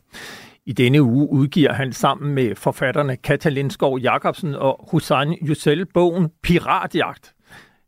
I 0.65 0.73
denne 0.73 1.01
uge 1.01 1.29
udgiver 1.29 1.73
han 1.73 1.93
sammen 1.93 2.33
med 2.33 2.55
forfatterne 2.55 3.17
Katalin 3.17 3.69
Skov 3.69 3.99
Jacobsen 3.99 4.55
og 4.55 4.87
Hussein 4.91 5.33
Yücel 5.33 5.83
bogen 5.93 6.29
Piratjagt. 6.43 7.34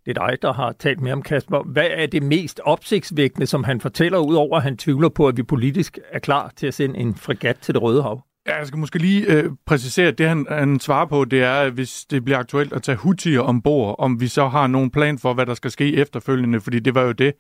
Det 0.08 0.18
er 0.18 0.28
dig, 0.28 0.42
der 0.42 0.54
har 0.54 0.72
talt 0.80 1.02
med 1.02 1.12
om 1.12 1.22
Kasper. 1.22 1.64
Hvad 1.64 1.88
er 1.92 2.06
det 2.06 2.24
mest 2.24 2.62
opsigtsvækkende, 2.64 3.48
som 3.48 3.64
han 3.64 3.82
fortæller, 3.82 4.20
udover 4.20 4.58
at 4.58 4.64
han 4.64 4.78
tvivler 4.78 5.10
på, 5.10 5.28
at 5.28 5.38
vi 5.38 5.44
politisk 5.44 6.00
er 6.12 6.20
klar 6.20 6.52
til 6.56 6.68
at 6.68 6.74
sende 6.74 7.00
en 7.00 7.16
fregat 7.16 7.58
til 7.58 7.74
det 7.74 7.82
Røde 7.82 8.04
Hav? 8.04 8.24
Ja, 8.48 8.58
jeg 8.58 8.68
skal 8.68 8.80
måske 8.80 9.00
lige 9.00 9.34
øh, 9.34 9.52
præcisere, 9.66 10.08
at 10.08 10.18
det 10.18 10.28
han, 10.28 10.46
han 10.50 10.80
svarer 10.80 11.06
på, 11.06 11.26
det 11.26 11.44
er, 11.44 11.54
at 11.54 11.72
hvis 11.72 12.06
det 12.06 12.26
bliver 12.26 12.38
aktuelt 12.38 12.74
at 12.74 12.84
tage 12.84 12.98
Houthier 12.98 13.42
ombord, 13.42 13.96
om 14.00 14.22
vi 14.22 14.28
så 14.28 14.48
har 14.48 14.68
nogen 14.68 14.92
plan 14.92 15.18
for, 15.18 15.34
hvad 15.34 15.46
der 15.46 15.54
skal 15.54 15.72
ske 15.72 15.96
efterfølgende, 15.96 16.62
fordi 16.62 16.80
det 16.80 16.96
var 16.96 17.02
jo 17.02 17.12
det, 17.12 17.34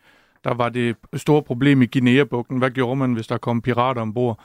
der 0.43 0.53
var 0.53 0.69
det 0.69 0.95
store 1.15 1.43
problem 1.43 1.81
i 1.81 1.85
Guinea-bugten. 1.85 2.57
Hvad 2.57 2.71
gjorde 2.71 2.95
man, 2.95 3.13
hvis 3.13 3.27
der 3.27 3.37
kom 3.37 3.61
pirater 3.61 4.01
ombord? 4.01 4.39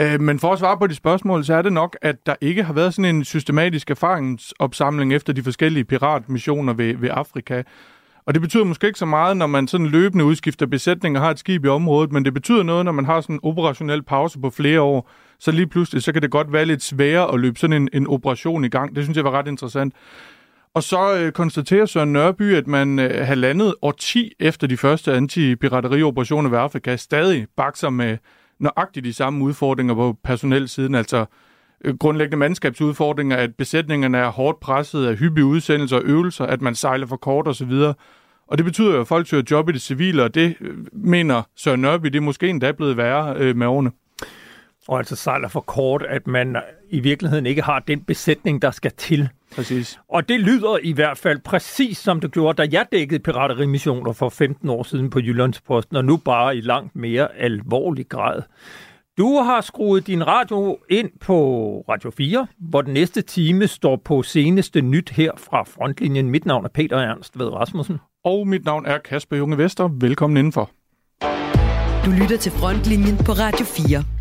Øh, 0.00 0.20
men 0.20 0.38
for 0.38 0.52
at 0.52 0.58
svare 0.58 0.78
på 0.78 0.86
de 0.86 0.94
spørgsmål, 0.94 1.44
så 1.44 1.54
er 1.54 1.62
det 1.62 1.72
nok, 1.72 1.96
at 2.02 2.26
der 2.26 2.34
ikke 2.40 2.62
har 2.62 2.72
været 2.72 2.94
sådan 2.94 3.16
en 3.16 3.24
systematisk 3.24 3.90
erfaringsopsamling 3.90 5.14
efter 5.14 5.32
de 5.32 5.42
forskellige 5.42 5.84
piratmissioner 5.84 6.72
ved, 6.72 6.96
ved 6.96 7.08
Afrika. 7.12 7.62
Og 8.26 8.34
det 8.34 8.42
betyder 8.42 8.64
måske 8.64 8.86
ikke 8.86 8.98
så 8.98 9.06
meget, 9.06 9.36
når 9.36 9.46
man 9.46 9.68
sådan 9.68 9.86
løbende 9.86 10.24
udskifter 10.24 10.66
besætning 10.66 11.16
og 11.16 11.22
har 11.22 11.30
et 11.30 11.38
skib 11.38 11.64
i 11.64 11.68
området, 11.68 12.12
men 12.12 12.24
det 12.24 12.34
betyder 12.34 12.62
noget, 12.62 12.84
når 12.84 12.92
man 12.92 13.04
har 13.04 13.20
sådan 13.20 13.36
en 13.36 13.40
operationel 13.42 14.02
pause 14.02 14.40
på 14.40 14.50
flere 14.50 14.80
år, 14.80 15.10
så 15.38 15.50
lige 15.50 15.66
pludselig, 15.66 16.02
så 16.02 16.12
kan 16.12 16.22
det 16.22 16.30
godt 16.30 16.52
være 16.52 16.64
lidt 16.64 16.82
sværere 16.82 17.32
at 17.32 17.40
løbe 17.40 17.58
sådan 17.58 17.82
en, 17.82 17.88
en 17.92 18.06
operation 18.06 18.64
i 18.64 18.68
gang. 18.68 18.96
Det 18.96 19.04
synes 19.04 19.16
jeg 19.16 19.24
var 19.24 19.30
ret 19.30 19.48
interessant. 19.48 19.94
Og 20.74 20.82
så 20.82 21.16
øh, 21.16 21.32
konstaterer 21.32 21.86
Søren 21.86 22.12
Nørby, 22.12 22.54
at 22.54 22.66
man 22.66 22.98
øh, 22.98 23.26
har 23.26 23.34
landet 23.34 23.74
år 23.82 23.92
10 23.92 24.32
efter 24.40 24.66
de 24.66 24.76
første 24.76 25.12
antipiraterioperationer 25.12 26.50
ved 26.50 26.58
Afrika, 26.58 26.96
stadig 26.96 27.46
bakser 27.56 27.90
med 27.90 28.16
nøjagtigt 28.60 29.04
de 29.04 29.12
samme 29.12 29.44
udfordringer 29.44 29.94
på 29.94 30.16
personelsiden, 30.24 30.94
altså 30.94 31.26
øh, 31.84 31.96
grundlæggende 31.96 32.36
mandskabsudfordringer, 32.36 33.36
at 33.36 33.54
besætningerne 33.54 34.18
er 34.18 34.28
hårdt 34.28 34.60
presset 34.60 35.06
af 35.06 35.16
hyppige 35.16 35.44
udsendelser 35.44 35.96
og 35.96 36.02
øvelser, 36.04 36.44
at 36.44 36.62
man 36.62 36.74
sejler 36.74 37.06
for 37.06 37.16
kort 37.16 37.48
osv., 37.48 37.72
og 38.46 38.58
det 38.58 38.64
betyder 38.64 38.94
jo, 38.94 39.00
at 39.00 39.08
folk 39.08 39.26
søger 39.26 39.42
job 39.50 39.68
i 39.68 39.72
det 39.72 39.82
civile, 39.82 40.24
og 40.24 40.34
det 40.34 40.56
øh, 40.60 40.76
mener 40.92 41.42
Søren 41.56 41.80
Nørby, 41.80 42.06
det 42.06 42.16
er 42.16 42.20
måske 42.20 42.48
endda 42.48 42.72
blevet 42.72 42.96
værre 42.96 43.34
øh, 43.36 43.56
med 43.56 43.66
årene 43.66 43.90
og 44.88 44.98
altså 44.98 45.16
sejler 45.16 45.48
for 45.48 45.60
kort, 45.60 46.02
at 46.02 46.26
man 46.26 46.56
i 46.90 47.00
virkeligheden 47.00 47.46
ikke 47.46 47.62
har 47.62 47.78
den 47.78 48.00
besætning, 48.00 48.62
der 48.62 48.70
skal 48.70 48.92
til. 48.96 49.28
Præcis. 49.54 49.98
Og 50.08 50.28
det 50.28 50.40
lyder 50.40 50.78
i 50.82 50.92
hvert 50.92 51.18
fald 51.18 51.38
præcis 51.38 51.98
som 51.98 52.20
det 52.20 52.32
gjorde, 52.32 52.62
da 52.62 52.68
jeg 52.72 52.86
dækkede 52.92 53.20
piraterimissioner 53.20 54.12
for 54.12 54.28
15 54.28 54.68
år 54.68 54.82
siden 54.82 55.10
på 55.10 55.20
Jyllandsposten, 55.20 55.96
og 55.96 56.04
nu 56.04 56.16
bare 56.16 56.56
i 56.56 56.60
langt 56.60 56.96
mere 56.96 57.36
alvorlig 57.36 58.08
grad. 58.08 58.42
Du 59.18 59.36
har 59.36 59.60
skruet 59.60 60.06
din 60.06 60.26
radio 60.26 60.78
ind 60.90 61.10
på 61.20 61.36
Radio 61.88 62.10
4, 62.10 62.46
hvor 62.58 62.82
den 62.82 62.94
næste 62.94 63.22
time 63.22 63.66
står 63.66 63.96
på 63.96 64.22
seneste 64.22 64.80
nyt 64.80 65.10
her 65.10 65.32
fra 65.36 65.62
frontlinjen. 65.62 66.30
Mit 66.30 66.46
navn 66.46 66.64
er 66.64 66.68
Peter 66.68 66.98
Ernst 66.98 67.38
ved 67.38 67.46
Rasmussen. 67.46 67.98
Og 68.24 68.48
mit 68.48 68.64
navn 68.64 68.86
er 68.86 68.98
Kasper 68.98 69.36
Junge 69.36 69.58
Vester. 69.58 69.88
Velkommen 70.00 70.36
indenfor. 70.36 70.70
Du 72.04 72.10
lytter 72.10 72.36
til 72.40 72.52
frontlinjen 72.52 73.16
på 73.16 73.32
Radio 73.32 73.64
4. 73.64 74.17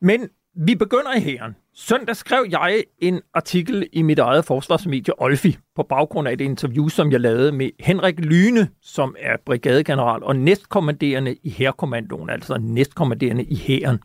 Men 0.00 0.28
vi 0.54 0.74
begynder 0.74 1.16
i 1.16 1.20
hæren. 1.20 1.56
Søndag 1.74 2.16
skrev 2.16 2.46
jeg 2.50 2.84
en 2.98 3.20
artikel 3.34 3.88
i 3.92 4.02
mit 4.02 4.18
eget 4.18 4.44
forsvarsmedie 4.44 5.22
Olfi 5.22 5.56
på 5.76 5.82
baggrund 5.82 6.28
af 6.28 6.32
et 6.32 6.40
interview, 6.40 6.88
som 6.88 7.12
jeg 7.12 7.20
lavede 7.20 7.52
med 7.52 7.70
Henrik 7.80 8.20
Lyne, 8.20 8.68
som 8.82 9.16
er 9.18 9.36
brigadegeneral 9.46 10.22
og 10.22 10.36
næstkommanderende 10.36 11.36
i 11.42 11.50
hærkommandoen, 11.50 12.30
altså 12.30 12.58
næstkommanderende 12.60 13.44
i 13.44 13.56
hæren. 13.56 13.98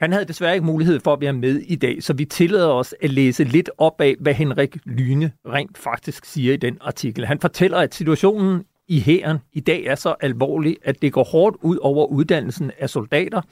Han 0.00 0.12
havde 0.12 0.24
desværre 0.24 0.54
ikke 0.54 0.66
mulighed 0.66 1.00
for 1.00 1.12
at 1.12 1.20
være 1.20 1.32
med 1.32 1.56
i 1.56 1.76
dag, 1.76 2.02
så 2.02 2.12
vi 2.12 2.24
tillader 2.24 2.68
os 2.68 2.94
at 3.02 3.10
læse 3.10 3.44
lidt 3.44 3.70
op 3.78 4.00
af, 4.00 4.16
hvad 4.20 4.34
Henrik 4.34 4.76
Lyne 4.84 5.32
rent 5.46 5.78
faktisk 5.78 6.24
siger 6.24 6.54
i 6.54 6.56
den 6.56 6.78
artikel. 6.80 7.26
Han 7.26 7.40
fortæller, 7.40 7.78
at 7.78 7.94
situationen 7.94 8.64
i 8.88 9.00
hæren 9.00 9.38
i 9.52 9.60
dag 9.60 9.84
er 9.84 9.94
så 9.94 10.14
alvorlig, 10.20 10.76
at 10.82 11.02
det 11.02 11.12
går 11.12 11.24
hårdt 11.24 11.56
ud 11.62 11.76
over 11.76 12.06
uddannelsen 12.06 12.70
af 12.78 12.90
soldater, 12.90 13.42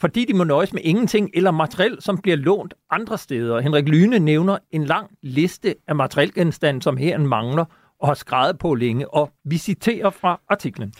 fordi 0.00 0.24
de 0.24 0.34
må 0.34 0.44
nøjes 0.44 0.72
med 0.72 0.82
ingenting 0.84 1.30
eller 1.34 1.50
materiel, 1.50 1.96
som 2.00 2.18
bliver 2.18 2.36
lånt 2.36 2.74
andre 2.90 3.18
steder. 3.18 3.60
Henrik 3.60 3.88
Lyne 3.88 4.18
nævner 4.18 4.58
en 4.70 4.84
lang 4.84 5.10
liste 5.22 5.74
af 5.88 5.96
materielgenstande, 5.96 6.82
som 6.82 6.96
herren 6.96 7.26
mangler 7.26 7.64
og 8.00 8.08
har 8.08 8.14
skrevet 8.14 8.58
på 8.58 8.74
længe, 8.74 9.14
og 9.14 9.30
vi 9.44 9.58
citerer 9.58 10.10
fra 10.10 10.40
artiklen. 10.48 10.92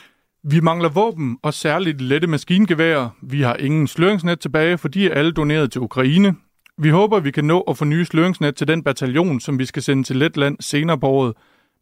Vi 0.45 0.61
mangler 0.61 0.89
våben 0.89 1.39
og 1.43 1.55
særligt 1.55 2.01
lette 2.01 2.27
maskingeværer. 2.27 3.09
Vi 3.23 3.43
har 3.43 3.55
ingen 3.55 3.87
sløringsnet 3.87 4.41
tilbage, 4.41 4.79
for 4.79 4.89
de 4.89 5.07
er 5.07 5.15
alle 5.15 5.33
doneret 5.33 5.73
til 5.73 5.81
Ukraine. 5.81 6.35
Vi 6.79 6.91
håber, 6.91 7.21
vi 7.21 7.31
kan 7.31 7.45
nå 7.45 7.61
at 7.61 7.77
få 7.77 7.85
nye 7.85 8.05
sløringsnet 8.05 8.57
til 8.57 8.69
den 8.69 8.83
bataljon, 8.83 9.41
som 9.41 9.59
vi 9.59 9.65
skal 9.65 9.83
sende 9.83 10.03
til 10.03 10.17
Letland 10.17 10.57
senere 10.61 10.99
på 10.99 11.07
året. 11.07 11.35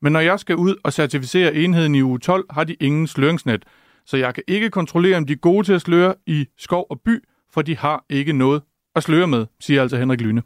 Men 0.02 0.12
når 0.12 0.20
jeg 0.20 0.40
skal 0.40 0.56
ud 0.56 0.74
og 0.84 0.92
certificere 0.92 1.54
enheden 1.54 1.94
i 1.94 2.02
uge 2.02 2.18
12, 2.18 2.44
har 2.50 2.64
de 2.64 2.74
ingen 2.74 3.06
sløringsnet– 3.06 3.64
så 4.08 4.16
jeg 4.16 4.34
kan 4.34 4.42
ikke 4.46 4.70
kontrollere, 4.70 5.16
om 5.16 5.26
de 5.26 5.32
er 5.32 5.36
gode 5.36 5.66
til 5.66 5.72
at 5.72 5.80
sløre 5.80 6.14
i 6.26 6.46
skov 6.58 6.86
og 6.90 7.00
by, 7.00 7.24
for 7.52 7.62
de 7.62 7.76
har 7.76 8.04
ikke 8.10 8.32
noget 8.32 8.62
at 8.96 9.02
sløre 9.02 9.26
med, 9.26 9.46
siger 9.60 9.82
altså 9.82 9.96
Henrik 9.96 10.20
Lyne. 10.20 10.42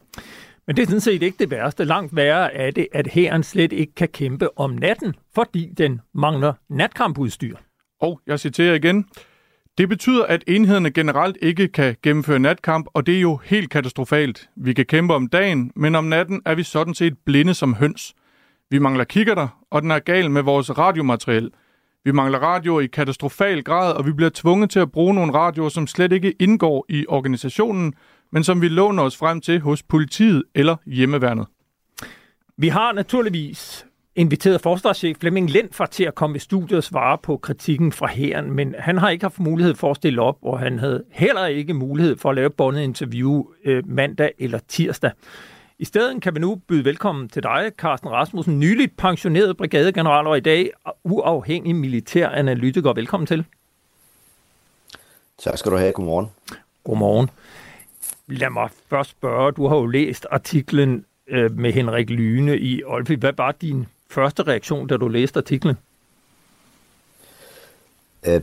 Men 0.66 0.76
det 0.76 0.82
er 0.82 0.86
sådan 0.86 1.00
set 1.00 1.22
ikke 1.22 1.38
det 1.38 1.50
værste. 1.50 1.84
Langt 1.84 2.16
værre 2.16 2.54
er 2.54 2.70
det, 2.70 2.86
at 2.92 3.06
hæren 3.06 3.42
slet 3.42 3.72
ikke 3.72 3.94
kan 3.94 4.08
kæmpe 4.08 4.58
om 4.58 4.70
natten, 4.70 5.14
fordi 5.34 5.70
den 5.78 6.00
mangler 6.14 6.52
natkampudstyr. 6.68 7.56
Og 8.00 8.20
jeg 8.26 8.40
citerer 8.40 8.74
igen. 8.74 9.04
Det 9.78 9.88
betyder, 9.88 10.24
at 10.24 10.44
enhederne 10.46 10.90
generelt 10.90 11.36
ikke 11.42 11.68
kan 11.68 11.96
gennemføre 12.02 12.38
natkamp, 12.38 12.86
og 12.94 13.06
det 13.06 13.16
er 13.16 13.20
jo 13.20 13.36
helt 13.44 13.70
katastrofalt. 13.70 14.48
Vi 14.56 14.72
kan 14.72 14.86
kæmpe 14.86 15.14
om 15.14 15.26
dagen, 15.26 15.72
men 15.76 15.94
om 15.94 16.04
natten 16.04 16.42
er 16.44 16.54
vi 16.54 16.62
sådan 16.62 16.94
set 16.94 17.18
blinde 17.24 17.54
som 17.54 17.74
høns. 17.74 18.14
Vi 18.70 18.78
mangler 18.78 19.04
kikkerter, 19.04 19.64
og 19.70 19.82
den 19.82 19.90
er 19.90 19.98
gal 19.98 20.30
med 20.30 20.42
vores 20.42 20.78
radiomateriel. 20.78 21.50
Vi 22.04 22.12
mangler 22.12 22.38
radioer 22.38 22.80
i 22.80 22.86
katastrofal 22.86 23.62
grad, 23.64 23.92
og 23.92 24.06
vi 24.06 24.12
bliver 24.12 24.30
tvunget 24.34 24.70
til 24.70 24.80
at 24.80 24.92
bruge 24.92 25.14
nogle 25.14 25.32
radioer, 25.32 25.68
som 25.68 25.86
slet 25.86 26.12
ikke 26.12 26.32
indgår 26.38 26.86
i 26.88 27.06
organisationen, 27.08 27.94
men 28.32 28.44
som 28.44 28.60
vi 28.60 28.68
låner 28.68 29.02
os 29.02 29.16
frem 29.16 29.40
til 29.40 29.60
hos 29.60 29.82
politiet 29.82 30.42
eller 30.54 30.76
hjemmeværnet. 30.86 31.46
Vi 32.56 32.68
har 32.68 32.92
naturligvis 32.92 33.86
inviteret 34.16 34.60
forsvarschef 34.60 35.16
Flemming 35.20 35.50
Lindfart 35.50 35.90
til 35.90 36.04
at 36.04 36.14
komme 36.14 36.36
i 36.36 36.38
studiet 36.38 36.78
og 36.78 36.84
svare 36.84 37.18
på 37.18 37.36
kritikken 37.36 37.92
fra 37.92 38.06
herren, 38.06 38.52
men 38.52 38.74
han 38.78 38.98
har 38.98 39.10
ikke 39.10 39.24
haft 39.24 39.40
mulighed 39.40 39.74
for 39.74 39.90
at 39.90 39.96
stille 39.96 40.22
op, 40.22 40.38
og 40.42 40.58
han 40.58 40.78
havde 40.78 41.04
heller 41.10 41.46
ikke 41.46 41.74
mulighed 41.74 42.16
for 42.16 42.28
at 42.30 42.34
lave 42.34 42.50
bondet 42.50 42.82
interview 42.82 43.44
øh, 43.64 43.82
mandag 43.88 44.32
eller 44.38 44.58
tirsdag. 44.68 45.10
I 45.78 45.84
stedet 45.84 46.22
kan 46.22 46.34
vi 46.34 46.40
nu 46.40 46.54
byde 46.54 46.84
velkommen 46.84 47.28
til 47.28 47.42
dig, 47.42 47.72
Carsten 47.78 48.10
Rasmussen, 48.10 48.60
nyligt 48.60 48.96
pensioneret 48.96 49.56
brigadegeneral 49.56 50.26
og 50.26 50.36
i 50.36 50.40
dag 50.40 50.70
uafhængig 51.04 51.76
militær 51.76 52.28
analytiker. 52.28 52.92
Velkommen 52.92 53.26
til. 53.26 53.44
Tak 55.38 55.58
skal 55.58 55.72
du 55.72 55.76
have. 55.76 55.92
Godmorgen. 55.92 56.26
Godmorgen. 56.84 57.30
Lad 58.26 58.50
mig 58.50 58.68
først 58.90 59.10
spørge, 59.10 59.52
du 59.52 59.66
har 59.66 59.76
jo 59.76 59.86
læst 59.86 60.26
artiklen 60.30 61.04
øh, 61.26 61.58
med 61.58 61.72
Henrik 61.72 62.10
Lyne 62.10 62.58
i 62.58 62.84
Olfi. 62.84 63.14
Hvad 63.14 63.32
var 63.36 63.52
din 63.52 63.86
første 64.10 64.42
reaktion, 64.42 64.86
da 64.86 64.96
du 64.96 65.08
læste 65.08 65.38
artiklen? 65.38 65.76
Øh, 68.26 68.40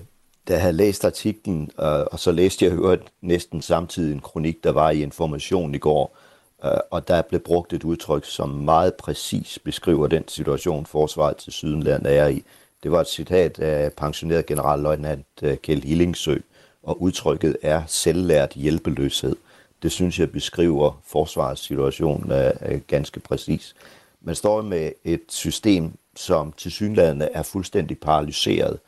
da 0.47 0.53
jeg 0.53 0.61
havde 0.61 0.73
læst 0.73 1.05
artiklen, 1.05 1.71
øh, 1.79 2.05
og 2.11 2.19
så 2.19 2.31
læste 2.31 2.65
jeg 2.65 2.73
hørt 2.73 2.99
næsten 3.21 3.61
samtidig 3.61 4.13
en 4.13 4.19
kronik, 4.19 4.63
der 4.63 4.71
var 4.71 4.89
i 4.89 5.01
Information 5.01 5.75
i 5.75 5.77
går, 5.77 6.17
Øh, 6.17 6.28
Øh, 6.65 6.71
og 6.91 7.07
der 7.07 7.21
blev 7.21 7.41
brugt 7.41 7.73
et 7.73 7.83
udtryk, 7.83 8.25
som 8.25 8.49
meget 8.49 8.93
præcis 8.95 9.59
beskriver 9.63 10.07
den 10.07 10.27
situation, 10.27 10.85
forsvaret 10.85 11.37
til 11.37 11.53
Sydenland 11.53 12.05
er 12.05 12.27
i. 12.27 12.43
Det 12.83 12.91
var 12.91 13.01
et 13.01 13.07
citat 13.07 13.59
af 13.59 13.93
pensioneret 13.93 14.45
generalløjtnant 14.45 15.25
øh, 15.41 15.57
Kjeld 15.57 15.83
Hillingsø, 15.83 16.37
og 16.83 17.01
udtrykket 17.01 17.57
er 17.61 17.83
selvlært 17.87 18.53
hjælpeløshed. 18.53 19.35
det 19.83 19.91
synes 19.91 20.19
jeg 20.19 20.31
beskriver 20.31 21.01
forsvarets 21.05 21.61
situation 21.61 22.31
øh, 22.31 22.81
ganske 22.87 23.19
præcis. 23.19 23.75
Man 24.21 24.35
står 24.35 24.61
med 24.61 24.91
et 25.03 25.21
system, 25.29 25.91
som 26.15 26.51
til 26.57 26.71
synlædende 26.71 27.29
er 27.33 27.43
fuldstændig 27.43 27.99
paralyseret. 27.99 28.79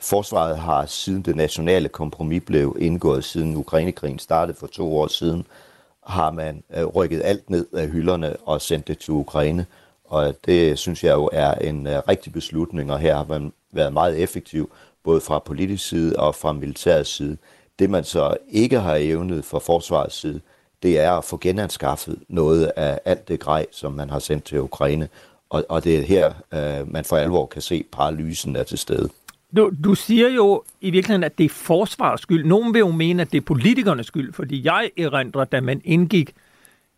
Forsvaret 0.00 0.58
har 0.58 0.86
siden 0.86 1.22
det 1.22 1.36
nationale 1.36 1.88
kompromis 1.88 2.42
blev 2.46 2.76
indgået, 2.80 3.24
siden 3.24 3.56
Ukrainekrigen 3.56 4.18
startede 4.18 4.56
for 4.56 4.66
to 4.66 4.96
år 4.96 5.06
siden, 5.06 5.46
har 6.06 6.30
man 6.30 6.62
øh, 6.76 6.84
rykket 6.84 7.22
alt 7.24 7.50
ned 7.50 7.66
af 7.72 7.88
hylderne 7.88 8.36
og 8.36 8.60
sendt 8.60 8.88
det 8.88 8.98
til 8.98 9.12
Ukraine. 9.12 9.66
Og 10.04 10.34
det 10.46 10.78
synes 10.78 11.04
jeg 11.04 11.12
jo 11.14 11.30
er 11.32 11.54
en 11.54 11.86
øh, 11.86 12.02
rigtig 12.08 12.32
beslutning, 12.32 12.92
og 12.92 12.98
her 12.98 13.16
har 13.16 13.24
man 13.28 13.52
været 13.72 13.92
meget 13.92 14.22
effektiv, 14.22 14.70
både 15.04 15.20
fra 15.20 15.38
politisk 15.38 15.88
side 15.88 16.16
og 16.16 16.34
fra 16.34 16.52
militærets 16.52 17.10
side. 17.10 17.36
Det 17.78 17.90
man 17.90 18.04
så 18.04 18.36
ikke 18.48 18.80
har 18.80 18.96
evnet 19.00 19.44
fra 19.44 19.58
forsvarets 19.58 20.20
side, 20.20 20.40
det 20.82 21.00
er 21.00 21.12
at 21.12 21.24
få 21.24 21.38
genanskaffet 21.40 22.18
noget 22.28 22.72
af 22.76 23.00
alt 23.04 23.28
det 23.28 23.40
grej, 23.40 23.66
som 23.70 23.92
man 23.92 24.10
har 24.10 24.18
sendt 24.18 24.44
til 24.44 24.60
Ukraine. 24.60 25.08
Og, 25.50 25.64
og 25.68 25.84
det 25.84 25.98
er 25.98 26.02
her, 26.02 26.32
øh, 26.54 26.92
man 26.92 27.04
for 27.04 27.16
alvor 27.16 27.46
kan 27.46 27.62
se 27.62 27.84
paralysen 27.92 28.56
er 28.56 28.62
til 28.62 28.78
stede. 28.78 29.08
Du, 29.56 29.72
du 29.84 29.94
siger 29.94 30.28
jo 30.28 30.64
i 30.80 30.90
virkeligheden, 30.90 31.24
at 31.24 31.38
det 31.38 31.44
er 31.44 31.48
forsvarets 31.48 32.22
skyld. 32.22 32.44
Nogen 32.44 32.74
vil 32.74 32.78
jo 32.78 32.90
mene, 32.90 33.22
at 33.22 33.32
det 33.32 33.38
er 33.38 33.44
politikernes 33.44 34.06
skyld, 34.06 34.32
fordi 34.32 34.64
jeg 34.64 34.90
erindrer, 34.96 35.44
da 35.44 35.60
man 35.60 35.80
indgik 35.84 36.34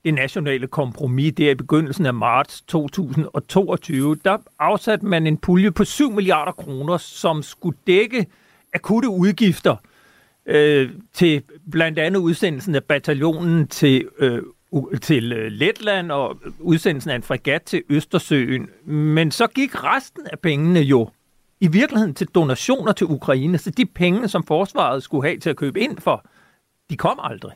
det 0.05 0.14
nationale 0.14 0.67
kompromis 0.67 1.35
der 1.37 1.50
i 1.50 1.55
begyndelsen 1.55 2.06
af 2.06 2.14
marts 2.14 2.61
2022, 2.61 4.17
der 4.25 4.38
afsatte 4.58 5.06
man 5.06 5.26
en 5.26 5.37
pulje 5.37 5.70
på 5.70 5.85
7 5.85 6.12
milliarder 6.12 6.53
kroner, 6.53 6.97
som 6.97 7.43
skulle 7.43 7.79
dække 7.87 8.26
akutte 8.75 9.08
udgifter 9.08 9.76
øh, 10.47 10.91
til 11.12 11.43
blandt 11.70 11.99
andet 11.99 12.20
udsendelsen 12.20 12.75
af 12.75 12.85
bataljonen 12.85 13.69
til, 13.69 14.08
øh, 14.19 14.43
til 15.03 15.32
øh, 15.32 15.53
Letland 15.53 16.12
og 16.12 16.38
udsendelsen 16.61 17.11
af 17.11 17.17
en 17.17 17.23
fregat 17.23 17.62
til 17.62 17.82
Østersøen. 17.88 18.69
Men 18.85 19.31
så 19.31 19.47
gik 19.47 19.85
resten 19.85 20.26
af 20.32 20.38
pengene 20.38 20.81
jo 20.81 21.08
i 21.61 21.69
virkeligheden 21.69 22.14
til 22.14 22.26
donationer 22.26 22.93
til 22.93 23.06
Ukraine. 23.06 23.58
Så 23.58 23.70
de 23.70 23.87
penge, 23.87 24.29
som 24.29 24.44
forsvaret 24.44 25.03
skulle 25.03 25.29
have 25.29 25.38
til 25.38 25.50
at 25.50 25.56
købe 25.56 25.81
ind 25.81 25.99
for, 25.99 26.25
de 26.91 26.97
kom 26.97 27.20
aldrig. 27.23 27.53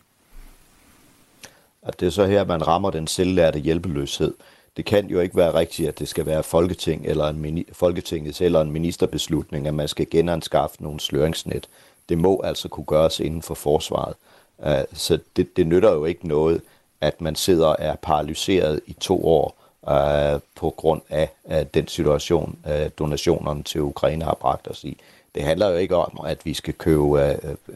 At 1.83 2.01
det 2.01 2.07
er 2.07 2.11
så 2.11 2.27
her, 2.27 2.45
man 2.45 2.67
rammer 2.67 2.91
den 2.91 3.07
selvlærte 3.07 3.59
hjælpeløshed. 3.59 4.35
Det 4.77 4.85
kan 4.85 5.07
jo 5.07 5.21
ikke 5.21 5.37
være 5.37 5.55
rigtigt, 5.55 5.89
at 5.89 5.99
det 5.99 6.09
skal 6.09 6.27
være 6.27 6.43
Folketing 6.43 7.07
eller 7.07 7.29
en 7.29 7.65
Folketingets 7.73 8.41
eller 8.41 8.61
en 8.61 8.71
ministerbeslutning, 8.71 9.67
at 9.67 9.75
man 9.75 9.89
skal 9.89 10.11
genanskaffe 10.11 10.83
nogle 10.83 11.01
sløringsnet. 11.01 11.69
Det 12.09 12.19
må 12.19 12.41
altså 12.45 12.69
kunne 12.69 12.85
gøres 12.85 13.21
inden 13.21 13.43
for 13.43 13.55
forsvaret. 13.55 14.15
Uh, 14.59 14.67
så 14.93 15.19
det, 15.37 15.57
det 15.57 15.67
nytter 15.67 15.93
jo 15.93 16.05
ikke 16.05 16.29
noget, 16.29 16.63
at 17.01 17.21
man 17.21 17.35
sidder 17.35 17.67
og 17.67 17.77
er 17.79 17.97
paralyseret 17.97 18.81
i 18.87 18.93
to 18.93 19.27
år 19.27 19.60
uh, 19.83 20.41
på 20.55 20.75
grund 20.77 21.03
af 21.09 21.29
den 21.75 21.89
situation, 21.89 22.59
uh, 22.65 22.91
donationerne 22.99 23.63
til 23.63 23.81
Ukraine 23.81 24.25
har 24.25 24.35
bragt 24.41 24.69
os 24.69 24.85
i. 24.85 24.99
Det 25.35 25.43
handler 25.43 25.69
jo 25.69 25.77
ikke 25.77 25.97
om, 25.97 26.21
at 26.27 26.39
vi 26.45 26.55
skal 26.55 26.75
købe 26.75 27.23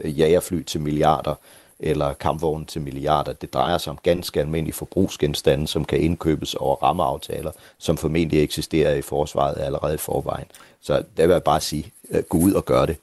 øh, 0.03 0.19
jagerfly 0.19 0.63
til 0.63 0.81
milliarder 0.81 1.35
eller 1.81 2.13
kampvogne 2.13 2.65
til 2.65 2.81
milliarder. 2.81 3.33
Det 3.33 3.55
drejer 3.55 3.79
sig 3.79 3.91
om 3.91 3.99
ganske 4.03 4.41
almindelige 4.41 4.75
forbrugsgenstande, 4.75 5.67
som 5.67 5.85
kan 5.85 6.01
indkøbes 6.01 6.55
over 6.55 6.77
rammeaftaler, 6.77 7.51
som 7.79 7.97
formentlig 7.97 8.43
eksisterer 8.43 8.95
i 8.95 9.03
forsvaret 9.03 9.61
allerede 9.61 9.95
i 9.95 9.99
forvejen. 9.99 10.47
Så 10.81 10.97
det 11.17 11.29
vil 11.29 11.33
jeg 11.33 11.43
bare 11.43 11.61
sige, 11.61 11.93
gå 12.29 12.39
ud 12.39 12.53
og 12.53 12.65
gør 12.65 12.87
det. 12.87 12.97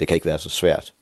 Det 0.00 0.08
kan 0.08 0.14
ikke 0.14 0.26
være 0.26 0.38
så 0.38 0.48
svært. 0.48 0.92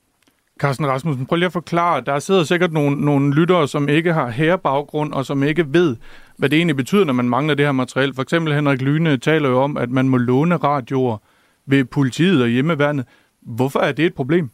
Carsten 0.59 0.87
Rasmussen, 0.87 1.27
prøv 1.27 1.37
lige 1.37 1.47
at 1.47 1.53
forklare. 1.53 2.01
Der 2.01 2.19
sidder 2.19 2.45
sikkert 2.45 2.73
nogle, 2.73 3.05
nogle 3.05 3.35
lyttere, 3.35 3.69
som 3.69 3.89
ikke 3.89 4.13
har 4.13 4.29
herrebaggrund, 4.29 5.13
og 5.13 5.27
som 5.27 5.43
ikke 5.43 5.73
ved, 5.73 5.97
hvad 6.37 6.49
det 6.49 6.57
egentlig 6.57 6.77
betyder, 6.77 7.05
når 7.05 7.13
man 7.13 7.29
mangler 7.29 7.55
det 7.55 7.65
her 7.65 7.73
materiel. 7.73 8.15
For 8.15 8.23
eksempel 8.23 8.55
Henrik 8.55 8.83
Lyne 8.83 9.19
taler 9.19 9.49
jo 9.49 9.63
om, 9.63 9.77
at 9.77 9.91
man 9.91 10.09
må 10.09 10.17
låne 10.17 10.57
radioer 10.57 11.19
ved 11.67 11.85
politiet 11.85 12.43
og 12.43 12.49
hjemmeværnet. 12.49 13.07
Hvorfor 13.41 13.81
er 13.81 13.93
det 13.93 14.07
et 14.07 14.15
problem? 14.15 14.51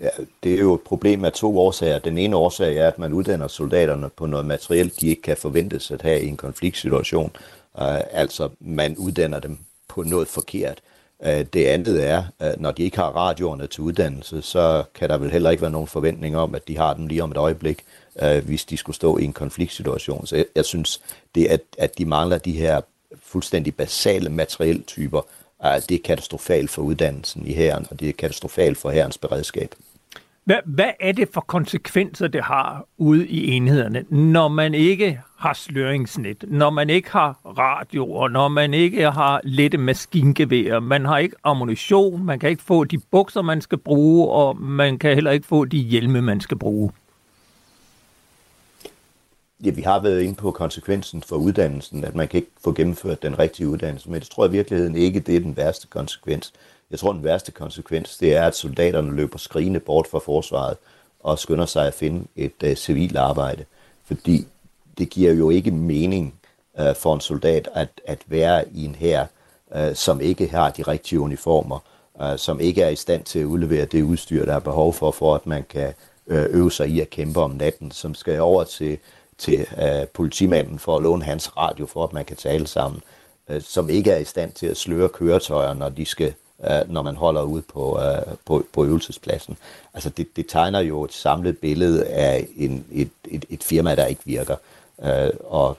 Ja, 0.00 0.08
det 0.42 0.54
er 0.54 0.58
jo 0.58 0.74
et 0.74 0.80
problem 0.80 1.24
af 1.24 1.32
to 1.32 1.58
årsager. 1.58 1.98
Den 1.98 2.18
ene 2.18 2.36
årsag 2.36 2.76
er, 2.76 2.88
at 2.88 2.98
man 2.98 3.12
uddanner 3.12 3.48
soldaterne 3.48 4.10
på 4.16 4.26
noget 4.26 4.46
materiel, 4.46 4.92
de 5.00 5.08
ikke 5.08 5.22
kan 5.22 5.36
forventes 5.36 5.90
at 5.90 6.02
have 6.02 6.22
i 6.22 6.28
en 6.28 6.36
konfliktsituation. 6.36 7.30
Uh, 7.74 7.98
altså, 8.10 8.48
man 8.60 8.96
uddanner 8.96 9.40
dem 9.40 9.58
på 9.88 10.02
noget 10.02 10.28
forkert. 10.28 10.80
Uh, 11.18 11.26
det 11.26 11.66
andet 11.66 12.06
er, 12.06 12.24
at 12.38 12.60
når 12.60 12.70
de 12.70 12.82
ikke 12.82 12.96
har 12.96 13.16
radioerne 13.16 13.66
til 13.66 13.80
uddannelse, 13.80 14.42
så 14.42 14.84
kan 14.94 15.08
der 15.08 15.18
vel 15.18 15.30
heller 15.30 15.50
ikke 15.50 15.62
være 15.62 15.70
nogen 15.70 15.88
forventning 15.88 16.36
om, 16.36 16.54
at 16.54 16.68
de 16.68 16.76
har 16.76 16.94
dem 16.94 17.06
lige 17.06 17.22
om 17.22 17.30
et 17.30 17.36
øjeblik, 17.36 17.78
uh, 17.78 18.03
Øh, 18.22 18.44
hvis 18.44 18.64
de 18.64 18.76
skulle 18.76 18.96
stå 18.96 19.18
i 19.18 19.24
en 19.24 19.32
konfliktsituation. 19.32 20.26
Så 20.26 20.36
jeg, 20.36 20.44
jeg 20.54 20.64
synes, 20.64 21.02
det 21.34 21.46
at, 21.46 21.60
at 21.78 21.98
de 21.98 22.04
mangler 22.04 22.38
de 22.38 22.52
her 22.52 22.80
fuldstændig 23.22 23.74
basale 23.74 24.30
materieltyper, 24.30 25.20
det 25.88 25.94
er 25.94 25.98
katastrofalt 26.04 26.70
for 26.70 26.82
uddannelsen 26.82 27.46
i 27.46 27.54
hæren, 27.54 27.86
og 27.90 28.00
det 28.00 28.08
er 28.08 28.12
katastrofalt 28.12 28.78
for 28.78 28.90
hærens 28.90 29.18
beredskab. 29.18 29.74
Hvad, 30.44 30.56
hvad 30.64 30.90
er 31.00 31.12
det 31.12 31.28
for 31.34 31.40
konsekvenser, 31.40 32.28
det 32.28 32.44
har 32.44 32.86
ude 32.98 33.26
i 33.26 33.50
enhederne, 33.50 34.04
når 34.10 34.48
man 34.48 34.74
ikke 34.74 35.20
har 35.36 35.52
sløringsnet, 35.52 36.44
når 36.48 36.70
man 36.70 36.90
ikke 36.90 37.10
har 37.10 37.38
radioer, 37.44 38.28
når 38.28 38.48
man 38.48 38.74
ikke 38.74 39.10
har 39.10 39.40
lette 39.44 39.78
maskingeværer, 39.78 40.80
man 40.80 41.04
har 41.04 41.18
ikke 41.18 41.36
ammunition, 41.44 42.24
man 42.24 42.38
kan 42.38 42.50
ikke 42.50 42.62
få 42.62 42.84
de 42.84 42.98
bukser, 42.98 43.42
man 43.42 43.60
skal 43.60 43.78
bruge, 43.78 44.28
og 44.28 44.60
man 44.60 44.98
kan 44.98 45.14
heller 45.14 45.30
ikke 45.30 45.46
få 45.46 45.64
de 45.64 45.78
hjelme, 45.78 46.22
man 46.22 46.40
skal 46.40 46.58
bruge? 46.58 46.90
Ja, 49.62 49.70
vi 49.70 49.82
har 49.82 50.00
været 50.00 50.22
inde 50.22 50.34
på 50.34 50.50
konsekvensen 50.50 51.22
for 51.22 51.36
uddannelsen, 51.36 52.04
at 52.04 52.14
man 52.14 52.28
kan 52.28 52.38
ikke 52.38 52.50
få 52.64 52.72
gennemført 52.72 53.22
den 53.22 53.38
rigtige 53.38 53.68
uddannelse, 53.68 54.10
men 54.10 54.20
det 54.20 54.30
tror 54.30 54.44
jeg 54.44 54.52
i 54.52 54.56
virkeligheden 54.56 54.96
ikke, 54.96 55.20
det 55.20 55.36
er 55.36 55.40
den 55.40 55.56
værste 55.56 55.86
konsekvens. 55.86 56.52
Jeg 56.90 56.98
tror, 56.98 57.12
den 57.12 57.24
værste 57.24 57.52
konsekvens, 57.52 58.16
det 58.18 58.36
er, 58.36 58.46
at 58.46 58.56
soldaterne 58.56 59.16
løber 59.16 59.38
skrigende 59.38 59.80
bort 59.80 60.06
fra 60.06 60.18
forsvaret 60.18 60.76
og 61.20 61.38
skynder 61.38 61.66
sig 61.66 61.86
at 61.86 61.94
finde 61.94 62.26
et 62.36 62.52
uh, 62.64 62.74
civilt 62.74 63.16
arbejde. 63.16 63.64
Fordi 64.04 64.46
det 64.98 65.10
giver 65.10 65.32
jo 65.32 65.50
ikke 65.50 65.70
mening 65.70 66.34
uh, 66.80 66.94
for 66.96 67.14
en 67.14 67.20
soldat 67.20 67.68
at, 67.74 67.88
at 68.06 68.18
være 68.26 68.64
i 68.74 68.84
en 68.84 68.94
her, 68.94 69.26
uh, 69.74 69.82
øh, 69.82 69.94
som 69.94 70.20
ikke 70.20 70.48
har 70.48 70.70
de 70.70 70.82
rigtige 70.82 71.20
uniformer, 71.20 71.78
uh, 72.14 72.36
som 72.36 72.60
ikke 72.60 72.82
er 72.82 72.88
i 72.88 72.96
stand 72.96 73.24
til 73.24 73.38
at 73.38 73.44
udlevere 73.44 73.84
det 73.84 74.02
udstyr, 74.02 74.44
der 74.44 74.54
er 74.54 74.60
behov 74.60 74.94
for, 74.94 75.10
for 75.10 75.34
at 75.34 75.46
man 75.46 75.64
kan 75.68 75.94
uh, 76.26 76.36
øve 76.36 76.72
sig 76.72 76.88
i 76.88 77.00
at 77.00 77.10
kæmpe 77.10 77.40
om 77.40 77.50
natten, 77.50 77.90
som 77.90 78.14
skal 78.14 78.40
over 78.40 78.64
til 78.64 78.98
til 79.38 79.66
øh, 79.82 80.06
politimanden 80.06 80.78
for 80.78 80.96
at 80.96 81.02
låne 81.02 81.24
hans 81.24 81.56
radio, 81.56 81.86
for 81.86 82.04
at 82.04 82.12
man 82.12 82.24
kan 82.24 82.36
tale 82.36 82.66
sammen, 82.66 83.00
øh, 83.48 83.62
som 83.62 83.90
ikke 83.90 84.10
er 84.10 84.18
i 84.18 84.24
stand 84.24 84.52
til 84.52 84.66
at 84.66 84.76
sløre 84.76 85.08
køretøjer, 85.08 85.74
når 85.74 85.88
de 85.88 86.04
skal 86.04 86.34
øh, 86.70 86.92
når 86.92 87.02
man 87.02 87.16
holder 87.16 87.42
ud 87.42 87.62
på, 87.62 88.00
øh, 88.00 88.34
på, 88.46 88.64
på 88.72 88.84
øvelsespladsen. 88.84 89.56
Altså 89.94 90.10
det, 90.10 90.36
det 90.36 90.46
tegner 90.48 90.80
jo 90.80 91.04
et 91.04 91.12
samlet 91.12 91.58
billede 91.58 92.04
af 92.06 92.48
en, 92.56 92.84
et, 92.92 93.10
et, 93.24 93.44
et 93.50 93.62
firma, 93.64 93.94
der 93.94 94.06
ikke 94.06 94.22
virker. 94.24 94.56
Øh, 95.04 95.30
og 95.44 95.78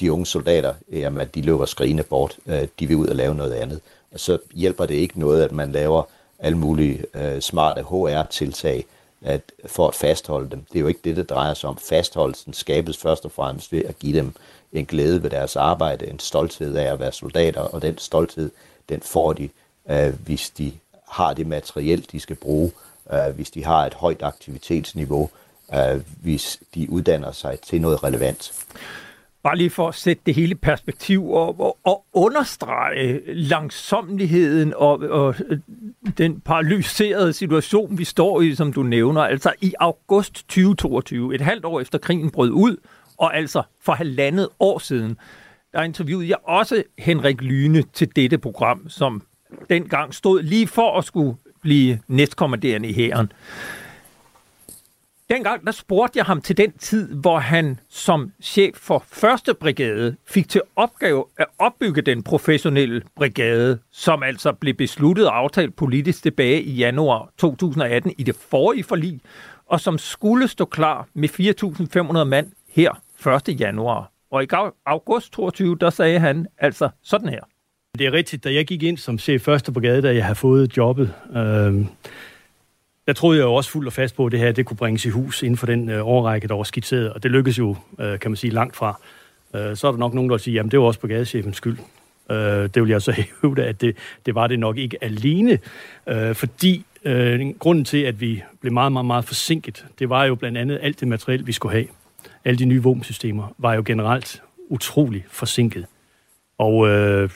de 0.00 0.12
unge 0.12 0.26
soldater, 0.26 0.74
jamen, 0.92 1.28
de 1.34 1.42
løber 1.42 1.64
skrigende 1.64 2.02
bort. 2.02 2.36
Øh, 2.46 2.68
de 2.80 2.86
vil 2.86 2.96
ud 2.96 3.06
og 3.06 3.16
lave 3.16 3.34
noget 3.34 3.52
andet. 3.52 3.80
Og 4.12 4.20
så 4.20 4.38
hjælper 4.54 4.86
det 4.86 4.94
ikke 4.94 5.20
noget, 5.20 5.42
at 5.42 5.52
man 5.52 5.72
laver 5.72 6.02
alle 6.38 6.58
mulige 6.58 7.04
øh, 7.14 7.40
smarte 7.40 7.82
HR-tiltag, 7.82 8.86
at 9.22 9.52
for 9.66 9.88
at 9.88 9.94
fastholde 9.94 10.50
dem. 10.50 10.64
Det 10.72 10.76
er 10.76 10.80
jo 10.80 10.86
ikke 10.86 11.00
det, 11.04 11.16
det 11.16 11.30
drejer 11.30 11.54
sig 11.54 11.70
om. 11.70 11.76
Fastholdelsen 11.76 12.52
skabes 12.52 12.96
først 12.96 13.24
og 13.24 13.32
fremmest 13.32 13.72
ved 13.72 13.84
at 13.84 13.98
give 13.98 14.18
dem 14.18 14.34
en 14.72 14.86
glæde 14.86 15.22
ved 15.22 15.30
deres 15.30 15.56
arbejde, 15.56 16.06
en 16.06 16.18
stolthed 16.18 16.76
af 16.76 16.92
at 16.92 17.00
være 17.00 17.12
soldater, 17.12 17.60
og 17.60 17.82
den 17.82 17.98
stolthed, 17.98 18.50
den 18.88 19.00
får 19.00 19.32
de, 19.32 19.48
øh, 19.90 20.14
hvis 20.24 20.50
de 20.50 20.72
har 21.08 21.34
det 21.34 21.46
materiel, 21.46 22.06
de 22.12 22.20
skal 22.20 22.36
bruge, 22.36 22.72
øh, 23.12 23.34
hvis 23.34 23.50
de 23.50 23.64
har 23.64 23.86
et 23.86 23.94
højt 23.94 24.22
aktivitetsniveau, 24.22 25.30
øh, 25.74 26.00
hvis 26.22 26.60
de 26.74 26.90
uddanner 26.90 27.32
sig 27.32 27.60
til 27.60 27.80
noget 27.80 28.04
relevant. 28.04 28.52
Bare 29.42 29.56
lige 29.56 29.70
for 29.70 29.88
at 29.88 29.94
sætte 29.94 30.22
det 30.26 30.34
hele 30.34 30.50
i 30.50 30.54
perspektiv 30.54 31.30
og, 31.30 31.60
og, 31.60 31.78
og 31.84 32.04
understrege 32.12 33.20
langsomligheden 33.26 34.74
og, 34.76 34.98
og 34.98 35.34
den 36.18 36.40
paralyserede 36.40 37.32
situation, 37.32 37.98
vi 37.98 38.04
står 38.04 38.40
i, 38.40 38.54
som 38.54 38.72
du 38.72 38.82
nævner. 38.82 39.22
Altså 39.22 39.52
i 39.60 39.74
august 39.80 40.34
2022, 40.34 41.34
et 41.34 41.40
halvt 41.40 41.64
år 41.64 41.80
efter 41.80 41.98
krigen 41.98 42.30
brød 42.30 42.50
ud, 42.50 42.76
og 43.18 43.36
altså 43.36 43.62
for 43.80 43.92
halvandet 43.92 44.48
år 44.60 44.78
siden, 44.78 45.16
der 45.72 45.82
interviewede 45.82 46.28
jeg 46.28 46.38
også 46.44 46.82
Henrik 46.98 47.42
Lyne 47.42 47.82
til 47.82 48.16
dette 48.16 48.38
program, 48.38 48.88
som 48.88 49.22
dengang 49.70 50.14
stod 50.14 50.42
lige 50.42 50.66
for 50.66 50.98
at 50.98 51.04
skulle 51.04 51.36
blive 51.62 51.98
næstkommanderende 52.08 52.88
i 52.88 52.92
hæren 52.92 53.32
dengang 55.30 55.66
der 55.66 55.72
spurgte 55.72 56.18
jeg 56.18 56.26
ham 56.26 56.40
til 56.40 56.56
den 56.56 56.72
tid, 56.72 57.14
hvor 57.14 57.38
han 57.38 57.80
som 57.88 58.32
chef 58.42 58.76
for 58.76 59.04
første 59.08 59.54
brigade 59.54 60.16
fik 60.26 60.48
til 60.48 60.62
opgave 60.76 61.24
at 61.38 61.46
opbygge 61.58 62.02
den 62.02 62.22
professionelle 62.22 63.02
brigade, 63.16 63.78
som 63.92 64.22
altså 64.22 64.52
blev 64.52 64.74
besluttet 64.74 65.26
og 65.26 65.38
aftalt 65.38 65.76
politisk 65.76 66.22
tilbage 66.22 66.62
i 66.62 66.72
januar 66.72 67.30
2018 67.38 68.14
i 68.18 68.22
det 68.22 68.34
forrige 68.50 68.84
forlig, 68.84 69.20
og 69.66 69.80
som 69.80 69.98
skulle 69.98 70.48
stå 70.48 70.64
klar 70.64 71.08
med 71.14 71.28
4.500 72.18 72.24
mand 72.24 72.52
her 72.68 73.02
1. 73.48 73.60
januar. 73.60 74.12
Og 74.30 74.42
i 74.42 74.46
august 74.86 75.32
22, 75.32 75.76
der 75.80 75.90
sagde 75.90 76.18
han 76.18 76.46
altså 76.58 76.88
sådan 77.02 77.28
her. 77.28 77.40
Det 77.98 78.06
er 78.06 78.12
rigtigt, 78.12 78.44
da 78.44 78.52
jeg 78.52 78.66
gik 78.66 78.82
ind 78.82 78.98
som 78.98 79.18
chef 79.18 79.42
første 79.42 79.72
brigade, 79.72 80.02
da 80.02 80.14
jeg 80.14 80.26
har 80.26 80.34
fået 80.34 80.76
jobbet, 80.76 81.14
øh, 81.36 81.86
der 83.10 83.14
troede 83.14 83.38
jeg 83.38 83.44
jo 83.44 83.54
også 83.54 83.70
fuldt 83.70 83.86
og 83.86 83.92
fast 83.92 84.16
på, 84.16 84.26
at 84.26 84.32
det 84.32 84.40
her 84.40 84.52
det 84.52 84.66
kunne 84.66 84.76
bringes 84.76 85.04
i 85.04 85.08
hus 85.08 85.42
inden 85.42 85.56
for 85.56 85.66
den 85.66 85.88
øh, 85.88 86.06
årrække, 86.06 86.48
der 86.48 86.54
var 86.54 86.62
skitseret, 86.62 87.12
og 87.12 87.22
det 87.22 87.30
lykkedes 87.30 87.58
jo, 87.58 87.76
øh, 87.98 88.18
kan 88.18 88.30
man 88.30 88.36
sige, 88.36 88.50
langt 88.50 88.76
fra. 88.76 89.00
Øh, 89.54 89.76
så 89.76 89.86
er 89.86 89.90
der 89.90 89.98
nok 89.98 90.14
nogen, 90.14 90.30
der 90.30 90.34
vil 90.34 90.40
sige, 90.40 90.54
jamen 90.54 90.70
det 90.70 90.80
var 90.80 90.86
også 90.86 91.00
brigadechefens 91.00 91.56
skyld. 91.56 91.78
Øh, 92.30 92.36
det 92.36 92.82
vil 92.82 92.88
jeg 92.88 93.02
så 93.02 93.12
hævde, 93.42 93.64
at 93.64 93.80
det, 93.80 93.96
det 94.26 94.34
var 94.34 94.46
det 94.46 94.58
nok 94.58 94.76
ikke 94.76 95.04
alene, 95.04 95.58
øh, 96.06 96.34
fordi 96.34 96.84
øh, 97.04 97.54
grunden 97.58 97.84
til, 97.84 97.98
at 98.02 98.20
vi 98.20 98.42
blev 98.60 98.72
meget, 98.72 98.92
meget, 98.92 99.06
meget 99.06 99.24
forsinket, 99.24 99.86
det 99.98 100.08
var 100.08 100.24
jo 100.24 100.34
blandt 100.34 100.58
andet 100.58 100.78
alt 100.82 101.00
det 101.00 101.08
materiel, 101.08 101.46
vi 101.46 101.52
skulle 101.52 101.72
have. 101.72 101.86
Alle 102.44 102.58
de 102.58 102.64
nye 102.64 102.82
våbensystemer 102.82 103.54
var 103.58 103.74
jo 103.74 103.82
generelt 103.86 104.42
utrolig 104.68 105.24
forsinket. 105.28 105.86
Og 106.58 106.88
øh, 106.88 107.30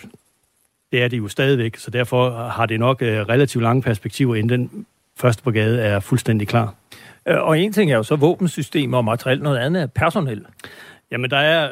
det 0.92 1.02
er 1.02 1.08
det 1.08 1.18
jo 1.18 1.28
stadigvæk, 1.28 1.76
så 1.76 1.90
derfor 1.90 2.48
har 2.48 2.66
det 2.66 2.80
nok 2.80 3.02
øh, 3.02 3.20
relativt 3.20 3.62
lange 3.62 3.82
perspektiver, 3.82 4.34
inden 4.34 4.60
den 4.60 4.86
første 5.16 5.42
brigade 5.42 5.80
er 5.80 6.00
fuldstændig 6.00 6.48
klar. 6.48 6.74
Øh, 7.28 7.42
og 7.42 7.58
en 7.58 7.72
ting 7.72 7.92
er 7.92 7.96
jo 7.96 8.02
så 8.02 8.16
våbensystemer 8.16 8.98
og 8.98 9.04
materiel, 9.04 9.42
noget 9.42 9.58
andet 9.58 9.82
er 9.82 9.86
personel. 9.86 10.44
Jamen, 11.10 11.30
der 11.30 11.38
er, 11.38 11.70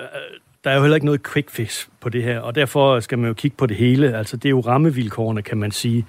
der 0.65 0.71
er 0.71 0.75
jo 0.75 0.81
heller 0.81 0.95
ikke 0.95 1.07
noget 1.07 1.23
quick 1.33 1.51
fix 1.51 1.87
på 2.01 2.09
det 2.09 2.23
her, 2.23 2.41
og 2.41 2.55
derfor 2.55 3.01
skal 3.01 3.19
man 3.19 3.29
jo 3.29 3.35
kigge 3.35 3.57
på 3.57 3.67
det 3.67 3.77
hele. 3.77 4.17
Altså, 4.17 4.37
det 4.37 4.45
er 4.45 4.51
jo 4.51 4.61
rammevilkårene, 4.61 5.43
kan 5.43 5.59
man 5.59 5.71
sige. 5.71 6.07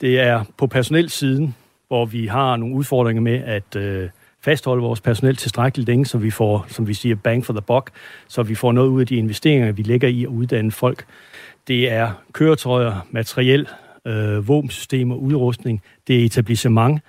Det 0.00 0.20
er 0.20 0.44
på 0.56 0.66
personelsiden, 0.66 1.54
hvor 1.88 2.06
vi 2.06 2.26
har 2.26 2.56
nogle 2.56 2.74
udfordringer 2.74 3.22
med 3.22 3.42
at 3.44 3.76
øh, 3.76 4.08
fastholde 4.44 4.82
vores 4.82 5.00
personel 5.00 5.36
tilstrækkeligt 5.36 5.88
længe, 5.88 6.06
så 6.06 6.18
vi 6.18 6.30
får, 6.30 6.66
som 6.68 6.88
vi 6.88 6.94
siger, 6.94 7.14
bang 7.14 7.46
for 7.46 7.52
the 7.52 7.62
buck, 7.62 7.90
så 8.28 8.42
vi 8.42 8.54
får 8.54 8.72
noget 8.72 8.88
ud 8.88 9.00
af 9.00 9.06
de 9.06 9.16
investeringer, 9.16 9.72
vi 9.72 9.82
lægger 9.82 10.08
i 10.08 10.22
at 10.22 10.28
uddanne 10.28 10.72
folk. 10.72 11.04
Det 11.68 11.92
er 11.92 12.10
køretøjer, 12.32 13.06
materiel, 13.10 13.68
øh, 14.06 14.48
våbensystemer, 14.48 15.14
udrustning, 15.14 15.82
det 16.06 16.20
er 16.20 16.24
etablissement 16.24 17.00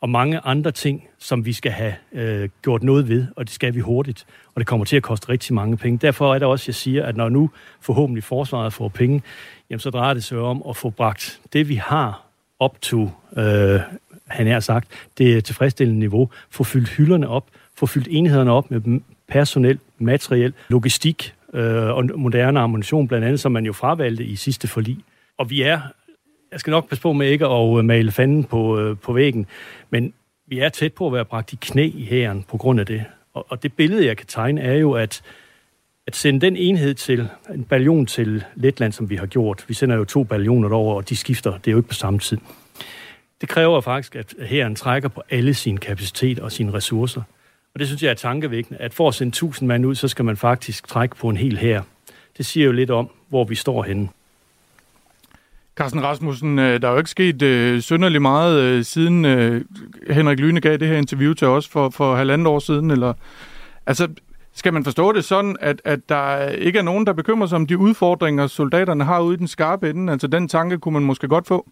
og 0.00 0.10
mange 0.10 0.38
andre 0.38 0.70
ting, 0.70 1.08
som 1.18 1.44
vi 1.44 1.52
skal 1.52 1.72
have 1.72 1.94
øh, 2.12 2.48
gjort 2.62 2.82
noget 2.82 3.08
ved, 3.08 3.26
og 3.36 3.44
det 3.44 3.54
skal 3.54 3.74
vi 3.74 3.80
hurtigt, 3.80 4.26
og 4.54 4.60
det 4.60 4.66
kommer 4.66 4.86
til 4.86 4.96
at 4.96 5.02
koste 5.02 5.28
rigtig 5.28 5.54
mange 5.54 5.76
penge. 5.76 5.98
Derfor 5.98 6.34
er 6.34 6.38
det 6.38 6.48
også, 6.48 6.64
jeg 6.68 6.74
siger, 6.74 7.04
at 7.04 7.16
når 7.16 7.28
nu 7.28 7.50
forhåbentlig 7.80 8.24
forsvaret 8.24 8.72
får 8.72 8.88
penge, 8.88 9.22
jamen 9.70 9.80
så 9.80 9.90
drejer 9.90 10.14
det 10.14 10.24
sig 10.24 10.38
om 10.38 10.62
at 10.68 10.76
få 10.76 10.90
bragt 10.90 11.40
det, 11.52 11.68
vi 11.68 11.74
har 11.74 12.26
op 12.58 12.82
til, 12.82 13.10
øh, 13.36 13.80
han 14.26 14.46
har 14.46 14.60
sagt, 14.60 14.88
det 15.18 15.44
tilfredsstillende 15.44 16.00
niveau, 16.00 16.30
få 16.50 16.64
fyldt 16.64 16.88
hylderne 16.88 17.28
op, 17.28 17.46
få 17.76 17.86
fyldt 17.86 18.08
enhederne 18.10 18.52
op 18.52 18.70
med 18.70 19.00
personel, 19.28 19.78
materiel, 19.98 20.52
logistik 20.68 21.34
øh, 21.54 21.88
og 21.88 22.04
moderne 22.16 22.60
ammunition, 22.60 23.08
blandt 23.08 23.26
andet, 23.26 23.40
som 23.40 23.52
man 23.52 23.66
jo 23.66 23.72
fravalgte 23.72 24.24
i 24.24 24.36
sidste 24.36 24.68
forlig. 24.68 24.98
Og 25.38 25.50
vi 25.50 25.62
er 25.62 25.80
jeg 26.52 26.60
skal 26.60 26.70
nok 26.70 26.88
passe 26.88 27.02
på 27.02 27.12
med 27.12 27.26
ikke 27.26 27.46
at 27.46 27.78
øh, 27.78 27.84
male 27.84 28.12
fanden 28.12 28.44
på, 28.44 28.78
øh, 28.78 28.96
på 28.98 29.12
væggen, 29.12 29.46
men 29.90 30.12
vi 30.46 30.58
er 30.58 30.68
tæt 30.68 30.92
på 30.92 31.06
at 31.06 31.12
være 31.12 31.24
bragt 31.24 31.52
i 31.52 31.58
knæ 31.60 31.90
i 31.94 32.04
hæren 32.04 32.44
på 32.48 32.56
grund 32.56 32.80
af 32.80 32.86
det. 32.86 33.04
Og, 33.34 33.46
og 33.48 33.62
det 33.62 33.72
billede, 33.72 34.06
jeg 34.06 34.16
kan 34.16 34.26
tegne, 34.26 34.60
er 34.60 34.74
jo, 34.74 34.92
at, 34.92 35.22
at 36.06 36.16
sende 36.16 36.40
den 36.40 36.56
enhed 36.56 36.94
til, 36.94 37.28
en 37.54 37.64
ballon 37.64 38.06
til 38.06 38.44
Letland, 38.54 38.92
som 38.92 39.10
vi 39.10 39.16
har 39.16 39.26
gjort. 39.26 39.64
Vi 39.68 39.74
sender 39.74 39.96
jo 39.96 40.04
to 40.04 40.24
ballioner 40.24 40.72
over, 40.72 40.94
og 40.94 41.08
de 41.08 41.16
skifter. 41.16 41.58
Det 41.58 41.68
er 41.68 41.72
jo 41.72 41.78
ikke 41.78 41.88
på 41.88 41.94
samme 41.94 42.18
tid. 42.18 42.38
Det 43.40 43.48
kræver 43.48 43.80
faktisk, 43.80 44.16
at 44.16 44.34
hæren 44.46 44.74
trækker 44.76 45.08
på 45.08 45.22
alle 45.30 45.54
sine 45.54 45.78
kapacitet 45.78 46.38
og 46.38 46.52
sine 46.52 46.72
ressourcer. 46.72 47.22
Og 47.74 47.80
det 47.80 47.86
synes 47.86 48.02
jeg 48.02 48.10
er 48.10 48.14
tankevækkende, 48.14 48.80
at 48.80 48.94
for 48.94 49.08
at 49.08 49.14
sende 49.14 49.28
1000 49.28 49.68
mand 49.68 49.86
ud, 49.86 49.94
så 49.94 50.08
skal 50.08 50.24
man 50.24 50.36
faktisk 50.36 50.88
trække 50.88 51.16
på 51.16 51.28
en 51.28 51.36
hel 51.36 51.58
hær. 51.58 51.82
Det 52.36 52.46
siger 52.46 52.66
jo 52.66 52.72
lidt 52.72 52.90
om, 52.90 53.10
hvor 53.28 53.44
vi 53.44 53.54
står 53.54 53.82
henne. 53.82 54.08
Carsten 55.80 56.02
Rasmussen, 56.02 56.58
øh, 56.58 56.82
der 56.82 56.88
er 56.88 56.92
jo 56.92 56.98
ikke 56.98 57.10
sket 57.10 57.42
øh, 57.42 57.80
synderligt 57.80 58.22
meget 58.22 58.60
øh, 58.60 58.84
siden 58.84 59.24
øh, 59.24 59.64
Henrik 60.10 60.38
Lyne 60.38 60.60
gav 60.60 60.76
det 60.76 60.88
her 60.88 60.96
interview 60.96 61.32
til 61.32 61.46
os 61.48 61.68
for, 61.68 61.90
for 61.90 62.16
halvandet 62.16 62.46
år 62.46 62.58
siden. 62.58 62.90
Eller, 62.90 63.14
altså, 63.86 64.08
skal 64.54 64.72
man 64.72 64.84
forstå 64.84 65.12
det 65.12 65.24
sådan, 65.24 65.56
at, 65.60 65.82
at 65.84 66.00
der 66.08 66.48
ikke 66.48 66.78
er 66.78 66.82
nogen, 66.82 67.06
der 67.06 67.12
bekymrer 67.12 67.46
sig 67.46 67.56
om 67.56 67.66
de 67.66 67.78
udfordringer, 67.78 68.46
soldaterne 68.46 69.04
har 69.04 69.20
ude 69.20 69.34
i 69.34 69.36
den 69.36 69.48
skarpe 69.48 69.90
ende? 69.90 70.12
Altså, 70.12 70.26
den 70.26 70.48
tanke 70.48 70.78
kunne 70.78 70.92
man 70.92 71.02
måske 71.02 71.28
godt 71.28 71.46
få. 71.46 71.66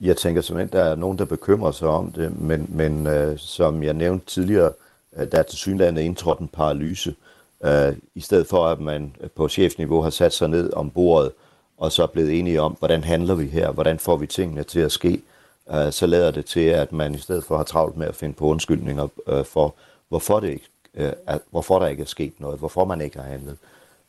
Jeg 0.00 0.16
tænker 0.16 0.40
simpelthen, 0.40 0.78
der 0.78 0.84
er 0.84 0.94
nogen, 0.94 1.18
der 1.18 1.24
bekymrer 1.24 1.70
sig 1.70 1.88
om 1.88 2.12
det, 2.12 2.40
men, 2.40 2.66
men 2.68 3.06
øh, 3.06 3.38
som 3.38 3.82
jeg 3.82 3.94
nævnte 3.94 4.26
tidligere, 4.26 4.72
øh, 5.16 5.26
der 5.32 5.38
er 5.38 5.42
til 5.42 5.58
synligheden 5.58 5.98
indtrådt 5.98 6.38
en 6.38 6.48
paralyse. 6.48 7.10
Øh, 7.10 7.27
Øh, 7.64 7.96
I 8.14 8.20
stedet 8.20 8.46
for, 8.46 8.66
at 8.66 8.80
man 8.80 9.16
øh, 9.20 9.30
på 9.30 9.48
chefniveau 9.48 10.00
har 10.00 10.10
sat 10.10 10.32
sig 10.32 10.48
ned 10.48 10.72
om 10.72 10.90
bordet, 10.90 11.32
og 11.78 11.92
så 11.92 12.02
er 12.02 12.06
blevet 12.06 12.38
enige 12.38 12.60
om, 12.60 12.76
hvordan 12.78 13.04
handler 13.04 13.34
vi 13.34 13.46
her, 13.46 13.70
hvordan 13.70 13.98
får 13.98 14.16
vi 14.16 14.26
tingene 14.26 14.62
til 14.62 14.80
at 14.80 14.92
ske, 14.92 15.22
øh, 15.70 15.92
så 15.92 16.06
lader 16.06 16.30
det 16.30 16.46
til, 16.46 16.60
at 16.60 16.92
man 16.92 17.14
i 17.14 17.18
stedet 17.18 17.44
for 17.44 17.56
har 17.56 17.64
travlt 17.64 17.96
med 17.96 18.06
at 18.06 18.14
finde 18.14 18.34
på 18.34 18.46
undskyldninger 18.46 19.08
øh, 19.26 19.44
for, 19.44 19.74
hvorfor, 20.08 20.40
det 20.40 20.48
ikke, 20.48 20.68
øh, 20.94 21.12
er, 21.26 21.38
hvorfor 21.50 21.78
der 21.78 21.86
ikke 21.86 22.02
er 22.02 22.06
sket 22.06 22.32
noget, 22.38 22.58
hvorfor 22.58 22.84
man 22.84 23.00
ikke 23.00 23.18
har 23.18 23.28
handlet. 23.28 23.56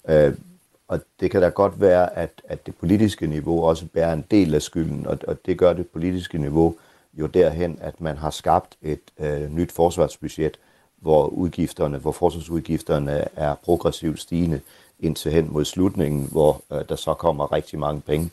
Øh, 0.09 0.33
og 0.87 0.99
det 1.19 1.31
kan 1.31 1.41
da 1.41 1.49
godt 1.49 1.81
være, 1.81 2.17
at, 2.17 2.29
at 2.47 2.65
det 2.65 2.75
politiske 2.75 3.27
niveau 3.27 3.63
også 3.63 3.85
bærer 3.85 4.13
en 4.13 4.25
del 4.31 4.55
af 4.55 4.61
skylden, 4.61 5.07
og, 5.07 5.17
og 5.27 5.37
det 5.45 5.57
gør 5.57 5.73
det 5.73 5.87
politiske 5.87 6.37
niveau 6.37 6.75
jo 7.13 7.25
derhen, 7.25 7.77
at 7.81 8.01
man 8.01 8.17
har 8.17 8.29
skabt 8.29 8.77
et 8.81 8.99
øh, 9.19 9.55
nyt 9.55 9.71
forsvarsbudget, 9.71 10.57
hvor 11.01 11.27
udgifterne, 11.27 11.97
hvor 11.97 12.11
forsvarsudgifterne 12.11 13.27
er 13.35 13.55
progressivt 13.55 14.19
stigende 14.19 14.59
indtil 14.99 15.31
hen 15.31 15.47
mod 15.51 15.65
slutningen, 15.65 16.27
hvor 16.31 16.61
øh, 16.73 16.81
der 16.89 16.95
så 16.95 17.13
kommer 17.13 17.53
rigtig 17.53 17.79
mange 17.79 18.01
penge. 18.01 18.29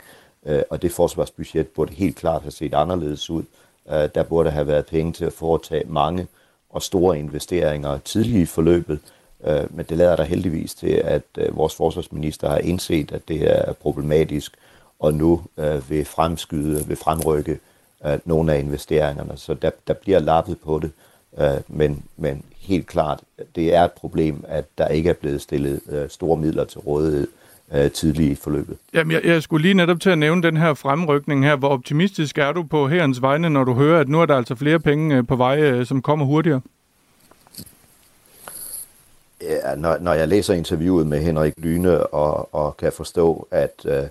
Øh, 0.46 0.62
og 0.70 0.82
det 0.82 0.92
forsvarsbudget 0.92 1.68
burde 1.68 1.94
helt 1.94 2.16
klart 2.16 2.42
have 2.42 2.52
set 2.52 2.74
anderledes 2.74 3.30
ud. 3.30 3.42
Øh, 3.90 4.08
der 4.14 4.22
burde 4.22 4.50
have 4.50 4.66
været 4.66 4.86
penge 4.86 5.12
til 5.12 5.24
at 5.24 5.32
foretage 5.32 5.84
mange 5.86 6.26
og 6.70 6.82
store 6.82 7.18
investeringer 7.18 7.98
tidligt 7.98 8.42
i 8.42 8.46
forløbet, 8.46 8.98
øh, 9.44 9.76
men 9.76 9.86
det 9.88 9.96
lader 9.96 10.16
der 10.16 10.24
heldigvis 10.24 10.74
til, 10.74 10.90
at 10.90 11.22
øh, 11.38 11.56
vores 11.56 11.74
forsvarsminister 11.74 12.48
har 12.48 12.58
indset, 12.58 13.12
at 13.12 13.28
det 13.28 13.50
er 13.50 13.72
problematisk, 13.72 14.56
og 14.98 15.14
nu 15.14 15.42
øh, 15.56 15.90
vil 15.90 16.04
fremskyde, 16.04 16.86
vil 16.86 16.96
fremrykke 16.96 17.58
øh, 18.06 18.18
nogle 18.24 18.54
af 18.54 18.58
investeringerne. 18.58 19.36
Så 19.36 19.54
der, 19.54 19.70
der 19.86 19.94
bliver 19.94 20.18
lappet 20.18 20.60
på 20.60 20.78
det, 20.78 20.90
øh, 21.38 21.60
men, 21.68 22.04
men 22.16 22.42
helt 22.58 22.86
klart, 22.86 23.20
det 23.56 23.74
er 23.74 23.84
et 23.84 23.92
problem, 23.92 24.44
at 24.48 24.64
der 24.78 24.88
ikke 24.88 25.10
er 25.10 25.14
blevet 25.14 25.42
stillet 25.42 25.80
øh, 25.88 26.08
store 26.08 26.36
midler 26.36 26.64
til 26.64 26.80
rådighed 26.80 27.28
øh, 27.72 27.90
tidligt 27.90 28.32
i 28.32 28.34
forløbet. 28.34 28.76
Jamen, 28.94 29.12
jeg, 29.12 29.24
jeg 29.24 29.42
skulle 29.42 29.62
lige 29.62 29.74
netop 29.74 30.00
til 30.00 30.10
at 30.10 30.18
nævne 30.18 30.42
den 30.42 30.56
her 30.56 30.74
fremrykning 30.74 31.44
her. 31.44 31.56
Hvor 31.56 31.68
optimistisk 31.68 32.38
er 32.38 32.52
du 32.52 32.62
på 32.62 32.88
herrens 32.88 33.22
vegne, 33.22 33.50
når 33.50 33.64
du 33.64 33.74
hører, 33.74 34.00
at 34.00 34.08
nu 34.08 34.20
er 34.20 34.26
der 34.26 34.36
altså 34.36 34.54
flere 34.54 34.80
penge 34.80 35.16
øh, 35.16 35.26
på 35.26 35.36
vej, 35.36 35.60
øh, 35.60 35.86
som 35.86 36.02
kommer 36.02 36.26
hurtigere? 36.26 36.60
Ja, 39.42 39.74
når, 39.74 39.98
når 40.00 40.12
jeg 40.12 40.28
læser 40.28 40.54
interviewet 40.54 41.06
med 41.06 41.22
Henrik 41.22 41.54
Lyne 41.56 42.06
og, 42.06 42.54
og 42.54 42.76
kan 42.76 42.92
forstå, 42.92 43.48
at, 43.50 43.72
øh, 43.84 44.02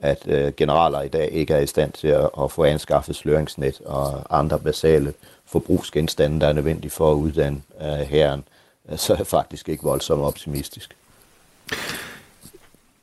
at 0.00 0.28
øh, 0.28 0.52
generaler 0.56 1.02
i 1.02 1.08
dag 1.08 1.28
ikke 1.32 1.54
er 1.54 1.60
i 1.60 1.66
stand 1.66 1.92
til 1.92 2.08
at, 2.08 2.30
at 2.42 2.52
få 2.52 2.64
anskaffet 2.64 3.16
sløringsnet 3.16 3.80
og 3.84 4.38
andre 4.38 4.58
basale 4.58 5.12
forbrugsgenstande, 5.52 6.40
der 6.40 6.46
er 6.46 6.52
nødvendige 6.52 6.90
for 6.90 7.12
at 7.12 7.16
uddanne 7.16 7.62
øh, 7.80 7.86
herren, 7.86 8.44
øh, 8.90 8.98
så 8.98 9.12
er 9.12 9.16
jeg 9.16 9.26
faktisk 9.26 9.68
ikke 9.68 9.82
voldsomt 9.82 10.22
optimistisk. 10.22 10.96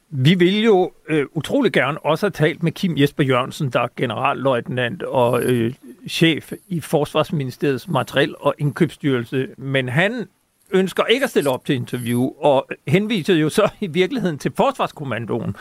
Vi 0.10 0.34
vil 0.34 0.64
jo 0.64 0.92
øh, 1.10 1.26
utrolig 1.34 1.72
gerne 1.72 2.06
også 2.06 2.26
have 2.26 2.32
talt 2.32 2.64
med 2.64 2.72
Kim 2.72 2.98
Jesper 2.98 3.24
Jørgensen, 3.24 3.70
der 3.70 3.80
er 3.80 3.88
generalløjtnant 3.98 5.04
og 5.04 5.44
øh, 5.44 5.74
chef 6.10 6.52
i 6.68 6.82
Forsvarsministeriets 6.82 7.88
materiel- 7.88 8.36
og 8.40 8.56
indkøbsstyrelse, 8.58 9.48
men 9.58 9.90
han 9.90 10.28
ønsker 10.72 11.06
ikke 11.06 11.24
at 11.24 11.30
stille 11.30 11.50
op 11.50 11.66
til 11.66 11.76
interview, 11.76 12.32
og 12.40 12.68
henviser 12.88 13.34
jo 13.34 13.50
så 13.50 13.70
i 13.80 13.88
virkeligheden 13.88 14.38
til 14.38 14.52
Forsvarskommandoen, 14.56 15.56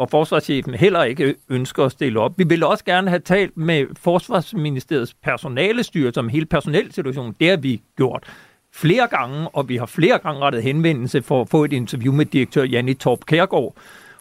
hvor 0.00 0.06
forsvarschefen 0.06 0.74
heller 0.74 1.02
ikke 1.02 1.34
ønsker 1.48 1.84
at 1.84 1.92
stille 1.92 2.20
op. 2.20 2.38
Vi 2.38 2.44
vil 2.44 2.64
også 2.64 2.84
gerne 2.84 3.08
have 3.08 3.20
talt 3.20 3.56
med 3.56 3.86
Forsvarsministeriets 3.96 5.14
personalestyrelse 5.14 6.20
om 6.20 6.28
hele 6.28 6.46
personelsituationen. 6.46 7.34
Det 7.40 7.48
har 7.50 7.56
vi 7.56 7.82
gjort 7.96 8.24
flere 8.72 9.08
gange, 9.08 9.48
og 9.48 9.68
vi 9.68 9.76
har 9.76 9.86
flere 9.86 10.18
gange 10.18 10.40
rettet 10.40 10.62
henvendelse 10.62 11.22
for 11.22 11.40
at 11.40 11.48
få 11.48 11.64
et 11.64 11.72
interview 11.72 12.14
med 12.14 12.24
direktør 12.26 12.64
Janne 12.64 12.94
Torp 12.94 13.24
Kærgaard. 13.26 13.74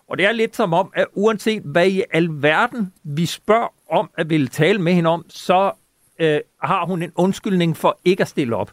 Og 0.07 0.17
det 0.17 0.25
er 0.25 0.31
lidt 0.31 0.55
som 0.55 0.73
om, 0.73 0.91
at 0.95 1.05
uanset 1.13 1.61
hvad 1.65 1.87
i 1.87 2.03
alverden 2.13 2.93
vi 3.03 3.25
spørger 3.25 3.73
om 3.89 4.09
at 4.17 4.29
ville 4.29 4.47
tale 4.47 4.81
med 4.81 4.93
hende 4.93 5.09
om, 5.09 5.25
så 5.29 5.71
øh, 6.19 6.39
har 6.63 6.85
hun 6.85 7.03
en 7.03 7.11
undskyldning 7.15 7.77
for 7.77 7.99
ikke 8.05 8.21
at 8.21 8.27
stille 8.27 8.55
op. 8.55 8.71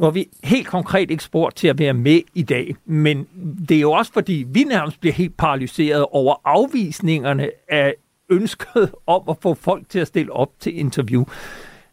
Nu 0.00 0.04
har 0.06 0.10
vi 0.10 0.28
helt 0.44 0.66
konkret 0.66 1.10
ikke 1.10 1.24
spurgt 1.24 1.56
til 1.56 1.68
at 1.68 1.78
være 1.78 1.94
med 1.94 2.20
i 2.34 2.42
dag, 2.42 2.76
men 2.84 3.28
det 3.68 3.76
er 3.76 3.80
jo 3.80 3.92
også 3.92 4.12
fordi, 4.12 4.46
vi 4.48 4.64
nærmest 4.64 5.00
bliver 5.00 5.14
helt 5.14 5.36
paralyseret 5.36 6.06
over 6.10 6.34
afvisningerne 6.44 7.50
af 7.68 7.94
ønsket 8.30 8.92
om 9.06 9.22
at 9.28 9.36
få 9.40 9.54
folk 9.54 9.88
til 9.88 9.98
at 9.98 10.06
stille 10.06 10.32
op 10.32 10.50
til 10.60 10.78
interview. 10.78 11.24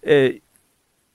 Øh, 0.03 0.33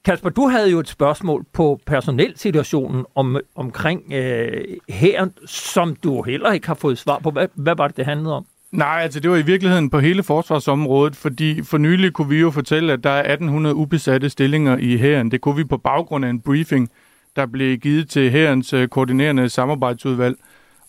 Kasper, 0.05 0.31
du 0.31 0.49
havde 0.49 0.71
jo 0.71 0.79
et 0.79 0.89
spørgsmål 0.89 1.45
på 1.53 1.81
personelsituationen 1.87 3.07
om, 3.15 3.37
omkring 3.55 4.13
øh, 4.13 4.65
her, 4.89 5.27
som 5.47 5.97
du 5.97 6.23
heller 6.23 6.53
ikke 6.53 6.67
har 6.67 6.75
fået 6.75 6.99
svar 6.99 7.19
på. 7.19 7.31
Hvad, 7.31 7.49
hvad 7.55 7.77
var 7.77 7.89
det, 7.89 7.97
det 7.97 8.05
handlede 8.05 8.37
om? 8.37 8.47
Nej, 8.73 9.01
altså 9.03 9.21
det 9.21 9.31
var 9.31 9.37
i 9.37 9.43
virkeligheden 9.43 9.91
på 9.91 9.99
hele 9.99 10.23
forsvarsområdet, 10.23 11.17
fordi 11.17 11.63
for 11.63 11.79
nylig 11.79 12.13
kunne 12.13 12.29
vi 12.29 12.41
jo 12.41 12.51
fortælle, 12.51 12.93
at 12.93 13.05
der 13.05 13.11
er 13.11 13.33
1800 13.33 13.75
ubesatte 13.75 14.31
stillinger 14.31 14.77
i 14.77 14.97
hæren. 14.97 15.31
Det 15.31 15.41
kunne 15.41 15.57
vi 15.57 15.65
på 15.65 15.77
baggrund 15.77 16.25
af 16.25 16.31
en 16.31 16.41
briefing, 16.41 16.91
der 17.37 17.47
blev 17.47 17.79
givet 17.79 18.09
til 18.09 18.31
hærens 18.31 18.73
øh, 18.73 18.89
koordinerende 18.89 19.49
samarbejdsudvalg. 19.49 20.37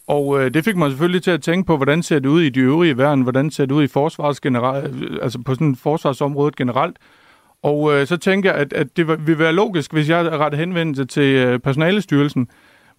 Og 0.07 0.39
øh, 0.43 0.53
det 0.53 0.65
fik 0.65 0.75
mig 0.75 0.91
selvfølgelig 0.91 1.23
til 1.23 1.31
at 1.31 1.41
tænke 1.41 1.67
på, 1.67 1.77
hvordan 1.77 2.03
ser 2.03 2.19
det 2.19 2.29
ud 2.29 2.41
i 2.41 2.49
de 2.49 2.59
øvrige 2.59 2.97
værn, 2.97 3.21
hvordan 3.21 3.51
ser 3.51 3.65
det 3.65 3.75
ud 3.75 3.83
i 3.83 3.87
forsvars 3.87 4.39
generelt, 4.39 5.03
øh, 5.03 5.17
altså 5.21 5.39
på 5.45 5.53
sådan 5.53 5.75
forsvarsområdet 5.75 6.55
generelt. 6.55 6.97
Og 7.63 7.93
øh, 7.93 8.07
så 8.07 8.17
tænker 8.17 8.51
jeg, 8.51 8.59
at, 8.59 8.73
at 8.73 8.97
det 8.97 9.27
vil 9.27 9.39
være 9.39 9.53
logisk, 9.53 9.93
hvis 9.93 10.09
jeg 10.09 10.31
retter 10.31 10.57
henvendelse 10.57 11.05
til 11.05 11.35
øh, 11.35 11.59
personalestyrelsen, 11.59 12.47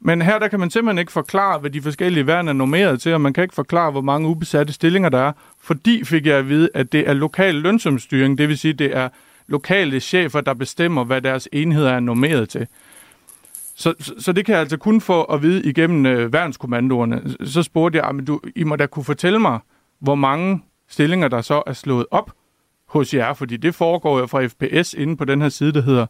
men 0.00 0.22
her 0.22 0.38
der 0.38 0.48
kan 0.48 0.60
man 0.60 0.70
simpelthen 0.70 0.98
ikke 0.98 1.12
forklare, 1.12 1.58
hvad 1.58 1.70
de 1.70 1.82
forskellige 1.82 2.26
værn 2.26 2.48
er 2.48 2.52
normeret 2.52 3.00
til, 3.00 3.14
og 3.14 3.20
man 3.20 3.32
kan 3.32 3.42
ikke 3.42 3.54
forklare, 3.54 3.90
hvor 3.90 4.00
mange 4.00 4.28
ubesatte 4.28 4.72
stillinger 4.72 5.08
der 5.08 5.18
er, 5.18 5.32
fordi 5.62 6.04
fik 6.04 6.26
jeg 6.26 6.38
at 6.38 6.48
vide, 6.48 6.68
at 6.74 6.92
det 6.92 7.08
er 7.08 7.12
lokal 7.12 7.54
lønsomstyring, 7.54 8.38
det 8.38 8.48
vil 8.48 8.58
sige, 8.58 8.72
det 8.72 8.96
er 8.96 9.08
lokale 9.46 10.00
chefer, 10.00 10.40
der 10.40 10.54
bestemmer, 10.54 11.04
hvad 11.04 11.22
deres 11.22 11.48
enheder 11.52 11.90
er 11.92 12.00
normeret 12.00 12.48
til. 12.48 12.66
Så, 13.76 13.94
så, 14.00 14.14
så 14.18 14.32
det 14.32 14.46
kan 14.46 14.52
jeg 14.52 14.60
altså 14.60 14.76
kun 14.76 15.00
få 15.00 15.22
at 15.22 15.42
vide 15.42 15.64
igennem 15.64 16.06
øh, 16.06 16.32
værnskommandoerne. 16.32 17.22
Så 17.44 17.62
spurgte 17.62 17.98
jeg, 17.98 18.06
ah, 18.08 18.14
men 18.14 18.24
du, 18.24 18.40
I 18.56 18.64
må 18.64 18.76
da 18.76 18.86
kunne 18.86 19.04
fortælle 19.04 19.38
mig, 19.38 19.58
hvor 20.00 20.14
mange 20.14 20.62
stillinger, 20.88 21.28
der 21.28 21.40
så 21.40 21.62
er 21.66 21.72
slået 21.72 22.06
op 22.10 22.32
hos 22.88 23.14
jer, 23.14 23.34
fordi 23.34 23.56
det 23.56 23.74
foregår 23.74 24.18
jo 24.18 24.26
fra 24.26 24.46
FPS 24.46 24.94
inde 24.94 25.16
på 25.16 25.24
den 25.24 25.42
her 25.42 25.48
side, 25.48 25.72
der 25.72 25.82
hedder 25.82 26.06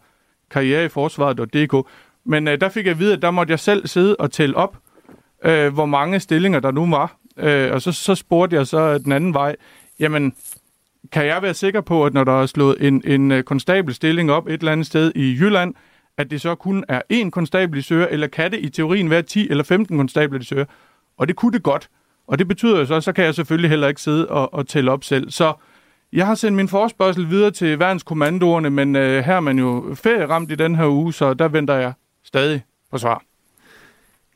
karriereforsvaret.dk. 0.50 1.88
Men 2.26 2.48
øh, 2.48 2.60
der 2.60 2.68
fik 2.68 2.84
jeg 2.84 2.92
at 2.92 2.98
vide, 2.98 3.12
at 3.12 3.22
der 3.22 3.30
måtte 3.30 3.50
jeg 3.50 3.58
selv 3.58 3.86
sidde 3.86 4.16
og 4.16 4.32
tælle 4.32 4.56
op, 4.56 4.76
øh, 5.44 5.74
hvor 5.74 5.86
mange 5.86 6.20
stillinger 6.20 6.60
der 6.60 6.70
nu 6.70 6.90
var. 6.90 7.16
Øh, 7.36 7.72
og 7.72 7.82
så, 7.82 7.92
så 7.92 8.14
spurgte 8.14 8.56
jeg 8.56 8.66
så 8.66 8.98
den 8.98 9.12
anden 9.12 9.34
vej, 9.34 9.56
jamen, 10.00 10.32
kan 11.12 11.26
jeg 11.26 11.42
være 11.42 11.54
sikker 11.54 11.80
på, 11.80 12.06
at 12.06 12.14
når 12.14 12.24
der 12.24 12.42
er 12.42 12.46
slået 12.46 12.76
en, 12.80 13.02
en 13.06 13.32
øh, 13.32 13.42
konstabelstilling 13.42 14.30
op 14.30 14.46
et 14.46 14.52
eller 14.52 14.72
andet 14.72 14.86
sted 14.86 15.12
i 15.14 15.36
Jylland, 15.40 15.74
at 16.18 16.30
det 16.30 16.40
så 16.40 16.54
kun 16.54 16.84
er 16.88 17.02
én 17.12 17.30
konstabel 17.30 17.78
de 17.78 17.82
søger, 17.82 18.06
eller 18.06 18.26
kan 18.26 18.50
det 18.50 18.60
i 18.60 18.68
teorien 18.68 19.10
være 19.10 19.22
10 19.22 19.48
eller 19.50 19.64
15 19.64 19.96
konstabler 19.96 20.38
de 20.38 20.44
søger? 20.44 20.64
Og 21.18 21.28
det 21.28 21.36
kunne 21.36 21.52
det 21.52 21.62
godt. 21.62 21.88
Og 22.26 22.38
det 22.38 22.48
betyder 22.48 22.78
jo 22.78 22.86
så, 22.86 23.00
så 23.00 23.12
kan 23.12 23.24
jeg 23.24 23.34
selvfølgelig 23.34 23.70
heller 23.70 23.88
ikke 23.88 24.00
sidde 24.00 24.28
og, 24.28 24.54
og 24.54 24.66
tælle 24.66 24.92
op 24.92 25.04
selv. 25.04 25.30
Så 25.30 25.52
jeg 26.12 26.26
har 26.26 26.34
sendt 26.34 26.56
min 26.56 26.68
forspørgsel 26.68 27.30
videre 27.30 27.50
til 27.50 27.78
værnskommandoerne, 27.78 28.70
men 28.70 28.96
øh, 28.96 29.24
her 29.24 29.36
er 29.36 29.40
man 29.40 29.58
jo 29.58 29.94
ferieramt 29.94 30.52
i 30.52 30.54
den 30.54 30.74
her 30.74 30.86
uge, 30.86 31.12
så 31.12 31.34
der 31.34 31.48
venter 31.48 31.74
jeg 31.74 31.92
stadig 32.24 32.62
på 32.90 32.98
svar. 32.98 33.22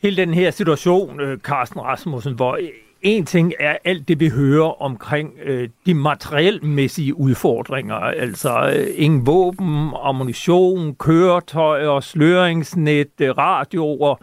Hele 0.02 0.16
den 0.16 0.34
her 0.34 0.50
situation, 0.50 1.20
øh, 1.20 1.38
Carsten 1.38 1.80
Rasmussen, 1.80 2.34
hvor 2.34 2.58
en 3.02 3.26
ting 3.26 3.52
er 3.60 3.76
alt 3.84 4.08
det, 4.08 4.20
vi 4.20 4.28
hører 4.28 4.82
omkring 4.82 5.34
øh, 5.44 5.68
de 5.86 5.94
materielmæssige 5.94 7.18
udfordringer, 7.18 7.94
altså 7.94 8.74
øh, 8.76 8.86
ingen 8.94 9.26
våben, 9.26 9.90
ammunition, 10.02 10.94
køretøjer, 10.94 12.00
sløringsnet, 12.00 13.20
øh, 13.20 13.38
radioer. 13.38 14.14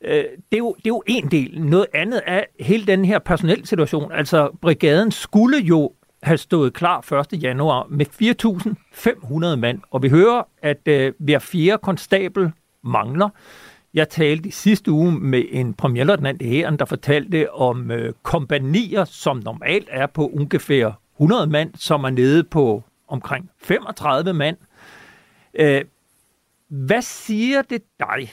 Øh, 0.00 0.10
det, 0.14 0.24
er 0.52 0.58
jo, 0.58 0.74
det 0.78 0.86
er 0.86 0.88
jo 0.88 1.02
en 1.06 1.30
del. 1.30 1.62
Noget 1.64 1.86
andet 1.94 2.20
er 2.26 2.44
hele 2.60 2.86
den 2.86 3.04
her 3.04 3.18
personelsituation. 3.18 4.12
Altså, 4.12 4.50
brigaden 4.62 5.10
skulle 5.10 5.58
jo 5.58 5.92
have 6.22 6.38
stået 6.38 6.72
klar 6.72 7.12
1. 7.32 7.42
januar 7.42 7.86
med 7.90 8.06
4.500 9.52 9.56
mand, 9.56 9.80
og 9.90 10.02
vi 10.02 10.08
hører, 10.08 10.42
at 10.62 10.88
øh, 10.88 11.12
hver 11.18 11.38
fjerde 11.38 11.78
konstabel 11.82 12.52
mangler. 12.86 13.28
Jeg 13.94 14.08
talte 14.08 14.48
i 14.48 14.50
sidste 14.50 14.90
uge 14.90 15.12
med 15.12 15.44
en 15.50 15.74
premierløjtnant 15.74 16.42
i 16.42 16.48
hæren, 16.48 16.78
der 16.78 16.84
fortalte 16.84 17.52
om 17.52 17.90
øh, 17.90 18.12
kompanier, 18.22 19.04
som 19.04 19.42
normalt 19.44 19.88
er 19.90 20.06
på 20.06 20.28
ungefær 20.28 20.90
100 21.16 21.46
mand, 21.46 21.74
som 21.74 22.04
er 22.04 22.10
nede 22.10 22.44
på 22.44 22.82
omkring 23.08 23.50
35 23.62 24.32
mand. 24.32 24.56
Øh, 25.54 25.84
hvad 26.68 27.02
siger 27.02 27.62
det 27.62 27.82
dig, 28.00 28.30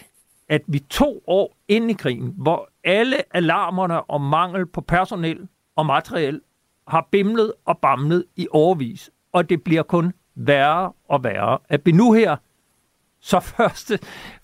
at 0.49 0.61
vi 0.67 0.79
to 0.79 1.23
år 1.27 1.57
ind 1.67 1.91
i 1.91 1.93
krigen, 1.93 2.33
hvor 2.37 2.69
alle 2.83 3.35
alarmerne 3.35 4.09
om 4.09 4.21
mangel 4.21 4.65
på 4.65 4.81
personel 4.81 5.47
og 5.75 5.85
materiel 5.85 6.41
har 6.87 7.07
bimlet 7.11 7.53
og 7.65 7.77
bamlet 7.77 8.25
i 8.35 8.47
overvis, 8.51 9.09
og 9.31 9.49
det 9.49 9.63
bliver 9.63 9.83
kun 9.83 10.13
værre 10.35 10.91
og 11.09 11.23
værre, 11.23 11.57
at 11.69 11.81
vi 11.85 11.91
nu 11.91 12.11
her 12.11 12.35
så 13.23 13.39
først 13.39 13.91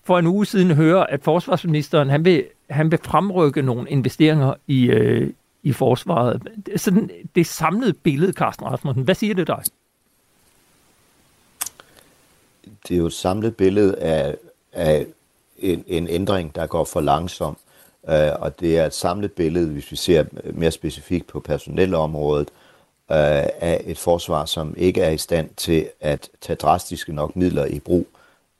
for 0.04 0.18
en 0.18 0.26
uge 0.26 0.46
siden 0.46 0.70
høre, 0.70 1.10
at 1.10 1.24
forsvarsministeren 1.24 2.10
han 2.10 2.24
vil, 2.24 2.44
han 2.70 2.90
vil 2.90 2.98
fremrykke 3.02 3.62
nogle 3.62 3.90
investeringer 3.90 4.54
i, 4.66 4.84
øh, 4.84 5.32
i 5.62 5.72
forsvaret. 5.72 6.42
Sådan 6.76 7.10
det 7.34 7.46
samlede 7.46 7.92
billede, 7.92 8.32
Carsten 8.32 8.66
Rasmussen. 8.66 9.04
Hvad 9.04 9.14
siger 9.14 9.34
det 9.34 9.46
dig? 9.46 9.62
Det 12.88 12.94
er 12.94 12.98
jo 12.98 13.06
et 13.06 13.12
samlet 13.12 13.56
billede 13.56 13.96
af, 13.96 14.36
af 14.72 15.06
en, 15.58 15.84
en 15.86 16.08
ændring, 16.08 16.54
der 16.54 16.66
går 16.66 16.84
for 16.84 17.00
langsomt. 17.00 17.58
Uh, 18.02 18.40
og 18.40 18.60
det 18.60 18.78
er 18.78 18.86
et 18.86 18.94
samlet 18.94 19.32
billede, 19.32 19.68
hvis 19.68 19.90
vi 19.90 19.96
ser 19.96 20.24
mere 20.52 20.70
specifikt 20.70 21.26
på 21.26 21.40
personelområdet, 21.40 22.48
uh, 23.08 23.16
af 23.60 23.82
et 23.86 23.98
forsvar, 23.98 24.44
som 24.44 24.74
ikke 24.76 25.00
er 25.00 25.10
i 25.10 25.18
stand 25.18 25.50
til 25.56 25.88
at 26.00 26.28
tage 26.40 26.56
drastiske 26.56 27.12
nok 27.12 27.36
midler 27.36 27.64
i 27.64 27.78
brug 27.78 28.06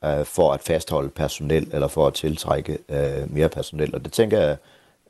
øh, 0.04 0.24
for 0.24 0.52
at 0.52 0.60
fastholde 0.60 1.08
personel 1.08 1.68
eller 1.72 1.88
for 1.88 2.06
at 2.06 2.14
tiltrække 2.14 2.78
øh, 2.88 3.34
mere 3.34 3.48
personel. 3.48 3.94
Og 3.94 4.04
det 4.04 4.12
tænker 4.12 4.40
jeg, 4.40 4.56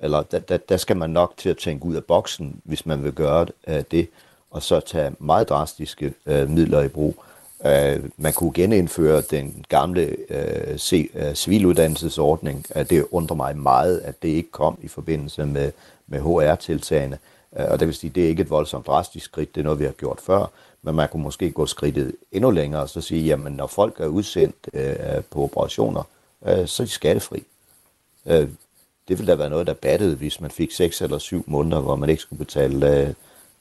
eller 0.01 0.23
der, 0.23 0.39
der, 0.39 0.57
der 0.57 0.77
skal 0.77 0.97
man 0.97 1.11
nok 1.11 1.33
til 1.37 1.49
at 1.49 1.57
tænke 1.59 1.85
ud 1.85 1.95
af 1.95 2.05
boksen, 2.05 2.61
hvis 2.65 2.87
man 2.87 3.05
vil 3.05 3.13
gøre 3.13 3.47
øh, 3.67 3.83
det, 3.91 4.09
og 4.51 4.63
så 4.63 4.81
tage 4.81 5.13
meget 5.19 5.49
drastiske 5.49 6.15
øh, 6.27 6.51
midler 6.51 6.81
i 6.81 6.89
brug. 6.89 7.25
Øh, 7.67 8.05
man 8.17 8.33
kunne 8.33 8.53
genindføre 8.53 9.21
den 9.21 9.65
gamle 9.69 10.17
uh, 10.31 10.77
civiluddannelsesordning. 11.35 12.67
Det 12.91 13.07
undrer 13.11 13.37
mig 13.37 13.57
meget, 13.57 13.99
at 13.99 14.23
det 14.23 14.29
ikke 14.29 14.51
kom 14.51 14.79
i 14.83 14.89
forbindelse 14.89 15.47
med, 15.47 15.73
med 16.07 16.21
HR-tiltagene. 16.21 17.19
Øh, 17.59 17.65
og 17.69 17.81
det 17.81 17.87
vil 17.87 17.95
sige, 17.95 18.11
det 18.11 18.25
er 18.25 18.29
ikke 18.29 18.43
et 18.43 18.51
voldsomt 18.51 18.87
drastisk 18.87 19.25
skridt, 19.25 19.55
det 19.55 19.61
er 19.61 19.65
noget, 19.65 19.79
vi 19.79 19.85
har 19.85 19.93
gjort 19.93 20.19
før, 20.21 20.51
men 20.83 20.95
man 20.95 21.09
kunne 21.09 21.23
måske 21.23 21.51
gå 21.51 21.67
skridtet 21.67 22.17
endnu 22.33 22.51
længere 22.51 22.83
og 22.83 22.89
så 22.89 23.01
sige, 23.01 23.25
jamen 23.25 23.53
når 23.53 23.67
folk 23.67 24.01
er 24.01 24.07
udsendt 24.07 24.69
øh, 24.73 25.25
på 25.31 25.43
operationer, 25.43 26.03
øh, 26.47 26.67
så 26.67 26.83
er 26.83 26.85
de 26.85 26.91
skattefri. 26.93 27.45
Øh, 28.27 28.49
det 29.09 29.19
ville 29.19 29.33
da 29.33 29.37
være 29.37 29.51
noget, 29.51 29.67
der 29.67 29.75
battede, 29.75 30.17
hvis 30.17 30.41
man 30.41 30.51
fik 30.51 30.73
6 30.73 31.01
eller 31.01 31.19
7 31.19 31.45
måneder, 31.47 31.81
hvor 31.81 31.97
man 31.97 32.11
ikke 32.11 32.23
skulle 32.23 32.45
betale 32.45 33.15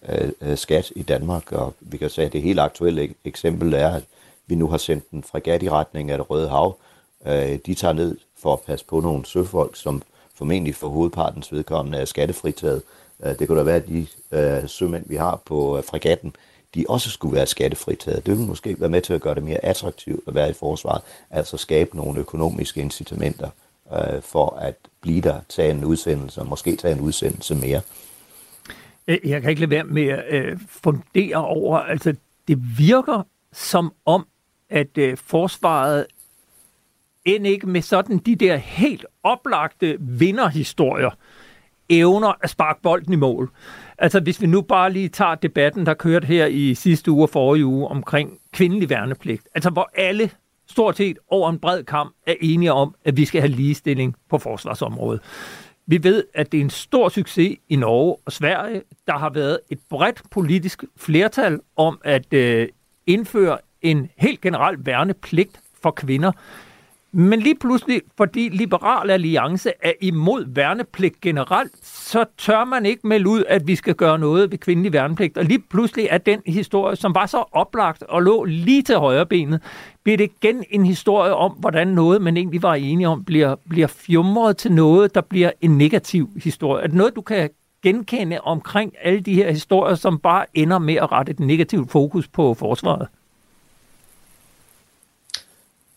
øh, 0.10 0.32
øh, 0.42 0.58
skat 0.58 0.92
i 0.96 1.04
Danmark, 1.04 1.52
og 1.52 1.74
vi 1.80 1.98
kan 1.98 2.10
sige, 2.10 2.26
at 2.26 2.34
det 2.34 2.42
helt 2.42 2.60
aktuelle 2.60 3.16
eksempel 3.26 3.74
er, 3.74 3.90
at 3.90 4.04
vi 4.48 4.56
nu 4.56 4.68
har 4.68 4.78
sendt 4.78 5.10
en 5.10 5.24
fregat 5.24 5.64
i 5.64 5.70
retning 5.70 6.12
af 6.12 6.18
det 6.18 6.30
Røde 6.30 6.50
Hav. 6.50 6.78
Øh, 7.26 7.60
de 7.66 7.76
tager 7.76 7.94
ned 7.94 8.18
for 8.38 8.54
at 8.54 8.62
passe 8.62 8.86
på 8.86 9.00
nogle 9.00 9.26
søfolk, 9.26 9.76
som 9.76 10.02
formentlig 10.36 10.76
for 10.76 10.88
hovedpartens 10.88 11.54
vedkommende 11.54 11.98
er 11.98 12.06
skattefritaget. 12.06 12.82
Øh, 13.24 13.40
det 13.40 13.48
kunne 13.48 13.60
da 13.60 13.64
være, 13.64 13.76
at 13.76 13.88
de 13.88 14.08
øh, 14.32 14.70
sømænd, 14.70 15.06
vi 15.08 15.16
har 15.16 15.42
på 15.46 15.78
øh, 15.78 15.84
fregatten, 15.84 16.36
de 16.76 16.86
også 16.90 17.10
skulle 17.10 17.36
være 17.36 17.48
skattefritaget. 17.48 18.26
Det 18.26 18.32
ville 18.32 18.48
måske 18.48 18.76
være 18.80 18.90
med 18.90 19.02
til 19.02 19.14
at 19.14 19.22
gøre 19.22 19.36
det 19.36 19.44
mere 19.44 19.66
attraktivt 19.66 20.28
at 20.28 20.36
være 20.36 20.50
i 20.50 20.54
forsvaret, 20.54 21.02
altså 21.30 21.58
skabe 21.58 21.98
nogle 21.98 22.20
økonomiske 22.20 22.82
incitamenter 22.82 23.50
øh, 23.94 24.22
for 24.22 24.50
at 24.50 24.76
blive 25.02 25.22
der, 25.22 25.40
tage 25.50 25.72
en 25.72 25.86
udsendelse, 25.86 26.42
og 26.42 26.48
måske 26.48 26.76
tage 26.76 26.94
en 26.94 27.00
udsendelse 27.00 27.56
mere. 27.56 27.82
Øh, 29.08 29.18
jeg 29.24 29.42
kan 29.42 29.50
ikke 29.50 29.62
lade 29.62 29.72
være 29.72 29.84
med 29.84 30.08
at 30.08 30.24
øh, 30.30 30.60
fundere 30.68 31.36
over, 31.36 31.78
altså 31.78 32.16
det 32.48 32.78
virker 32.78 33.24
som 33.54 33.94
om, 34.06 34.28
at 34.70 34.98
øh, 34.98 35.18
forsvaret 35.18 36.06
end 37.26 37.48
ikke 37.48 37.68
med 37.68 37.82
sådan 37.82 38.18
de 38.18 38.36
der 38.36 38.56
helt 38.56 39.06
oplagte 39.24 39.98
vinderhistorier, 40.00 41.10
evner 41.90 42.34
at 42.44 42.50
sparke 42.50 42.82
bolden 42.82 43.14
i 43.14 43.16
mål. 43.16 43.52
Altså 44.02 44.20
hvis 44.20 44.42
vi 44.42 44.48
nu 44.48 44.62
bare 44.62 44.94
lige 44.94 45.10
tager 45.10 45.36
debatten, 45.36 45.86
der 45.86 45.94
kørte 45.94 46.28
her 46.28 46.46
i 46.46 46.76
sidste 46.76 47.12
uge 47.12 47.24
og 47.24 47.30
forrige 47.30 47.66
uge 47.66 47.88
omkring 47.88 48.40
kvindelig 48.54 48.90
værnepligt. 48.90 49.44
Altså 49.56 49.70
hvor 49.70 49.90
alle 49.96 50.32
stort 50.68 50.98
set 50.98 51.18
over 51.28 51.50
en 51.50 51.60
bred 51.60 51.84
kamp 51.84 52.16
er 52.28 52.36
enige 52.42 52.74
om, 52.74 52.96
at 53.06 53.18
vi 53.18 53.26
skal 53.26 53.42
have 53.42 53.52
ligestilling 53.52 54.16
på 54.30 54.38
forsvarsområdet. 54.38 55.22
Vi 55.86 56.04
ved, 56.04 56.24
at 56.34 56.52
det 56.52 56.58
er 56.58 56.62
en 56.62 56.70
stor 56.70 57.10
succes 57.10 57.58
i 57.70 57.76
Norge 57.76 58.16
og 58.26 58.32
Sverige. 58.32 58.82
Der 59.08 59.18
har 59.18 59.30
været 59.30 59.60
et 59.70 59.80
bredt 59.90 60.22
politisk 60.32 60.84
flertal 60.98 61.60
om 61.76 62.02
at 62.04 62.34
øh, 62.34 62.68
indføre 63.08 63.58
en 63.82 64.10
helt 64.18 64.42
generel 64.42 64.86
værnepligt 64.86 65.60
for 65.82 65.92
kvinder. 65.92 66.32
Men 67.12 67.40
lige 67.40 67.56
pludselig, 67.56 68.02
fordi 68.18 68.50
Liberal 68.50 69.10
Alliance 69.10 69.72
er 69.82 69.92
imod 70.02 70.46
værnepligt 70.48 71.22
generelt, 71.22 71.72
så 71.86 72.26
tør 72.38 72.66
man 72.66 72.86
ikke 72.86 73.08
melde 73.08 73.30
ud, 73.30 73.44
at 73.48 73.68
vi 73.68 73.76
skal 73.76 73.96
gøre 73.96 74.20
noget 74.20 74.52
ved 74.52 74.58
kvindelig 74.58 74.94
værnepligt. 74.94 75.38
Og 75.38 75.46
lige 75.46 75.60
pludselig 75.70 76.08
er 76.10 76.18
den 76.18 76.42
historie, 76.46 76.96
som 76.96 77.16
var 77.16 77.26
så 77.26 77.44
oplagt 77.52 78.04
og 78.04 78.24
lå 78.24 78.44
lige 78.44 78.82
til 78.82 78.96
højre 78.96 79.26
benet, 79.26 79.62
bliver 80.04 80.18
det 80.18 80.32
igen 80.42 80.64
en 80.70 80.86
historie 80.86 81.34
om, 81.34 81.52
hvordan 81.52 81.88
noget, 81.88 82.22
man 82.22 82.38
egentlig 82.38 82.64
var 82.64 82.76
enige 82.76 83.08
om, 83.08 83.24
bliver, 83.24 83.56
bliver 83.70 83.88
fjumret 83.88 84.58
til 84.58 84.72
noget, 84.72 85.16
der 85.16 85.22
bliver 85.22 85.52
en 85.62 85.78
negativ 85.78 86.30
historie. 86.44 86.84
Er 86.84 86.88
det 86.88 86.96
noget, 86.96 87.16
du 87.16 87.22
kan 87.22 87.50
genkende 87.84 88.40
omkring 88.42 88.94
alle 89.02 89.20
de 89.20 89.34
her 89.34 89.52
historier, 89.52 89.96
som 89.96 90.20
bare 90.20 90.46
ender 90.54 90.80
med 90.80 90.96
at 90.96 91.12
rette 91.12 91.32
et 91.32 91.40
negativt 91.40 91.92
fokus 91.92 92.28
på 92.28 92.54
forsvaret? 92.54 93.08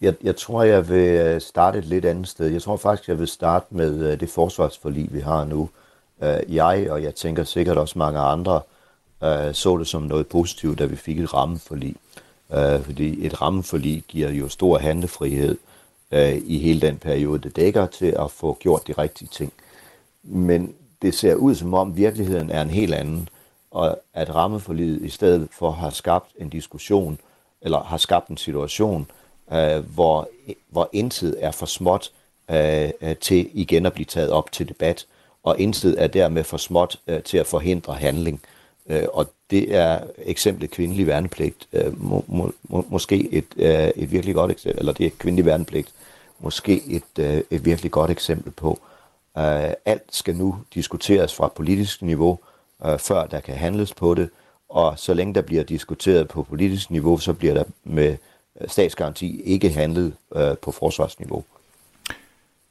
Jeg, 0.02 0.14
jeg 0.22 0.36
tror, 0.36 0.62
jeg 0.62 0.88
vil 0.88 1.08
øh, 1.08 1.40
starte 1.40 1.78
et 1.78 1.84
lidt 1.84 2.04
andet 2.04 2.28
sted. 2.28 2.46
Jeg 2.46 2.62
tror 2.62 2.76
faktisk, 2.76 3.08
jeg 3.08 3.18
vil 3.18 3.28
starte 3.28 3.66
med 3.70 4.12
øh, 4.12 4.20
det 4.20 4.28
forsvarsforlig, 4.30 5.08
vi 5.12 5.20
har 5.20 5.44
nu. 5.44 5.70
Øh, 6.22 6.54
jeg, 6.54 6.86
og 6.90 7.02
jeg 7.02 7.14
tænker 7.14 7.44
sikkert 7.44 7.78
også 7.78 7.98
mange 7.98 8.18
andre, 8.18 8.60
så 9.52 9.76
det 9.78 9.86
som 9.86 10.02
noget 10.02 10.26
positivt, 10.26 10.78
da 10.78 10.84
vi 10.84 10.96
fik 10.96 11.18
et 11.18 11.34
rammeforlig. 11.34 11.96
Fordi 12.82 13.26
et 13.26 13.42
rammeforlig 13.42 14.04
giver 14.08 14.30
jo 14.30 14.48
stor 14.48 14.78
handlefrihed 14.78 15.58
i 16.44 16.58
hele 16.58 16.80
den 16.80 16.96
periode, 16.96 17.38
det 17.38 17.56
dækker 17.56 17.86
til 17.86 18.16
at 18.18 18.30
få 18.30 18.56
gjort 18.60 18.86
de 18.86 18.92
rigtige 18.92 19.28
ting. 19.32 19.52
Men 20.22 20.74
det 21.02 21.14
ser 21.14 21.34
ud 21.34 21.54
som 21.54 21.74
om 21.74 21.96
virkeligheden 21.96 22.50
er 22.50 22.62
en 22.62 22.70
helt 22.70 22.94
anden, 22.94 23.28
og 23.70 23.98
at 24.14 24.34
rammeforliget 24.34 25.02
i 25.02 25.08
stedet 25.08 25.48
for 25.52 25.70
har 25.70 25.90
skabt 25.90 26.30
en 26.38 26.48
diskussion, 26.48 27.18
eller 27.60 27.82
har 27.82 27.96
skabt 27.96 28.28
en 28.28 28.36
situation, 28.36 29.06
øh, 29.52 29.94
hvor, 29.94 30.28
hvor 30.68 30.88
intet 30.92 31.36
er 31.40 31.50
for 31.50 31.66
småt 31.66 32.12
øh, 32.50 32.90
øh, 33.00 33.16
til 33.16 33.50
igen 33.52 33.86
at 33.86 33.92
blive 33.92 34.04
taget 34.04 34.30
op 34.30 34.52
til 34.52 34.68
debat, 34.68 35.06
og 35.42 35.60
intet 35.60 36.02
er 36.02 36.06
dermed 36.06 36.44
for 36.44 36.56
småt 36.56 37.00
øh, 37.06 37.22
til 37.22 37.38
at 37.38 37.46
forhindre 37.46 37.94
handling. 37.94 38.40
Øh, 38.86 39.04
og 39.12 39.26
det 39.50 39.74
er 39.74 40.00
eksemplet 40.18 40.70
kvindelig 40.70 41.06
værnepligt, 41.06 41.68
øh, 41.72 42.02
må, 42.02 42.24
må, 42.28 42.52
må, 42.62 42.86
måske 42.88 43.28
et, 43.32 43.44
øh, 43.56 43.88
et 43.96 44.12
virkelig 44.12 44.34
godt 44.34 44.50
eksempel, 44.50 44.78
eller 44.78 44.92
det 44.92 45.06
er 45.06 45.10
kvindelig 45.18 45.44
værnepligt, 45.44 45.88
måske 46.38 46.82
et, 46.88 47.18
øh, 47.18 47.42
et 47.50 47.64
virkelig 47.64 47.90
godt 47.90 48.10
eksempel 48.10 48.52
på, 48.52 48.78
øh, 49.38 49.72
alt 49.84 50.02
skal 50.10 50.36
nu 50.36 50.56
diskuteres 50.74 51.34
fra 51.34 51.48
politisk 51.48 52.02
niveau, 52.02 52.38
øh, 52.86 52.98
før 52.98 53.26
der 53.26 53.40
kan 53.40 53.54
handles 53.54 53.94
på 53.94 54.14
det, 54.14 54.30
og 54.68 54.98
så 54.98 55.14
længe 55.14 55.34
der 55.34 55.42
bliver 55.42 55.62
diskuteret 55.62 56.28
på 56.28 56.42
politisk 56.42 56.90
niveau, 56.90 57.18
så 57.18 57.32
bliver 57.32 57.54
der 57.54 57.64
med 57.84 58.16
statsgaranti 58.66 59.40
ikke 59.40 59.70
handlet 59.70 60.14
øh, 60.36 60.56
på 60.62 60.72
forsvarsniveau. 60.72 61.44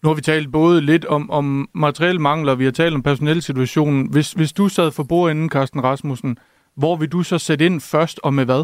Nu 0.04 0.10
har 0.10 0.14
vi 0.14 0.22
talt 0.22 0.52
både 0.52 0.82
lidt 0.82 1.06
om, 1.06 1.32
om 1.32 1.70
materielle 1.74 2.22
mangler, 2.22 2.56
vi 2.56 2.64
har 2.64 2.72
talt 2.72 2.96
om 2.96 3.04
personelsituationen. 3.04 4.08
Hvis, 4.08 4.32
hvis 4.32 4.54
du 4.54 4.70
sad 4.70 4.92
for 4.92 5.04
bordenden, 5.04 5.50
Carsten 5.50 5.84
Rasmussen, 5.84 6.38
hvor 6.76 6.96
vil 6.96 7.10
du 7.10 7.24
så 7.24 7.38
sætte 7.38 7.66
ind 7.66 7.82
først 7.82 8.20
og 8.24 8.34
med 8.34 8.46
hvad? 8.46 8.64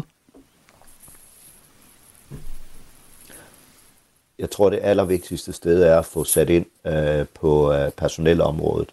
Jeg 4.38 4.50
tror, 4.50 4.70
det 4.70 4.80
allervigtigste 4.82 5.52
sted 5.52 5.82
er 5.82 5.98
at 5.98 6.06
få 6.06 6.24
sat 6.24 6.50
ind 6.50 6.66
øh, 6.86 7.26
på 7.34 7.72
øh, 7.72 7.90
personelområdet 7.90 8.88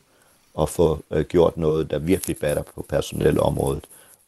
og 0.54 0.70
få 0.70 1.04
øh, 1.12 1.26
gjort 1.26 1.58
noget, 1.58 1.92
der 1.92 2.00
virkelig 2.00 2.38
batter 2.38 2.64
på 2.76 2.86
personelområdet. 2.90 3.84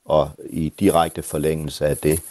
Og 0.06 0.30
i 0.50 0.74
direkte 0.80 1.22
forlængelse 1.22 1.86
af 1.86 1.98
det, 1.98 2.22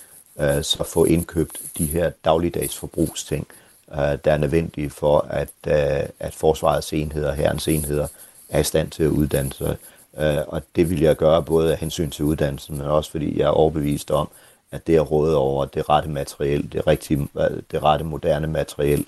øh, 0.40 0.62
så 0.62 0.84
få 0.84 1.04
indkøbt 1.04 1.60
de 1.78 1.86
her 1.86 2.10
dagligdags 2.24 2.76
forbrugsting, 2.76 3.46
øh, 3.92 4.18
der 4.24 4.32
er 4.32 4.38
nødvendige 4.38 4.90
for, 4.90 5.18
at, 5.18 5.48
øh, 5.66 6.08
at 6.20 6.34
forsvarets 6.34 6.92
enheder, 6.92 7.32
herrens 7.32 7.68
enheder, 7.68 8.06
er 8.48 8.60
i 8.60 8.64
stand 8.64 8.90
til 8.90 9.02
at 9.02 9.10
uddanne 9.10 9.52
sig. 9.52 9.76
Øh, 10.18 10.38
og 10.46 10.62
det 10.76 10.90
vil 10.90 11.00
jeg 11.00 11.16
gøre 11.16 11.42
både 11.42 11.72
af 11.72 11.78
hensyn 11.78 12.10
til 12.10 12.24
uddannelsen, 12.24 12.78
men 12.78 12.86
også 12.86 13.10
fordi 13.10 13.38
jeg 13.38 13.44
er 13.44 13.50
overbevist 13.50 14.10
om, 14.10 14.28
at 14.70 14.86
det 14.86 14.96
er 14.96 15.00
råde 15.00 15.36
over 15.36 15.64
det 15.64 15.88
rette 15.88 16.08
materiel, 16.08 16.72
det, 16.72 16.86
rigtige, 16.86 17.28
øh, 17.38 17.62
det 17.70 17.82
rette 17.82 18.04
moderne 18.04 18.46
materiel, 18.46 19.06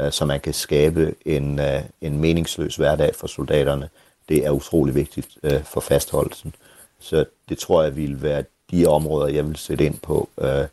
øh, 0.00 0.12
så 0.12 0.24
man 0.24 0.40
kan 0.40 0.54
skabe 0.54 1.14
en, 1.24 1.58
øh, 1.58 1.82
en 2.00 2.20
meningsløs 2.20 2.76
hverdag 2.76 3.14
for 3.14 3.26
soldaterne, 3.26 3.88
det 4.28 4.46
er 4.46 4.50
utrolig 4.50 4.94
vigtigt 4.94 5.28
for 5.64 5.80
fastholdelsen. 5.80 6.54
Så 7.00 7.24
det 7.48 7.58
tror 7.58 7.82
jeg 7.82 7.96
vil 7.96 8.22
være 8.22 8.44
de 8.70 8.86
områder, 8.86 9.26
jeg 9.26 9.48
vil 9.48 9.56
sætte 9.56 9.84
ind 9.84 9.98
på 9.98 10.28
øh, 10.40 10.64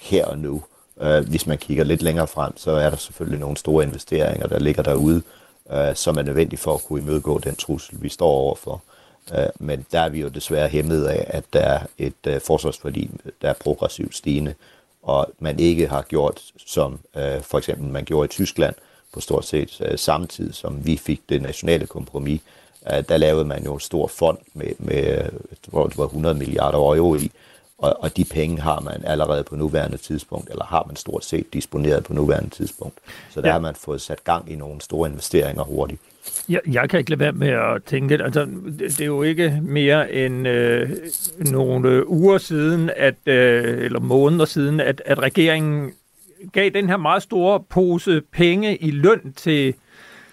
her 0.00 0.24
og 0.26 0.38
nu. 0.38 0.62
Øh, 1.00 1.28
hvis 1.28 1.46
man 1.46 1.58
kigger 1.58 1.84
lidt 1.84 2.02
længere 2.02 2.26
frem, 2.26 2.56
så 2.56 2.70
er 2.70 2.90
der 2.90 2.96
selvfølgelig 2.96 3.40
nogle 3.40 3.56
store 3.56 3.84
investeringer, 3.84 4.46
der 4.46 4.58
ligger 4.58 4.82
derude, 4.82 5.22
øh, 5.72 5.94
som 5.94 6.18
er 6.18 6.22
nødvendige 6.22 6.60
for 6.60 6.74
at 6.74 6.84
kunne 6.84 7.02
imødegå 7.02 7.38
den 7.38 7.56
trussel, 7.56 8.02
vi 8.02 8.08
står 8.08 8.30
overfor. 8.30 8.82
Øh, 9.34 9.46
men 9.58 9.86
der 9.92 10.00
er 10.00 10.08
vi 10.08 10.20
jo 10.20 10.28
desværre 10.28 10.68
hæmmet 10.68 11.04
af, 11.04 11.24
at 11.28 11.44
der 11.52 11.60
er 11.60 11.80
et 11.98 12.26
øh, 12.26 12.40
forsvarsforlig, 12.40 13.10
der 13.42 13.48
er 13.48 13.54
progressivt 13.60 14.16
stigende, 14.16 14.54
og 15.02 15.28
man 15.38 15.60
ikke 15.60 15.88
har 15.88 16.02
gjort, 16.02 16.42
som 16.66 16.98
øh, 17.16 17.42
for 17.42 17.58
eksempel 17.58 17.88
man 17.88 18.04
gjorde 18.04 18.24
i 18.24 18.28
Tyskland, 18.28 18.74
på 19.12 19.20
stort 19.20 19.44
set 19.44 19.80
øh, 19.80 19.98
samtidig 19.98 20.54
som 20.54 20.86
vi 20.86 20.96
fik 20.96 21.20
det 21.28 21.42
nationale 21.42 21.86
kompromis, 21.86 22.40
der 23.08 23.16
lavede 23.16 23.44
man 23.44 23.64
jo 23.64 23.74
en 23.74 23.80
stor 23.80 24.06
fond 24.06 24.38
med, 24.54 24.72
med 24.78 25.28
hvor 25.68 25.86
det 25.86 25.98
var 25.98 26.04
100 26.04 26.34
milliarder 26.34 26.78
euro 26.78 27.14
i, 27.14 27.30
og, 27.78 27.96
og 28.00 28.16
de 28.16 28.24
penge 28.24 28.60
har 28.60 28.80
man 28.80 29.02
allerede 29.04 29.44
på 29.44 29.56
nuværende 29.56 29.96
tidspunkt, 29.96 30.50
eller 30.50 30.64
har 30.64 30.84
man 30.86 30.96
stort 30.96 31.24
set 31.24 31.52
disponeret 31.52 32.04
på 32.04 32.12
nuværende 32.12 32.50
tidspunkt. 32.50 32.98
Så 33.30 33.40
der 33.40 33.46
ja. 33.46 33.52
har 33.52 33.60
man 33.60 33.74
fået 33.74 34.00
sat 34.00 34.24
gang 34.24 34.52
i 34.52 34.56
nogle 34.56 34.80
store 34.80 35.08
investeringer 35.08 35.62
hurtigt. 35.62 36.00
Jeg, 36.48 36.60
jeg 36.66 36.90
kan 36.90 36.98
ikke 36.98 37.10
lade 37.10 37.20
være 37.20 37.32
med 37.32 37.48
at 37.48 37.84
tænke 37.84 38.18
det. 38.18 38.24
Altså, 38.24 38.46
det 38.78 39.00
er 39.00 39.04
jo 39.04 39.22
ikke 39.22 39.60
mere 39.62 40.12
end 40.12 40.48
øh, 40.48 40.90
nogle 41.38 42.08
uger 42.08 42.38
siden, 42.38 42.90
at, 42.96 43.14
øh, 43.26 43.84
eller 43.84 44.00
måneder 44.00 44.44
siden, 44.44 44.80
at, 44.80 45.02
at 45.06 45.18
regeringen 45.18 45.92
gav 46.52 46.70
den 46.70 46.88
her 46.88 46.96
meget 46.96 47.22
store 47.22 47.60
pose 47.70 48.22
penge 48.32 48.76
i 48.76 48.90
løn 48.90 49.32
til 49.36 49.74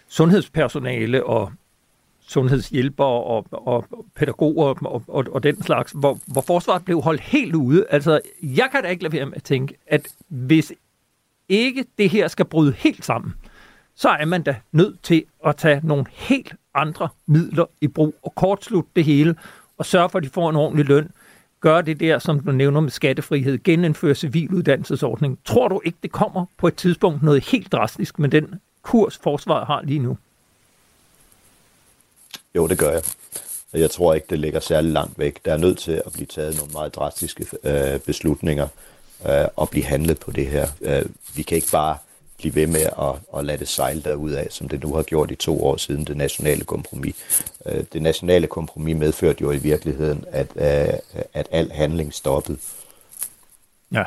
sundhedspersonale 0.07 1.25
og 1.25 1.51
sundhedshjælpere 2.27 3.23
og, 3.23 3.45
og 3.51 3.85
pædagoger 4.15 4.85
og, 4.85 5.03
og, 5.07 5.25
og 5.31 5.43
den 5.43 5.63
slags, 5.63 5.91
hvor, 5.91 6.19
hvor 6.27 6.41
forsvaret 6.41 6.85
blev 6.85 7.01
holdt 7.01 7.21
helt 7.21 7.55
ude. 7.55 7.85
Altså, 7.89 8.19
jeg 8.41 8.67
kan 8.71 8.83
da 8.83 8.89
ikke 8.89 9.03
lade 9.03 9.13
være 9.13 9.25
med 9.25 9.35
at 9.35 9.43
tænke, 9.43 9.75
at 9.87 10.07
hvis 10.27 10.73
ikke 11.49 11.85
det 11.97 12.09
her 12.09 12.27
skal 12.27 12.45
bryde 12.45 12.73
helt 12.77 13.05
sammen, 13.05 13.33
så 13.95 14.09
er 14.09 14.25
man 14.25 14.43
da 14.43 14.55
nødt 14.71 15.03
til 15.03 15.23
at 15.45 15.55
tage 15.55 15.81
nogle 15.83 16.05
helt 16.11 16.55
andre 16.73 17.09
midler 17.25 17.65
i 17.81 17.87
brug 17.87 18.15
og 18.23 18.35
kortslutte 18.35 18.89
det 18.95 19.03
hele 19.03 19.35
og 19.77 19.85
sørge 19.85 20.09
for, 20.09 20.17
at 20.17 20.23
de 20.23 20.29
får 20.29 20.49
en 20.49 20.55
ordentlig 20.55 20.85
løn. 20.85 21.09
Gør 21.59 21.81
det 21.81 21.99
der, 21.99 22.19
som 22.19 22.39
du 22.39 22.51
nævner 22.51 22.81
med 22.81 22.89
skattefrihed, 22.89 23.63
genindføre 23.63 24.15
civiluddannelsesordning. 24.15 25.39
Tror 25.45 25.67
du 25.67 25.81
ikke, 25.85 25.97
det 26.03 26.11
kommer 26.11 26.45
på 26.57 26.67
et 26.67 26.75
tidspunkt 26.75 27.23
noget 27.23 27.43
helt 27.43 27.71
drastisk 27.71 28.19
med 28.19 28.29
den 28.29 28.55
kurs, 28.81 29.17
forsvaret 29.17 29.67
har 29.67 29.81
lige 29.81 29.99
nu? 29.99 30.17
Jo, 32.57 32.67
det 32.67 32.77
gør 32.77 32.91
jeg. 32.91 33.03
Jeg 33.73 33.91
tror 33.91 34.13
ikke, 34.13 34.27
det 34.29 34.39
ligger 34.39 34.59
særlig 34.59 34.91
langt 34.91 35.19
væk. 35.19 35.45
Der 35.45 35.53
er 35.53 35.57
nødt 35.57 35.77
til 35.77 36.01
at 36.05 36.13
blive 36.13 36.25
taget 36.25 36.57
nogle 36.57 36.71
meget 36.73 36.95
drastiske 36.95 37.45
øh, 37.63 37.99
beslutninger 37.99 38.67
øh, 39.29 39.45
og 39.55 39.69
blive 39.69 39.85
handlet 39.85 40.19
på 40.19 40.31
det 40.31 40.47
her. 40.47 40.67
Øh, 40.81 41.05
vi 41.35 41.41
kan 41.41 41.55
ikke 41.55 41.71
bare 41.71 41.97
blive 42.37 42.55
ved 42.55 42.67
med 42.67 42.81
at, 42.81 43.37
at 43.37 43.45
lade 43.45 43.57
det 43.57 43.67
sejle 43.67 44.01
derud 44.01 44.31
af, 44.31 44.47
som 44.49 44.69
det 44.69 44.83
nu 44.83 44.95
har 44.95 45.03
gjort 45.03 45.31
i 45.31 45.35
to 45.35 45.65
år 45.65 45.77
siden 45.77 46.05
det 46.05 46.17
nationale 46.17 46.63
kompromis. 46.63 47.15
Øh, 47.65 47.83
det 47.93 48.01
nationale 48.01 48.47
kompromis 48.47 48.97
medførte 48.97 49.41
jo 49.41 49.51
i 49.51 49.57
virkeligheden, 49.57 50.25
at, 50.31 50.47
øh, 50.55 50.99
at 51.33 51.47
al 51.51 51.71
handling 51.71 52.13
stoppede. 52.13 52.57
Ja. 53.91 54.03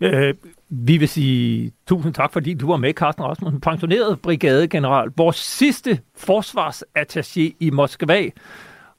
Øh, 0.00 0.34
vi 0.74 0.96
vil 0.96 1.08
sige 1.08 1.72
tusind 1.86 2.14
tak, 2.14 2.32
fordi 2.32 2.54
du 2.54 2.66
var 2.66 2.76
med, 2.76 2.92
Carsten 2.92 3.24
Rasmussen, 3.24 3.60
pensioneret 3.60 4.20
brigadegeneral, 4.20 5.10
vores 5.16 5.36
sidste 5.36 6.00
forsvarsattaché 6.18 7.56
i 7.60 7.70
Moskva, 7.72 8.30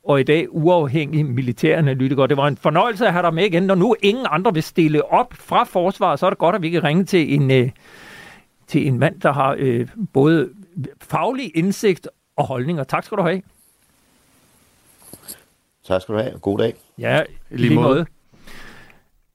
og 0.03 0.19
i 0.19 0.23
dag 0.23 0.47
uafhængig 0.49 1.25
militæranalytiker. 1.25 2.27
Det 2.27 2.37
var 2.37 2.47
en 2.47 2.57
fornøjelse 2.57 3.07
at 3.07 3.13
have 3.13 3.23
dig 3.23 3.33
med 3.33 3.45
igen. 3.45 3.63
Når 3.63 3.75
nu 3.75 3.95
ingen 4.01 4.25
andre 4.29 4.53
vil 4.53 4.63
stille 4.63 5.11
op 5.11 5.33
fra 5.33 5.63
forsvaret, 5.63 6.19
så 6.19 6.25
er 6.25 6.29
det 6.29 6.39
godt, 6.39 6.55
at 6.55 6.61
vi 6.61 6.69
kan 6.69 6.83
ringe 6.83 7.05
til 7.05 7.33
en, 7.33 7.51
øh, 7.51 7.69
til 8.67 8.87
en 8.87 8.99
mand, 8.99 9.21
der 9.21 9.33
har 9.33 9.55
øh, 9.59 9.87
både 10.13 10.49
faglig 11.01 11.51
indsigt 11.57 12.07
og 12.35 12.45
holdninger. 12.45 12.83
Tak 12.83 13.03
skal 13.03 13.17
du 13.17 13.23
have. 13.23 13.41
Tak 15.87 16.01
skal 16.01 16.15
du 16.15 16.19
have, 16.19 16.39
god 16.39 16.57
dag. 16.57 16.73
Ja, 16.99 17.23
lige, 17.49 17.61
lige 17.61 17.75
måde. 17.75 17.87
måde. 17.87 18.05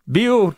Vi 0.06 0.20
er 0.20 0.26
jo 0.26 0.52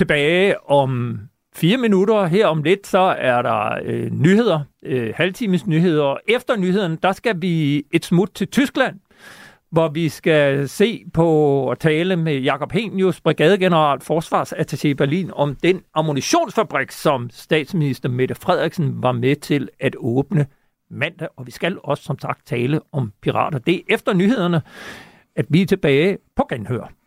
tilbage 0.00 0.70
om 0.70 1.18
fire 1.54 1.76
minutter. 1.78 2.26
Her 2.26 2.46
om 2.46 2.62
lidt, 2.62 2.86
så 2.86 2.98
er 3.18 3.42
der 3.42 3.78
øh, 3.84 4.10
nyheder, 4.10 4.60
øh, 4.82 5.12
halvtimes 5.16 5.66
nyheder. 5.66 6.16
Efter 6.28 6.56
nyheden, 6.56 6.98
der 7.02 7.12
skal 7.12 7.42
vi 7.42 7.82
et 7.92 8.04
smut 8.04 8.30
til 8.34 8.48
Tyskland, 8.48 9.00
hvor 9.70 9.88
vi 9.88 10.08
skal 10.08 10.68
se 10.68 11.04
på 11.14 11.28
og 11.70 11.78
tale 11.78 12.16
med 12.16 12.38
Jakob 12.38 12.72
Henius, 12.72 13.20
brigadegeneral, 13.20 13.98
forsvarsattaché 14.02 14.88
i 14.88 14.94
Berlin, 14.94 15.30
om 15.32 15.56
den 15.62 15.80
ammunitionsfabrik, 15.94 16.90
som 16.90 17.30
statsminister 17.32 18.08
Mette 18.08 18.34
Frederiksen 18.34 19.02
var 19.02 19.12
med 19.12 19.36
til 19.36 19.68
at 19.80 19.96
åbne 19.98 20.46
mandag. 20.90 21.28
Og 21.36 21.46
vi 21.46 21.50
skal 21.50 21.78
også 21.82 22.04
som 22.04 22.18
sagt 22.18 22.46
tale 22.46 22.80
om 22.92 23.12
pirater. 23.22 23.58
Det 23.58 23.74
er 23.74 23.80
efter 23.88 24.14
nyhederne, 24.14 24.62
at 25.36 25.46
vi 25.48 25.62
er 25.62 25.66
tilbage 25.66 26.18
på 26.36 26.46
genhør. 26.50 26.99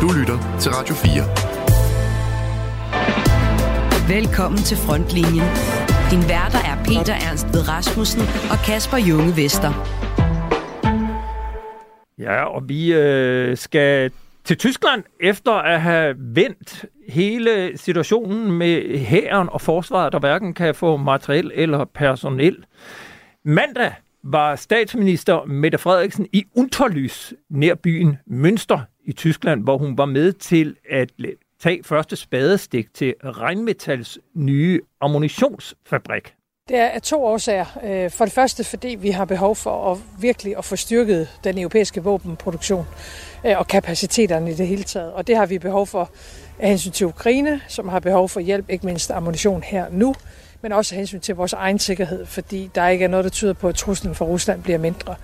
Du 0.00 0.08
lytter 0.18 0.58
til 0.60 0.70
Radio 0.72 0.94
4. 0.94 1.10
Velkommen 4.16 4.58
til 4.58 4.76
Frontlinjen. 4.76 5.48
Din 6.10 6.22
værter 6.32 6.58
er 6.70 6.76
Peter 6.84 7.14
Ernst 7.28 7.46
ved 7.46 7.68
Rasmussen 7.68 8.22
og 8.52 8.58
Kasper 8.66 8.96
Junge 8.96 9.36
Vester. 9.36 9.72
Ja, 12.18 12.44
og 12.44 12.68
vi 12.68 12.92
øh, 12.92 13.56
skal 13.56 14.10
til 14.44 14.58
Tyskland 14.58 15.02
efter 15.20 15.52
at 15.52 15.80
have 15.80 16.14
vendt 16.18 16.84
hele 17.08 17.78
situationen 17.78 18.52
med 18.52 18.98
hæren 18.98 19.48
og 19.48 19.60
forsvaret, 19.60 20.12
der 20.12 20.18
hverken 20.18 20.54
kan 20.54 20.74
få 20.74 20.96
materiel 20.96 21.52
eller 21.54 21.84
personel. 21.84 22.56
Mandag 23.44 23.92
var 24.22 24.56
statsminister 24.56 25.44
Mette 25.44 25.78
Frederiksen 25.78 26.26
i 26.32 26.44
Unterlys 26.56 27.34
nær 27.50 27.74
byen 27.74 28.18
Münster 28.30 28.89
i 29.04 29.12
Tyskland, 29.12 29.62
hvor 29.62 29.78
hun 29.78 29.98
var 29.98 30.04
med 30.04 30.32
til 30.32 30.76
at 30.90 31.10
tage 31.62 31.84
første 31.84 32.16
spadestik 32.16 32.94
til 32.94 33.14
Rheinmetalls 33.24 34.18
nye 34.34 34.80
ammunitionsfabrik. 35.00 36.34
Det 36.68 36.78
er 36.78 36.86
af 36.86 37.02
to 37.02 37.24
årsager. 37.24 37.64
Øh, 37.84 38.10
for 38.10 38.24
det 38.24 38.34
første, 38.34 38.64
fordi 38.64 38.88
vi 38.88 39.10
har 39.10 39.24
behov 39.24 39.56
for 39.56 39.92
at 39.92 39.98
virkelig 40.20 40.58
at 40.58 40.64
få 40.64 40.76
styrket 40.76 41.28
den 41.44 41.58
europæiske 41.58 42.02
våbenproduktion 42.02 42.86
øh, 43.46 43.58
og 43.58 43.66
kapaciteterne 43.66 44.50
i 44.50 44.54
det 44.54 44.66
hele 44.66 44.82
taget. 44.82 45.12
Og 45.12 45.26
det 45.26 45.36
har 45.36 45.46
vi 45.46 45.58
behov 45.58 45.86
for 45.86 46.10
af 46.58 46.68
hensyn 46.68 46.90
til 46.90 47.06
Ukraine, 47.06 47.60
som 47.68 47.88
har 47.88 48.00
behov 48.00 48.28
for 48.28 48.40
hjælp, 48.40 48.70
ikke 48.70 48.86
mindst 48.86 49.10
ammunition 49.10 49.62
her 49.62 49.86
nu, 49.90 50.14
men 50.62 50.72
også 50.72 50.94
af 50.94 50.96
hensyn 50.96 51.20
til 51.20 51.34
vores 51.34 51.52
egen 51.52 51.78
sikkerhed, 51.78 52.26
fordi 52.26 52.70
der 52.74 52.88
ikke 52.88 53.04
er 53.04 53.08
noget, 53.08 53.24
der 53.24 53.30
tyder 53.30 53.52
på, 53.52 53.68
at 53.68 53.74
truslen 53.74 54.14
fra 54.14 54.24
Rusland 54.24 54.62
bliver 54.62 54.78
mindre. 54.78 55.14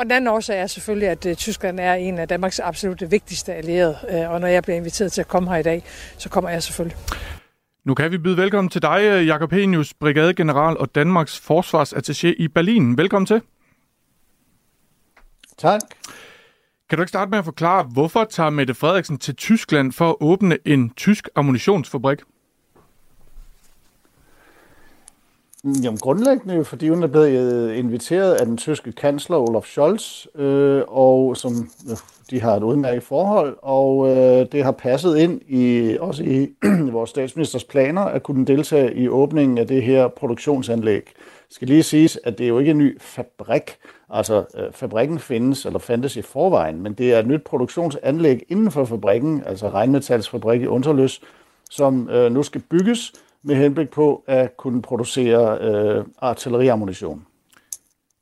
Og 0.00 0.06
den 0.06 0.12
anden 0.12 0.28
årsag 0.28 0.60
er 0.60 0.66
selvfølgelig, 0.66 1.08
at 1.08 1.26
uh, 1.26 1.34
Tyskland 1.34 1.80
er 1.80 1.94
en 1.94 2.18
af 2.18 2.28
Danmarks 2.28 2.58
absolut 2.58 3.10
vigtigste 3.10 3.54
allierede, 3.54 3.98
uh, 4.12 4.30
og 4.30 4.40
når 4.40 4.48
jeg 4.48 4.62
bliver 4.62 4.76
inviteret 4.76 5.12
til 5.12 5.20
at 5.20 5.28
komme 5.28 5.50
her 5.50 5.56
i 5.56 5.62
dag, 5.62 5.84
så 6.18 6.28
kommer 6.28 6.50
jeg 6.50 6.62
selvfølgelig. 6.62 6.96
Nu 7.84 7.94
kan 7.94 8.12
vi 8.12 8.18
byde 8.18 8.36
velkommen 8.36 8.70
til 8.70 8.82
dig, 8.82 9.00
øh, 9.02 9.26
Jakob 9.26 9.52
Henius, 9.52 9.94
brigadegeneral 9.94 10.78
og 10.78 10.94
Danmarks 10.94 11.42
forsvarsattaché 11.50 12.26
i 12.26 12.48
Berlin. 12.48 12.96
Velkommen 12.96 13.26
til. 13.26 13.42
Tak. 15.58 15.80
Kan 16.88 16.98
du 16.98 17.02
ikke 17.02 17.08
starte 17.08 17.30
med 17.30 17.38
at 17.38 17.44
forklare, 17.44 17.82
hvorfor 17.82 18.24
tager 18.24 18.50
Mette 18.50 18.74
Frederiksen 18.74 19.18
til 19.18 19.36
Tyskland 19.36 19.92
for 19.92 20.10
at 20.10 20.16
åbne 20.20 20.58
en 20.64 20.90
tysk 20.90 21.28
ammunitionsfabrik? 21.36 22.18
Jamen 25.64 25.98
grundlæggende 25.98 26.54
jo, 26.54 26.62
fordi 26.62 26.88
hun 26.88 27.02
er 27.02 27.06
blevet 27.06 27.70
øh, 27.70 27.78
inviteret 27.78 28.34
af 28.34 28.46
den 28.46 28.56
tyske 28.56 28.92
kansler 28.92 29.36
Olaf 29.36 29.64
Scholz, 29.64 30.26
øh, 30.34 30.82
og 30.88 31.36
som 31.36 31.52
øh, 31.90 31.96
de 32.30 32.40
har 32.40 32.56
et 32.56 32.62
udmærket 32.62 33.02
forhold, 33.02 33.56
og 33.62 34.08
øh, 34.08 34.46
det 34.52 34.64
har 34.64 34.72
passet 34.72 35.16
ind 35.16 35.40
i 35.48 35.96
også 36.00 36.22
i 36.22 36.48
vores 36.92 37.10
statsministers 37.10 37.64
planer 37.64 38.00
at 38.02 38.22
kunne 38.22 38.46
deltage 38.46 38.94
i 38.94 39.08
åbningen 39.08 39.58
af 39.58 39.66
det 39.66 39.82
her 39.82 40.08
produktionsanlæg. 40.08 41.02
Det 41.46 41.54
skal 41.54 41.68
lige 41.68 41.82
siges, 41.82 42.18
at 42.24 42.38
det 42.38 42.44
er 42.44 42.48
jo 42.48 42.58
ikke 42.58 42.70
en 42.70 42.78
ny 42.78 43.00
fabrik, 43.00 43.76
altså 44.10 44.44
øh, 44.56 44.72
fabrikken 44.72 45.18
findes, 45.18 45.66
eller 45.66 45.78
fandtes 45.78 46.16
i 46.16 46.22
forvejen, 46.22 46.82
men 46.82 46.92
det 46.92 47.14
er 47.14 47.18
et 47.18 47.26
nyt 47.26 47.42
produktionsanlæg 47.44 48.42
inden 48.48 48.70
for 48.70 48.84
fabrikken, 48.84 49.42
altså 49.46 49.68
regnmetalsfabrik 49.68 50.62
i 50.62 50.66
Unterløs, 50.66 51.20
som 51.70 52.08
øh, 52.10 52.32
nu 52.32 52.42
skal 52.42 52.62
bygges, 52.70 53.12
med 53.44 53.56
henblik 53.56 53.90
på 53.90 54.24
at 54.26 54.56
kunne 54.56 54.82
producere 54.82 55.58
øh, 55.60 56.04
artilleriammunition. 56.18 57.26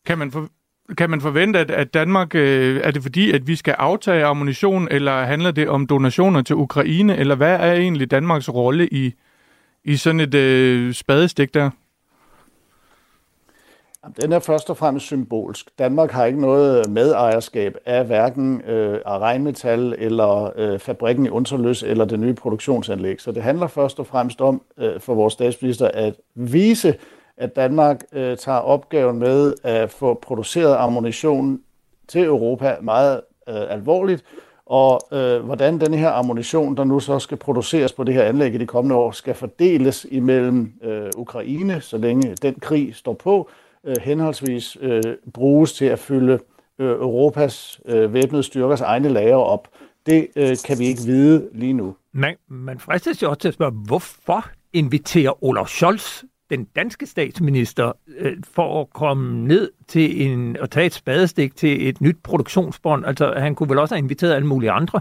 Kan 0.07 0.19
man, 0.19 0.33
for, 0.33 0.49
kan 0.99 1.11
man 1.11 1.21
forvente, 1.21 1.59
at, 1.59 1.71
at 1.71 1.95
Danmark, 1.95 2.35
øh, 2.35 2.81
er 2.85 2.91
det 2.91 3.03
fordi, 3.03 3.33
at 3.33 3.47
vi 3.47 3.57
skal 3.57 3.75
aftage 3.79 4.25
ammunition, 4.25 4.89
eller 4.91 5.23
handler 5.23 5.51
det 5.51 5.69
om 5.69 5.87
donationer 5.87 6.43
til 6.43 6.57
Ukraine, 6.57 7.17
eller 7.17 7.35
hvad 7.35 7.55
er 7.61 7.73
egentlig 7.73 8.11
Danmarks 8.11 8.49
rolle 8.49 8.89
i, 8.89 9.15
i 9.85 9.97
sådan 9.97 10.21
et 10.21 10.35
øh, 10.35 10.95
spadestik 10.95 11.55
der? 11.55 11.71
Den 14.23 14.33
er 14.33 14.39
først 14.39 14.71
og 14.71 14.77
fremmest 14.77 15.07
symbolsk. 15.07 15.79
Danmark 15.79 16.11
har 16.11 16.25
ikke 16.25 16.41
noget 16.41 16.91
medejerskab 16.91 17.77
af 17.87 18.05
hverken 18.05 18.61
øh, 18.61 19.01
af 19.07 19.19
regnmetal 19.19 19.95
eller 19.99 20.51
øh, 20.57 20.79
fabrikken 20.79 21.27
i 21.27 21.29
Unterløs 21.29 21.83
eller 21.83 22.05
det 22.05 22.21
nye 22.21 22.35
produktionsanlæg. 22.35 23.21
Så 23.21 23.33
det 23.33 23.43
handler 23.43 23.67
først 23.67 23.99
og 23.99 24.07
fremmest 24.07 24.41
om 24.41 24.63
øh, 24.79 25.01
for 25.01 25.15
vores 25.15 25.33
statsminister 25.33 25.91
at 25.95 26.15
vise, 26.35 26.95
at 27.37 27.57
Danmark 27.57 28.03
øh, 28.13 28.37
tager 28.37 28.59
opgaven 28.59 29.19
med 29.19 29.55
at 29.63 29.91
få 29.91 30.15
produceret 30.15 30.77
ammunition 30.77 31.61
til 32.09 32.25
Europa 32.25 32.77
meget 32.81 33.21
øh, 33.49 33.55
alvorligt, 33.71 34.25
og 34.67 35.01
øh, 35.13 35.41
hvordan 35.41 35.81
den 35.81 35.95
her 35.95 36.11
ammunition, 36.11 36.77
der 36.77 36.85
nu 36.85 37.01
så 37.01 37.19
skal 37.19 37.37
produceres 37.37 37.93
på 37.93 38.05
det 38.05 38.15
her 38.15 38.23
anlæg 38.23 38.55
i 38.55 38.59
de 38.59 38.67
kommende 38.67 38.97
år, 38.97 39.11
skal 39.11 39.35
fordeles 39.35 40.07
imellem 40.11 40.73
øh, 40.83 41.11
Ukraine, 41.17 41.81
så 41.81 41.99
længe 41.99 42.35
den 42.43 42.55
krig 42.61 42.95
står 42.95 43.13
på, 43.13 43.49
øh, 43.85 43.97
henholdsvis 44.03 44.77
øh, 44.81 45.03
bruges 45.35 45.73
til 45.73 45.85
at 45.85 45.99
fylde 45.99 46.39
øh, 46.79 46.91
Europas 46.91 47.81
øh, 47.87 48.15
væbnede 48.15 48.43
styrkers 48.43 48.81
egne 48.81 49.09
lager 49.09 49.37
op. 49.37 49.69
Det 50.07 50.29
øh, 50.37 50.57
kan 50.67 50.79
vi 50.79 50.87
ikke 50.87 51.03
vide 51.03 51.49
lige 51.53 51.73
nu. 51.73 51.97
Man, 52.13 52.37
man 52.49 52.79
fristes 52.79 53.23
jo 53.23 53.29
også 53.29 53.41
til 53.41 53.49
at 53.49 53.55
spørge, 53.55 53.73
hvorfor 53.87 54.49
inviterer 54.73 55.45
Olaf 55.45 55.67
Scholz, 55.67 56.23
den 56.51 56.65
danske 56.65 57.07
statsminister, 57.07 57.93
øh, 58.19 58.37
for 58.55 58.81
at 58.81 58.91
komme 58.91 59.49
ned 59.49 59.71
til 59.89 60.27
en, 60.27 60.57
og 60.57 60.71
tage 60.71 60.87
et 60.87 60.95
spadestik 60.95 61.57
til 61.57 61.89
et 61.89 62.01
nyt 62.01 62.17
produktionsbånd? 62.23 63.07
Altså, 63.07 63.35
han 63.37 63.55
kunne 63.55 63.69
vel 63.69 63.79
også 63.79 63.95
have 63.95 64.03
inviteret 64.03 64.35
alle 64.35 64.47
mulige 64.49 64.71
andre? 64.71 65.01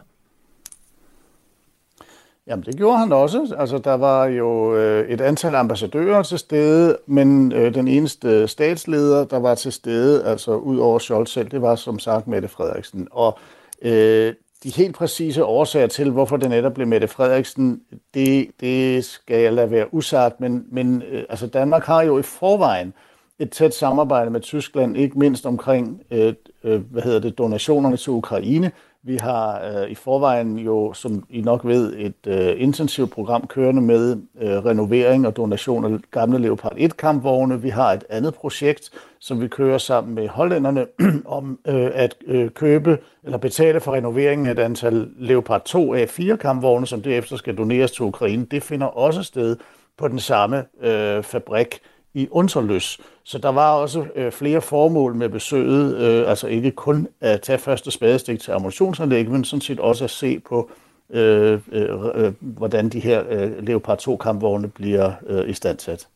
Jamen, 2.48 2.66
det 2.66 2.78
gjorde 2.78 2.98
han 2.98 3.12
også. 3.12 3.56
Altså, 3.58 3.78
der 3.78 3.94
var 3.94 4.26
jo 4.26 4.76
øh, 4.76 5.10
et 5.10 5.22
antal 5.22 5.56
ambassadører 5.56 6.24
til 6.24 6.40
stede, 6.40 6.98
men 7.06 7.52
øh, 7.52 7.74
den 7.74 7.88
eneste 7.88 8.48
statsleder, 8.48 9.26
der 9.26 9.40
var 9.40 9.56
til 9.56 9.72
stede, 9.72 10.26
altså 10.26 10.56
ud 10.56 10.78
over 10.78 11.00
Scholz 11.00 11.30
selv, 11.30 11.50
det 11.50 11.62
var 11.62 11.76
som 11.76 12.00
sagt 12.00 12.28
Mette 12.28 12.48
Frederiksen. 12.48 13.08
Og 13.12 13.40
øh, 13.82 14.34
de 14.64 14.70
helt 14.70 14.96
præcise 14.96 15.46
årsager 15.46 15.88
til, 15.88 16.12
hvorfor 16.12 16.38
det 16.38 16.50
netop 16.50 16.74
blev 16.74 16.88
Mette 16.88 17.08
Frederiksen, 17.08 17.82
det, 18.14 18.48
det 18.60 19.06
skal 19.06 19.42
jeg 19.42 19.54
lade 19.54 19.72
være 19.72 19.94
usagt, 19.94 20.40
men, 20.40 20.66
men 20.72 21.04
øh, 21.12 21.24
altså 21.30 21.48
Danmark 21.48 21.84
har 21.84 22.02
jo 22.02 22.20
i 22.20 22.22
forvejen 22.22 22.94
et 23.40 23.52
tæt 23.52 23.74
samarbejde 23.74 24.30
med 24.30 24.42
Tyskland, 24.42 24.98
ikke 24.98 25.20
mindst 25.20 25.46
omkring 25.46 26.02
øh, 26.12 26.34
øh, 26.64 26.92
hvad 26.92 27.02
hedder 27.02 27.20
det, 27.20 27.38
donationerne 27.38 27.98
til 27.98 28.12
Ukraine, 28.12 28.72
vi 29.08 29.18
har 29.18 29.62
øh, 29.62 29.90
i 29.90 29.96
forvejen 29.96 30.60
jo, 30.60 30.94
som 30.94 31.24
I 31.30 31.42
nok 31.42 31.66
ved, 31.66 31.94
et 31.98 32.28
øh, 32.28 32.62
intensivt 32.62 33.12
program 33.12 33.48
kørende 33.48 33.82
med 33.82 34.18
øh, 34.42 34.66
renovering 34.66 35.28
og 35.28 35.38
donation 35.38 35.94
af 35.94 36.00
gamle 36.12 36.40
Leopard 36.40 36.74
1-kampvogne. 36.78 37.62
Vi 37.62 37.70
har 37.70 37.94
et 37.94 38.04
andet 38.10 38.34
projekt, 38.34 38.90
som 39.20 39.42
vi 39.42 39.48
kører 39.48 39.78
sammen 39.78 40.16
med 40.16 40.28
hollænderne 40.28 40.86
om 41.26 41.60
øh, 41.68 41.92
at 41.94 42.16
øh, 42.26 42.50
købe 42.50 42.98
eller 43.24 43.38
betale 43.38 43.80
for 43.80 43.92
renoveringen 43.94 44.48
af 44.48 44.52
et 44.52 44.60
antal 44.60 45.10
Leopard 45.20 45.66
2 45.66 45.96
A4-kampvogne, 45.96 46.86
som 46.88 47.02
derefter 47.02 47.36
skal 47.36 47.58
doneres 47.58 47.92
til 47.92 48.06
Ukraine. 48.06 48.46
Det 48.52 48.64
finder 48.64 48.88
også 48.88 49.24
sted 49.24 49.58
på 49.98 50.08
den 50.08 50.20
samme 50.20 50.66
øh, 50.82 51.24
fabrik 51.24 51.80
i 52.18 52.28
Unterløs. 52.32 53.00
Så 53.24 53.38
der 53.38 53.50
var 53.50 53.72
også 53.72 54.06
øh, 54.16 54.32
flere 54.32 54.62
formål 54.62 55.16
med 55.16 55.30
besøget, 55.30 55.98
øh, 55.98 56.30
altså 56.30 56.48
ikke 56.48 56.72
kun 56.72 57.08
at 57.22 57.42
tage 57.42 57.60
første 57.60 57.92
spadestik 57.92 58.40
til 58.40 58.52
ammunitionsanlæg, 58.52 59.30
men 59.30 59.44
sådan 59.44 59.62
set 59.62 59.80
også 59.80 60.04
at 60.04 60.10
se 60.10 60.40
på, 60.40 60.72
øh, 61.10 61.60
øh, 61.72 61.90
øh, 62.16 62.34
hvordan 62.40 62.90
de 62.90 63.00
her 63.00 63.24
øh, 63.30 63.64
Leopard 63.64 64.08
2-kampvogne 64.08 64.68
bliver 64.68 65.12
øh, 65.28 65.50
i 65.50 65.54
standsat. 65.54 66.08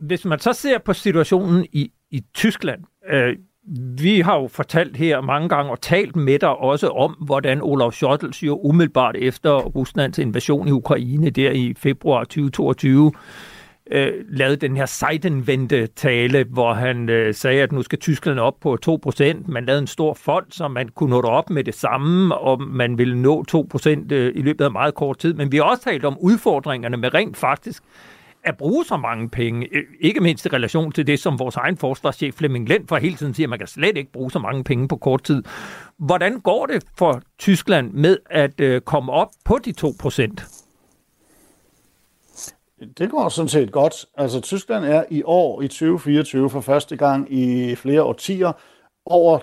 Hvis 0.00 0.24
man 0.24 0.38
så 0.38 0.52
ser 0.52 0.78
på 0.78 0.92
situationen 0.92 1.66
i, 1.72 1.90
i 2.10 2.22
Tyskland, 2.34 2.80
øh, 3.10 3.36
vi 3.98 4.20
har 4.20 4.40
jo 4.40 4.48
fortalt 4.48 4.96
her 4.96 5.20
mange 5.20 5.48
gange 5.48 5.70
og 5.70 5.80
talt 5.80 6.16
med 6.16 6.38
dig 6.38 6.56
også 6.56 6.88
om, 6.88 7.12
hvordan 7.12 7.62
Olaf 7.62 7.92
Scholz 7.92 8.42
jo 8.42 8.60
umiddelbart 8.64 9.16
efter 9.16 9.50
Ruslands 9.50 10.18
invasion 10.18 10.68
i 10.68 10.70
Ukraine 10.70 11.30
der 11.30 11.50
i 11.50 11.74
februar 11.76 12.24
2022 12.24 13.12
øh, 13.90 14.12
lavede 14.28 14.56
den 14.56 14.76
her 14.76 14.86
sejtenvendte 14.86 15.86
tale, 15.86 16.44
hvor 16.44 16.72
han 16.72 17.08
øh, 17.08 17.34
sagde, 17.34 17.62
at 17.62 17.72
nu 17.72 17.82
skal 17.82 17.98
Tyskland 17.98 18.38
op 18.38 18.54
på 18.60 18.78
2%. 18.86 19.24
Man 19.46 19.64
lavede 19.64 19.80
en 19.80 19.86
stor 19.86 20.14
fond, 20.14 20.46
så 20.50 20.68
man 20.68 20.88
kunne 20.88 21.10
nå 21.10 21.20
op 21.20 21.50
med 21.50 21.64
det 21.64 21.74
samme, 21.74 22.38
og 22.38 22.62
man 22.62 22.98
ville 22.98 23.22
nå 23.22 23.44
2% 23.74 24.12
øh, 24.12 24.32
i 24.34 24.42
løbet 24.42 24.64
af 24.64 24.70
meget 24.70 24.94
kort 24.94 25.18
tid. 25.18 25.34
Men 25.34 25.52
vi 25.52 25.56
har 25.56 25.64
også 25.64 25.82
talt 25.82 26.04
om 26.04 26.18
udfordringerne 26.18 26.96
med 26.96 27.14
rent 27.14 27.36
faktisk 27.36 27.82
at 28.44 28.56
bruge 28.56 28.84
så 28.84 28.96
mange 28.96 29.28
penge, 29.28 29.68
øh, 29.72 29.82
ikke 30.00 30.20
mindst 30.20 30.46
i 30.46 30.48
relation 30.48 30.92
til 30.92 31.06
det, 31.06 31.18
som 31.18 31.38
vores 31.38 31.56
egen 31.56 31.76
forsvarschef 31.76 32.34
Flemming 32.34 32.68
Lent 32.68 32.88
for 32.88 32.96
hele 32.96 33.16
tiden 33.16 33.34
siger, 33.34 33.46
at 33.46 33.50
man 33.50 33.58
kan 33.58 33.68
slet 33.68 33.96
ikke 33.96 34.12
bruge 34.12 34.30
så 34.30 34.38
mange 34.38 34.64
penge 34.64 34.88
på 34.88 34.96
kort 34.96 35.22
tid. 35.22 35.42
Hvordan 35.98 36.40
går 36.40 36.66
det 36.66 36.84
for 36.98 37.22
Tyskland 37.38 37.92
med 37.92 38.16
at 38.30 38.60
øh, 38.60 38.80
komme 38.80 39.12
op 39.12 39.28
på 39.44 39.58
de 39.64 39.72
2 39.72 39.94
procent? 40.00 40.44
Det 42.98 43.10
går 43.10 43.28
sådan 43.28 43.48
set 43.48 43.72
godt. 43.72 44.06
Altså 44.16 44.40
Tyskland 44.40 44.84
er 44.84 45.04
i 45.10 45.22
år, 45.24 45.62
i 45.62 45.68
2024, 45.68 46.50
for 46.50 46.60
første 46.60 46.96
gang 46.96 47.32
i 47.32 47.74
flere 47.74 48.02
årtier, 48.02 48.52
over 49.06 49.38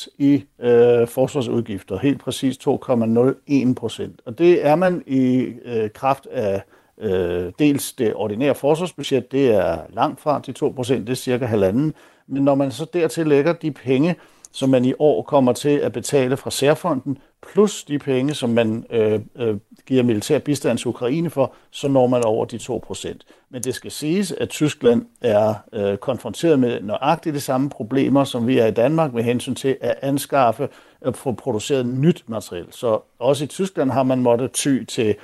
2% 0.00 0.08
i 0.18 0.44
øh, 0.60 1.08
forsvarsudgifter. 1.08 1.98
Helt 1.98 2.20
præcis 2.20 2.56
2,01%. 2.56 4.10
Og 4.26 4.38
det 4.38 4.66
er 4.66 4.74
man 4.74 5.02
i 5.06 5.52
øh, 5.64 5.90
kraft 5.90 6.26
af 6.26 6.62
øh, 6.98 7.52
dels 7.58 7.92
det 7.92 8.14
ordinære 8.14 8.54
forsvarsbudget, 8.54 9.32
det 9.32 9.54
er 9.54 9.78
langt 9.92 10.20
fra 10.20 10.40
de 10.46 10.54
2%, 10.58 10.94
det 10.94 11.08
er 11.08 11.14
cirka 11.14 11.46
halvanden. 11.46 11.94
Men 12.26 12.44
når 12.44 12.54
man 12.54 12.70
så 12.70 12.86
dertil 12.92 13.26
lægger 13.26 13.52
de 13.52 13.70
penge, 13.70 14.16
som 14.52 14.70
man 14.70 14.84
i 14.84 14.92
år 14.98 15.22
kommer 15.22 15.52
til 15.52 15.76
at 15.78 15.92
betale 15.92 16.36
fra 16.36 16.50
særfonden, 16.50 17.18
plus 17.52 17.84
de 17.84 17.98
penge, 17.98 18.34
som 18.34 18.50
man 18.50 18.86
øh, 18.90 19.20
øh, 19.36 19.56
giver 19.86 20.02
militær 20.02 20.38
bistand 20.38 20.78
til 20.78 20.88
Ukraine 20.88 21.30
for, 21.30 21.54
så 21.70 21.88
når 21.88 22.06
man 22.06 22.24
over 22.24 22.44
de 22.44 22.56
2%. 22.56 23.18
Men 23.50 23.62
det 23.62 23.74
skal 23.74 23.90
siges, 23.90 24.32
at 24.32 24.48
Tyskland 24.48 25.06
er 25.20 25.54
øh, 25.72 25.96
konfronteret 25.96 26.58
med 26.58 26.80
nøjagtigt 26.80 27.34
de 27.34 27.40
samme 27.40 27.70
problemer, 27.70 28.24
som 28.24 28.46
vi 28.46 28.58
er 28.58 28.66
i 28.66 28.70
Danmark 28.70 29.14
med 29.14 29.22
hensyn 29.22 29.54
til 29.54 29.76
at 29.80 29.94
anskaffe 30.02 30.68
og 31.00 31.16
få 31.16 31.32
produceret 31.32 31.86
nyt 31.86 32.24
materiel. 32.26 32.66
Så 32.70 33.00
også 33.18 33.44
i 33.44 33.46
Tyskland 33.46 33.90
har 33.90 34.02
man 34.02 34.22
måttet 34.22 34.52
ty 34.52 34.84
til, 34.84 35.14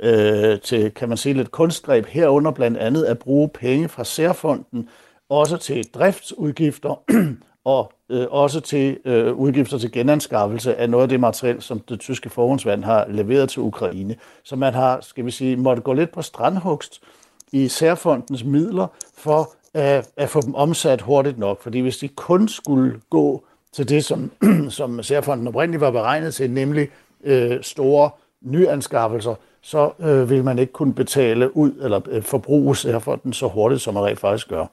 øh, 0.00 0.60
til 0.60 0.90
kan 0.90 1.08
man 1.08 1.18
sige, 1.18 1.34
lidt 1.34 1.50
kunstgreb 1.50 2.06
herunder 2.06 2.50
blandt 2.50 2.78
andet 2.78 3.04
at 3.04 3.18
bruge 3.18 3.48
penge 3.48 3.88
fra 3.88 4.04
særfonden, 4.04 4.88
også 5.28 5.56
til 5.56 5.84
driftsudgifter 5.94 7.02
og 7.64 7.92
øh, 8.08 8.26
også 8.30 8.60
til 8.60 8.98
øh, 9.04 9.34
udgifter 9.34 9.78
til 9.78 9.92
genanskaffelse 9.92 10.76
af 10.76 10.90
noget 10.90 11.02
af 11.02 11.08
det 11.08 11.20
materiel, 11.20 11.62
som 11.62 11.80
det 11.80 12.00
tyske 12.00 12.30
forhåndsvand 12.30 12.84
har 12.84 13.06
leveret 13.08 13.48
til 13.48 13.62
Ukraine. 13.62 14.16
Så 14.44 14.56
man 14.56 14.74
har, 14.74 14.98
skal 15.00 15.26
vi 15.26 15.30
sige, 15.30 15.56
måtte 15.56 15.82
gå 15.82 15.92
lidt 15.92 16.12
på 16.12 16.22
strandhugst 16.22 17.02
i 17.52 17.68
særfondens 17.68 18.44
midler 18.44 18.86
for 19.16 19.52
at, 19.74 20.08
at 20.16 20.28
få 20.28 20.40
dem 20.40 20.54
omsat 20.54 21.00
hurtigt 21.00 21.38
nok. 21.38 21.62
Fordi 21.62 21.80
hvis 21.80 21.96
de 21.96 22.08
kun 22.08 22.48
skulle 22.48 23.00
gå 23.10 23.44
til 23.72 23.88
det, 23.88 24.04
som, 24.04 24.30
som 24.78 25.02
særfonden 25.02 25.48
oprindeligt 25.48 25.80
var 25.80 25.90
beregnet 25.90 26.34
til, 26.34 26.50
nemlig 26.50 26.88
øh, 27.24 27.62
store 27.62 28.10
nyanskaffelser, 28.40 29.34
så 29.62 29.90
øh, 30.00 30.30
vil 30.30 30.44
man 30.44 30.58
ikke 30.58 30.72
kunne 30.72 30.94
betale 30.94 31.56
ud 31.56 31.72
eller 31.82 32.00
øh, 32.10 32.22
forbruge 32.22 32.76
særfonden 32.76 33.32
så 33.32 33.48
hurtigt, 33.48 33.82
som 33.82 33.94
man 33.94 34.02
rent 34.02 34.20
faktisk 34.20 34.48
gør. 34.48 34.66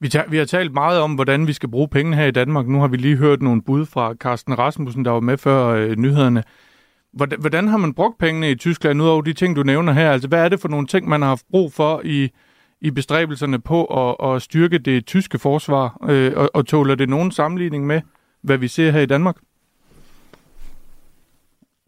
Vi, 0.00 0.08
tager, 0.08 0.30
vi 0.30 0.36
har 0.36 0.44
talt 0.44 0.72
meget 0.72 1.00
om, 1.00 1.14
hvordan 1.14 1.46
vi 1.46 1.52
skal 1.52 1.70
bruge 1.70 1.88
pengene 1.88 2.16
her 2.16 2.26
i 2.26 2.30
Danmark. 2.30 2.66
Nu 2.66 2.80
har 2.80 2.88
vi 2.88 2.96
lige 2.96 3.16
hørt 3.16 3.42
nogle 3.42 3.62
bud 3.62 3.86
fra 3.86 4.14
Carsten 4.14 4.58
Rasmussen, 4.58 5.04
der 5.04 5.10
var 5.10 5.20
med 5.20 5.38
før 5.38 5.66
øh, 5.66 5.96
nyhederne. 5.96 6.42
Hvordan, 7.12 7.40
hvordan 7.40 7.68
har 7.68 7.76
man 7.76 7.94
brugt 7.94 8.18
pengene 8.18 8.50
i 8.50 8.54
Tyskland, 8.54 9.02
udover 9.02 9.22
de 9.22 9.32
ting, 9.32 9.56
du 9.56 9.62
nævner 9.62 9.92
her? 9.92 10.10
Altså, 10.10 10.28
hvad 10.28 10.44
er 10.44 10.48
det 10.48 10.60
for 10.60 10.68
nogle 10.68 10.86
ting, 10.86 11.08
man 11.08 11.22
har 11.22 11.28
haft 11.28 11.44
brug 11.50 11.72
for 11.72 12.02
i, 12.04 12.30
i 12.80 12.90
bestræbelserne 12.90 13.60
på 13.60 13.84
at, 13.84 14.34
at 14.34 14.42
styrke 14.42 14.78
det 14.78 15.06
tyske 15.06 15.38
forsvar? 15.38 15.98
Øh, 16.08 16.32
og, 16.36 16.50
og 16.54 16.66
tåler 16.66 16.94
det 16.94 17.08
nogen 17.08 17.30
sammenligning 17.30 17.86
med, 17.86 18.00
hvad 18.42 18.58
vi 18.58 18.68
ser 18.68 18.90
her 18.90 19.00
i 19.00 19.06
Danmark? 19.06 19.36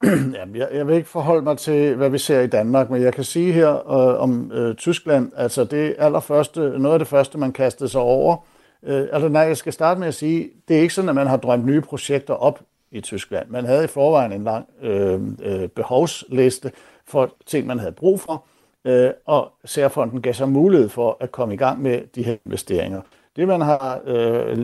Jamen, 0.39 0.57
jeg, 0.57 0.69
jeg 0.73 0.87
vil 0.87 0.97
ikke 0.97 1.09
forholde 1.09 1.43
mig 1.43 1.59
til, 1.59 1.95
hvad 1.95 2.11
vi 2.11 2.19
ser 2.19 2.41
i 2.41 2.47
Danmark, 2.47 2.91
men 2.91 3.03
jeg 3.03 3.15
kan 3.15 3.25
sige 3.25 3.53
her 3.53 3.91
øh, 3.91 4.23
om 4.23 4.53
øh, 4.53 4.75
Tyskland, 4.75 5.33
altså 5.37 5.65
det 5.65 5.95
allerførste, 5.99 6.61
noget 6.61 6.93
af 6.93 6.99
det 6.99 7.09
første, 7.09 7.39
man 7.39 7.53
kastede 7.53 7.89
sig 7.89 8.01
over, 8.01 8.37
øh, 8.83 9.07
altså 9.13 9.29
nej, 9.29 9.43
jeg 9.43 9.57
skal 9.57 9.73
starte 9.73 10.01
med 10.01 10.09
at 10.09 10.15
sige, 10.15 10.49
det 10.69 10.77
er 10.77 10.81
ikke 10.81 10.95
sådan, 10.95 11.09
at 11.09 11.15
man 11.15 11.27
har 11.27 11.37
drømt 11.37 11.67
nye 11.67 11.81
projekter 11.81 12.35
op 12.35 12.61
i 12.91 13.01
Tyskland. 13.01 13.49
Man 13.49 13.65
havde 13.65 13.85
i 13.85 13.87
forvejen 13.87 14.33
en 14.33 14.45
lang 14.45 14.67
øh, 14.83 15.21
øh, 15.43 15.69
behovsliste 15.69 16.73
for 17.07 17.35
ting, 17.47 17.67
man 17.67 17.79
havde 17.79 17.93
brug 17.93 18.21
for, 18.21 18.45
øh, 18.85 19.11
og 19.27 19.53
Særfonden 19.65 20.23
gav 20.23 20.35
sig 20.35 20.49
mulighed 20.49 20.89
for 20.89 21.17
at 21.21 21.33
komme 21.33 21.55
i 21.55 21.57
gang 21.57 21.83
med 21.83 22.01
de 22.15 22.23
her 22.23 22.37
investeringer. 22.47 23.01
Det, 23.37 23.49
man 23.49 23.61
har 23.61 24.01
øh, 24.07 24.59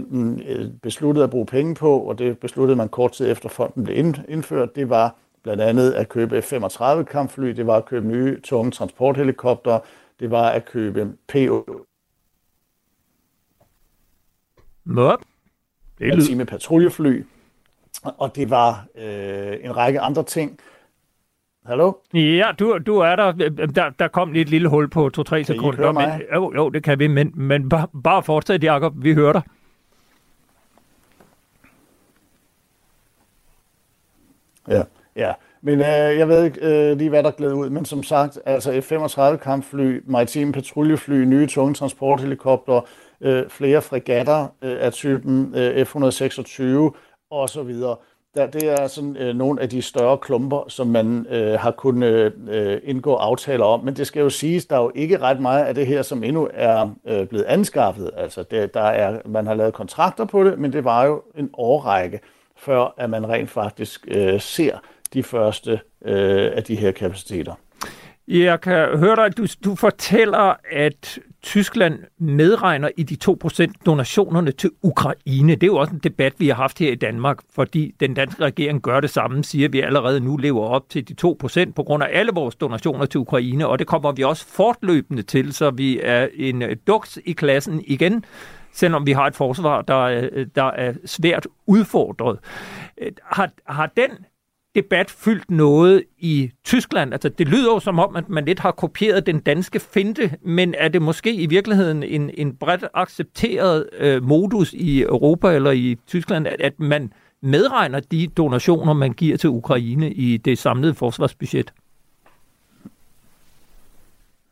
øh 0.48 0.70
besluttet 0.83 1.22
at 1.22 1.31
bruge 1.31 1.46
penge 1.46 1.74
på, 1.74 1.98
og 1.98 2.18
det 2.18 2.38
besluttede 2.38 2.76
man 2.76 2.88
kort 2.88 3.12
tid 3.12 3.31
efter 3.31 3.48
fonden 3.48 3.85
blev 3.85 4.14
indført, 4.28 4.76
det 4.76 4.90
var 4.90 5.16
blandt 5.42 5.62
andet 5.62 5.92
at 5.92 6.09
købe 6.09 6.38
F-35 6.38 7.02
kampfly, 7.02 7.48
det 7.48 7.66
var 7.66 7.76
at 7.76 7.85
købe 7.85 8.07
nye 8.07 8.40
tunge 8.40 8.70
transporthelikopter, 8.70 9.78
det 10.20 10.31
var 10.31 10.48
at 10.48 10.64
købe 10.64 11.16
PO. 11.28 11.87
Nå, 14.85 15.16
det 15.98 16.09
er 16.09 16.37
med 16.37 16.46
patruljefly, 16.46 17.24
og 18.05 18.37
det 18.37 18.50
var 18.50 18.87
øh, 18.94 19.57
en 19.64 19.76
række 19.76 20.00
andre 20.00 20.22
ting. 20.22 20.59
Hallo? 21.66 21.92
Ja, 22.14 22.52
du, 22.59 22.78
du 22.87 22.96
er 22.96 23.16
der. 23.16 23.33
der. 23.66 23.90
Der 23.90 24.09
kom 24.09 24.33
lige 24.33 24.42
et 24.42 24.48
lille 24.48 24.68
hul 24.68 24.88
på 24.90 25.11
2-3 25.18 25.42
sekunder. 25.42 25.92
Men, 25.92 26.22
jo, 26.35 26.52
jo, 26.55 26.68
det 26.68 26.83
kan 26.85 26.98
vi, 26.98 27.07
men, 27.07 27.33
men 27.35 27.68
bare, 27.68 27.88
bare 28.05 28.22
fortsæt, 28.22 28.64
Jacob. 28.64 28.92
Vi 28.96 29.14
hører 29.14 29.33
dig. 29.33 29.42
Ja. 34.68 34.83
Ja, 35.16 35.33
men 35.62 35.81
øh, 35.81 36.18
jeg 36.18 36.29
ved 36.29 36.44
ikke 36.44 36.61
øh, 36.61 36.98
lige, 36.98 37.11
hvad 37.11 37.22
der 37.22 37.31
glæder 37.31 37.55
ud, 37.55 37.70
men 37.70 37.85
som 37.85 38.03
sagt, 38.03 38.38
altså 38.46 38.70
F-35 38.72 39.37
kampfly, 39.37 40.01
maritime 40.07 40.53
patruljefly, 40.53 41.25
nye 41.25 41.46
tunge 41.46 41.75
transporthelikopter, 41.75 42.81
øh, 43.20 43.48
flere 43.48 43.83
fregatter 43.83 44.46
øh, 44.62 44.77
af 44.81 44.92
typen 44.92 45.55
øh, 45.55 45.87
F-126 45.87 46.62
osv., 47.31 47.75
der, 48.35 48.46
det 48.46 48.62
er 48.62 48.87
sådan 48.87 49.16
øh, 49.16 49.37
nogle 49.37 49.62
af 49.62 49.68
de 49.68 49.83
større 49.83 50.18
klumper, 50.18 50.64
som 50.68 50.87
man 50.87 51.27
øh, 51.31 51.61
har 51.61 51.70
kunnet 51.70 52.33
øh, 52.48 52.81
indgå 52.85 53.14
aftaler 53.14 53.64
om. 53.64 53.85
Men 53.85 53.96
det 53.96 54.07
skal 54.07 54.20
jo 54.20 54.31
siges, 54.31 54.66
der 54.66 54.77
er 54.77 54.83
jo 54.83 54.92
ikke 54.94 55.18
ret 55.18 55.40
meget 55.40 55.64
af 55.64 55.75
det 55.75 55.87
her, 55.87 56.03
som 56.03 56.25
endnu 56.25 56.48
er 56.55 56.88
øh, 57.05 57.27
blevet 57.27 57.44
anskaffet. 57.44 58.11
Altså, 58.16 58.42
det, 58.42 58.75
der 58.75 58.81
er, 58.81 59.20
man 59.25 59.46
har 59.46 59.55
lavet 59.55 59.75
kontrakter 59.75 60.25
på 60.25 60.44
det, 60.44 60.59
men 60.59 60.72
det 60.72 60.85
var 60.85 61.05
jo 61.05 61.22
en 61.37 61.51
årrække, 61.55 62.20
før 62.57 62.94
at 62.96 63.11
man 63.11 63.29
rent 63.29 63.51
faktisk 63.51 64.09
øh, 64.09 64.40
ser 64.40 64.79
de 65.14 65.22
første 65.22 65.81
øh, 66.05 66.51
af 66.55 66.62
de 66.62 66.75
her 66.75 66.92
kapaciteter. 66.92 67.55
Jeg 68.29 68.61
kan 68.61 68.98
høre 68.98 69.16
dig, 69.16 69.37
du, 69.37 69.46
du 69.64 69.75
fortæller, 69.75 70.55
at 70.70 71.18
Tyskland 71.42 71.98
medregner 72.18 72.88
i 72.96 73.03
de 73.03 73.16
2% 73.44 73.72
donationerne 73.87 74.53
til 74.53 74.70
Ukraine. 74.83 75.55
Det 75.55 75.62
er 75.62 75.66
jo 75.66 75.77
også 75.77 75.92
en 75.92 75.98
debat, 75.98 76.33
vi 76.38 76.48
har 76.48 76.55
haft 76.55 76.79
her 76.79 76.92
i 76.92 76.94
Danmark, 76.94 77.38
fordi 77.55 77.94
den 78.01 78.14
danske 78.14 78.44
regering 78.44 78.83
gør 78.83 79.01
det 79.01 79.11
samme, 79.11 79.44
siger 79.44 79.68
vi 79.68 79.81
allerede 79.81 80.20
nu 80.20 80.37
lever 80.37 80.66
op 80.66 80.88
til 80.88 81.09
de 81.09 81.35
2% 81.42 81.72
på 81.72 81.83
grund 81.83 82.03
af 82.03 82.09
alle 82.12 82.33
vores 82.35 82.55
donationer 82.55 83.07
til 83.07 83.20
Ukraine, 83.20 83.66
og 83.66 83.79
det 83.79 83.87
kommer 83.87 84.12
vi 84.12 84.22
også 84.22 84.46
fortløbende 84.46 85.22
til, 85.22 85.53
så 85.53 85.70
vi 85.70 86.01
er 86.03 86.29
en 86.35 86.62
øh, 86.62 86.77
duks 86.87 87.18
i 87.25 87.33
klassen 87.33 87.85
igen, 87.87 88.25
selvom 88.72 89.07
vi 89.07 89.12
har 89.12 89.27
et 89.27 89.35
forsvar, 89.35 89.83
der, 89.83 90.01
øh, 90.01 90.46
der 90.55 90.70
er 90.70 90.92
svært 91.05 91.46
udfordret. 91.66 92.38
Øh, 92.98 93.12
har, 93.22 93.51
har 93.66 93.92
den 93.96 94.11
debat 94.74 95.11
fyldt 95.11 95.50
noget 95.50 96.04
i 96.18 96.50
Tyskland? 96.64 97.12
Altså, 97.12 97.28
det 97.28 97.48
lyder 97.48 97.72
jo 97.72 97.80
som 97.80 97.98
om, 97.98 98.16
at 98.16 98.28
man 98.28 98.44
lidt 98.44 98.58
har 98.58 98.70
kopieret 98.70 99.26
den 99.26 99.40
danske 99.40 99.80
finte, 99.80 100.37
men 100.42 100.74
er 100.78 100.88
det 100.88 101.02
måske 101.02 101.35
i 101.35 101.46
virkeligheden 101.46 102.02
en, 102.02 102.30
en 102.35 102.56
bredt 102.56 102.85
accepteret 102.94 103.88
øh, 103.98 104.22
modus 104.24 104.72
i 104.72 105.02
Europa 105.02 105.54
eller 105.54 105.70
i 105.70 105.96
Tyskland, 106.06 106.46
at, 106.46 106.61
at 106.61 106.80
man 106.80 107.12
medregner 107.42 108.00
de 108.00 108.26
donationer, 108.26 108.92
man 108.92 109.12
giver 109.12 109.37
til 109.37 109.50
Ukraine 109.50 110.12
i 110.12 110.37
det 110.37 110.58
samlede 110.58 110.94
forsvarsbudget? 110.94 111.72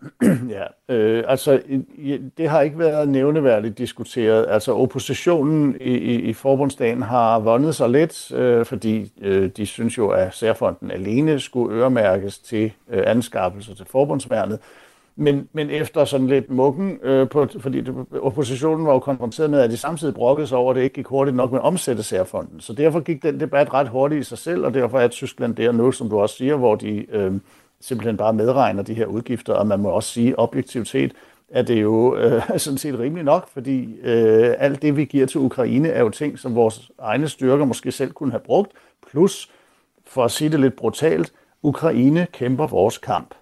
ja, 0.57 0.95
øh, 0.95 1.25
altså 1.29 1.61
det 2.39 2.49
har 2.49 2.61
ikke 2.61 2.79
været 2.79 3.09
nævneværdigt 3.09 3.79
diskuteret. 3.79 4.47
Altså 4.49 4.75
oppositionen 4.75 5.77
i, 5.81 5.95
i, 5.95 6.21
i 6.21 6.33
forbundsdagen 6.33 7.03
har 7.03 7.39
vundet 7.39 7.75
sig 7.75 7.91
lidt, 7.91 8.33
øh, 8.33 8.65
fordi 8.65 9.13
øh, 9.21 9.51
de 9.57 9.67
synes 9.67 9.99
jo, 9.99 10.09
at 10.09 10.35
særfonden 10.35 10.91
alene 10.91 11.41
skulle 11.41 11.77
øremærkes 11.77 12.39
til 12.39 12.73
øh, 12.91 13.03
anskaffelser 13.07 13.75
til 13.75 13.87
forbundsværnet. 13.87 14.59
Men, 15.17 15.49
men 15.53 15.71
efter 15.71 16.05
sådan 16.05 16.27
lidt 16.27 16.51
mukken, 16.51 16.99
øh, 17.03 17.29
på, 17.29 17.47
fordi 17.59 17.81
det, 17.81 17.95
oppositionen 18.21 18.87
var 18.87 18.93
jo 18.93 18.99
konfronteret 18.99 19.51
med, 19.51 19.61
at 19.61 19.71
de 19.71 19.77
samtidig 19.77 20.15
brokkede 20.15 20.47
sig 20.47 20.59
over, 20.59 20.71
at 20.71 20.77
det 20.77 20.83
ikke 20.83 20.95
gik 20.95 21.07
hurtigt 21.07 21.37
nok 21.37 21.51
med 21.51 21.59
at 21.59 21.65
omsætte 21.65 22.03
særfonden. 22.03 22.61
Så 22.61 22.73
derfor 22.73 23.01
gik 23.01 23.23
den 23.23 23.41
debat 23.41 23.75
ret 23.75 23.89
hurtigt 23.89 24.21
i 24.21 24.25
sig 24.25 24.39
selv, 24.39 24.65
og 24.65 24.75
derfor 24.75 25.01
er 25.01 25.09
Tyskland 25.09 25.57
der 25.57 25.73
nu, 25.73 25.93
som 25.93 26.11
du 26.11 26.21
også 26.21 26.35
siger, 26.35 26.57
hvor 26.57 26.75
de... 26.75 27.07
Øh, 27.13 27.33
simpelthen 27.81 28.17
bare 28.17 28.33
medregner 28.33 28.83
de 28.83 28.95
her 28.95 29.07
udgifter, 29.07 29.55
og 29.55 29.67
man 29.67 29.81
må 29.81 29.89
også 29.89 30.13
sige 30.13 30.39
objektivitet, 30.39 31.13
at 31.49 31.69
det 31.69 31.83
jo 31.83 32.17
øh, 32.17 32.43
sådan 32.59 32.79
set 32.79 32.99
rimelig 32.99 33.25
nok, 33.25 33.49
fordi 33.53 34.01
øh, 34.01 34.55
alt 34.59 34.83
det, 34.83 34.97
vi 34.97 35.05
giver 35.05 35.27
til 35.27 35.41
Ukraine, 35.41 35.89
er 35.89 36.01
jo 36.01 36.09
ting, 36.09 36.39
som 36.39 36.55
vores 36.55 36.91
egne 36.99 37.29
styrker 37.29 37.65
måske 37.65 37.93
selv 37.93 38.13
kunne 38.13 38.31
have 38.31 38.41
brugt, 38.41 38.73
plus, 39.11 39.51
for 40.07 40.25
at 40.25 40.31
sige 40.31 40.51
det 40.51 40.61
lidt 40.61 40.77
brutalt, 40.77 41.33
Ukraine 41.63 42.27
kæmper 42.33 42.67
vores 42.67 42.99
kamp. 42.99 43.35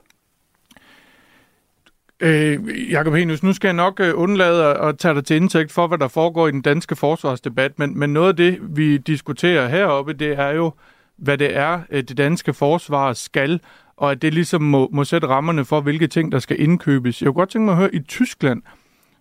Øh, 2.20 2.90
Jakob 2.90 3.14
Henius, 3.14 3.42
nu 3.42 3.52
skal 3.52 3.68
jeg 3.68 3.74
nok 3.74 4.00
øh, 4.00 4.12
undlade 4.18 4.64
at 4.64 4.98
tage 4.98 5.14
dig 5.14 5.24
til 5.24 5.36
indtægt 5.36 5.72
for, 5.72 5.86
hvad 5.86 5.98
der 5.98 6.08
foregår 6.08 6.48
i 6.48 6.50
den 6.50 6.62
danske 6.62 6.96
forsvarsdebat, 6.96 7.78
men, 7.78 7.98
men 7.98 8.12
noget 8.12 8.28
af 8.28 8.36
det, 8.36 8.58
vi 8.76 8.96
diskuterer 8.96 9.68
heroppe, 9.68 10.12
det 10.12 10.38
er 10.38 10.48
jo, 10.48 10.72
hvad 11.16 11.38
det 11.38 11.56
er, 11.56 11.80
øh, 11.90 12.02
det 12.02 12.18
danske 12.18 12.54
forsvar 12.54 13.12
skal, 13.12 13.60
og 13.98 14.10
at 14.10 14.22
det 14.22 14.34
ligesom 14.34 14.62
må, 14.62 14.88
må 14.92 15.04
sætte 15.04 15.26
rammerne 15.26 15.64
for, 15.64 15.80
hvilke 15.80 16.06
ting, 16.06 16.32
der 16.32 16.38
skal 16.38 16.60
indkøbes. 16.60 17.22
Jeg 17.22 17.26
kunne 17.26 17.34
godt 17.34 17.50
tænke 17.50 17.64
mig 17.64 17.72
at 17.72 17.78
høre, 17.78 17.94
i 17.94 18.00
Tyskland, 18.00 18.62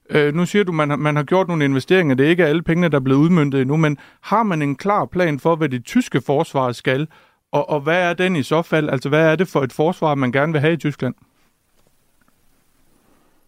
øh, 0.09 0.33
nu 0.33 0.45
siger 0.45 0.63
du, 0.63 0.71
man 0.71 0.89
har, 0.89 0.97
man 0.97 1.15
har 1.15 1.23
gjort 1.23 1.47
nogle 1.47 1.65
investeringer, 1.65 2.15
det 2.15 2.25
er 2.25 2.29
ikke 2.29 2.45
alle 2.45 2.61
pengene, 2.61 2.89
der 2.89 2.95
er 2.95 3.01
blevet 3.01 3.19
udmyndtet 3.19 3.61
endnu, 3.61 3.77
men 3.77 3.97
har 4.21 4.43
man 4.43 4.61
en 4.61 4.75
klar 4.75 5.05
plan 5.05 5.39
for, 5.39 5.55
hvad 5.55 5.69
det 5.69 5.85
tyske 5.85 6.21
forsvar 6.21 6.71
skal, 6.71 7.07
og, 7.51 7.69
og 7.69 7.79
hvad 7.79 8.09
er 8.09 8.13
den 8.13 8.35
i 8.35 8.43
så 8.43 8.61
fald? 8.61 8.89
Altså, 8.89 9.09
hvad 9.09 9.31
er 9.31 9.35
det 9.35 9.47
for 9.47 9.61
et 9.61 9.73
forsvar, 9.73 10.15
man 10.15 10.31
gerne 10.31 10.51
vil 10.51 10.61
have 10.61 10.73
i 10.73 10.77
Tyskland? 10.77 11.15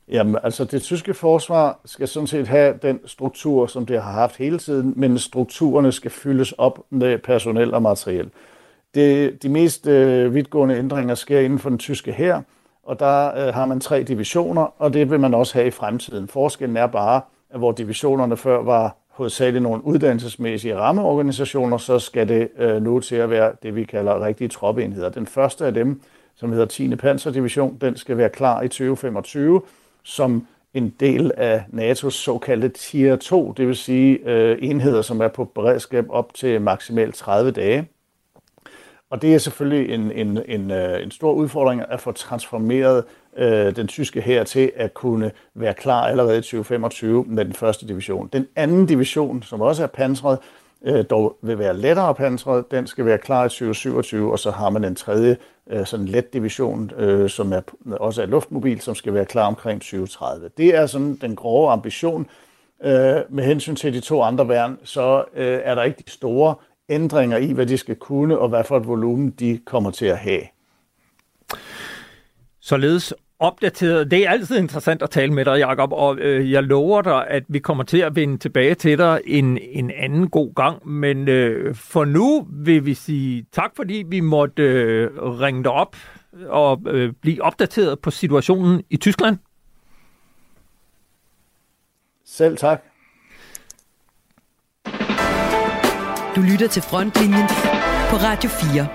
Jamen, 0.07 0.37
altså 0.43 0.65
det 0.65 0.81
tyske 0.81 1.13
forsvar 1.13 1.79
skal 1.85 2.07
sådan 2.07 2.27
set 2.27 2.47
have 2.47 2.79
den 2.81 2.99
struktur, 3.05 3.67
som 3.67 3.85
det 3.85 4.01
har 4.01 4.11
haft 4.11 4.37
hele 4.37 4.57
tiden, 4.57 4.93
men 4.95 5.19
strukturerne 5.19 5.91
skal 5.91 6.11
fyldes 6.11 6.51
op 6.51 6.79
med 6.89 7.17
personel 7.17 7.73
og 7.73 7.81
materiel. 7.81 8.29
Det, 8.95 9.43
de 9.43 9.49
mest 9.49 9.87
øh, 9.87 10.33
vidtgående 10.33 10.77
ændringer 10.77 11.15
sker 11.15 11.39
inden 11.39 11.59
for 11.59 11.69
den 11.69 11.77
tyske 11.77 12.11
her, 12.11 12.41
og 12.83 12.99
der 12.99 13.47
øh, 13.47 13.53
har 13.53 13.65
man 13.65 13.79
tre 13.79 14.03
divisioner, 14.03 14.73
og 14.81 14.93
det 14.93 15.11
vil 15.11 15.19
man 15.19 15.33
også 15.33 15.53
have 15.53 15.67
i 15.67 15.71
fremtiden. 15.71 16.27
Forskellen 16.27 16.77
er 16.77 16.87
bare, 16.87 17.21
at 17.49 17.59
hvor 17.59 17.71
divisionerne 17.71 18.37
før 18.37 18.63
var 18.63 18.97
hovedsageligt 19.09 19.63
nogle 19.63 19.85
uddannelsesmæssige 19.85 20.77
rammeorganisationer, 20.77 21.77
så 21.77 21.99
skal 21.99 22.27
det 22.27 22.49
øh, 22.57 22.83
nu 22.83 22.99
til 22.99 23.15
at 23.15 23.29
være 23.29 23.51
det, 23.63 23.75
vi 23.75 23.83
kalder 23.83 24.25
rigtige 24.25 24.47
troppeenheder. 24.47 25.09
Den 25.09 25.27
første 25.27 25.65
af 25.65 25.73
dem, 25.73 26.01
som 26.35 26.51
hedder 26.51 26.65
10. 26.65 26.95
Panzerdivision, 26.95 27.77
den 27.81 27.97
skal 27.97 28.17
være 28.17 28.29
klar 28.29 28.61
i 28.61 28.67
2025, 28.67 29.61
som 30.03 30.47
en 30.73 30.93
del 30.99 31.31
af 31.37 31.63
NATO's 31.73 32.09
såkaldte 32.09 32.69
Tier 32.69 33.15
2, 33.15 33.51
det 33.51 33.67
vil 33.67 33.75
sige 33.75 34.29
øh, 34.29 34.57
enheder, 34.61 35.01
som 35.01 35.21
er 35.21 35.27
på 35.27 35.45
beredskab 35.45 36.05
op 36.09 36.33
til 36.33 36.61
maksimalt 36.61 37.15
30 37.15 37.51
dage. 37.51 37.87
Og 39.09 39.21
det 39.21 39.33
er 39.33 39.37
selvfølgelig 39.37 39.93
en, 39.93 40.11
en, 40.11 40.39
en, 40.45 40.71
øh, 40.71 41.03
en 41.03 41.11
stor 41.11 41.31
udfordring 41.31 41.81
at 41.89 42.01
få 42.01 42.11
transformeret 42.11 43.03
øh, 43.37 43.75
den 43.75 43.87
tyske 43.87 44.21
her 44.21 44.43
til 44.43 44.71
at 44.75 44.93
kunne 44.93 45.31
være 45.55 45.73
klar 45.73 46.07
allerede 46.07 46.37
i 46.37 46.41
2025 46.41 47.25
med 47.27 47.45
den 47.45 47.53
første 47.53 47.87
division. 47.87 48.29
Den 48.33 48.47
anden 48.55 48.85
division, 48.85 49.43
som 49.43 49.61
også 49.61 49.83
er 49.83 49.87
pansret, 49.87 50.37
øh, 50.85 51.05
dog 51.09 51.37
vil 51.41 51.59
være 51.59 51.77
lettere 51.77 52.15
pansret, 52.15 52.71
den 52.71 52.87
skal 52.87 53.05
være 53.05 53.17
klar 53.17 53.45
i 53.45 53.49
2027, 53.49 54.31
og 54.31 54.39
så 54.39 54.51
har 54.51 54.69
man 54.69 54.83
en 54.83 54.95
tredje 54.95 55.37
øh, 55.69 55.85
sådan 55.85 56.05
let 56.05 56.33
division, 56.33 56.91
øh, 56.97 57.29
som 57.29 57.53
er, 57.53 57.61
også 57.91 58.21
er 58.21 58.25
luftmobil, 58.25 58.81
som 58.81 58.95
skal 58.95 59.13
være 59.13 59.25
klar 59.25 59.47
omkring 59.47 59.81
2030. 59.81 60.49
Det 60.57 60.75
er 60.75 60.85
sådan 60.85 61.15
den 61.21 61.35
grove 61.35 61.71
ambition. 61.71 62.27
Øh, 62.83 63.15
med 63.29 63.43
hensyn 63.43 63.75
til 63.75 63.93
de 63.93 63.99
to 63.99 64.21
andre 64.21 64.49
værn, 64.49 64.77
så 64.83 65.23
øh, 65.35 65.59
er 65.63 65.75
der 65.75 65.83
ikke 65.83 66.03
de 66.05 66.11
store 66.11 66.55
ændringer 66.89 67.37
i, 67.37 67.51
hvad 67.51 67.65
de 67.65 67.77
skal 67.77 67.95
kunne, 67.95 68.39
og 68.39 68.49
hvad 68.49 68.63
for 68.63 68.77
et 68.77 68.87
volumen 68.87 69.29
de 69.29 69.59
kommer 69.65 69.91
til 69.91 70.05
at 70.05 70.17
have. 70.17 70.41
Således 72.59 73.13
opdateret. 73.39 74.11
Det 74.11 74.25
er 74.25 74.29
altid 74.29 74.57
interessant 74.57 75.01
at 75.01 75.09
tale 75.09 75.33
med 75.33 75.45
dig, 75.45 75.59
Jacob, 75.59 75.91
og 75.91 76.17
øh, 76.17 76.51
jeg 76.51 76.63
lover 76.63 77.01
dig, 77.01 77.27
at 77.27 77.43
vi 77.47 77.59
kommer 77.59 77.83
til 77.83 77.97
at 77.97 78.15
vende 78.15 78.37
tilbage 78.37 78.75
til 78.75 78.97
dig 78.97 79.21
en, 79.25 79.57
en 79.57 79.91
anden 79.91 80.29
god 80.29 80.55
gang. 80.55 80.89
Men 80.89 81.27
øh, 81.27 81.75
for 81.75 82.05
nu 82.05 82.47
vil 82.51 82.85
vi 82.85 82.93
sige 82.93 83.45
tak, 83.51 83.71
fordi 83.75 84.03
vi 84.07 84.19
måtte 84.19 84.63
øh, 84.63 85.09
ringe 85.17 85.63
dig 85.63 85.71
op 85.71 85.95
og 86.47 86.81
øh, 86.87 87.13
blive 87.21 87.43
opdateret 87.43 87.99
på 87.99 88.11
situationen 88.11 88.83
i 88.89 88.97
Tyskland. 88.97 89.37
Selv 92.25 92.57
tak. 92.57 92.88
Du 96.35 96.41
lytter 96.41 96.67
til 96.67 96.81
Frontlinjen 96.81 97.47
på 98.09 98.15
Radio 98.15 98.49
4. 98.49 98.87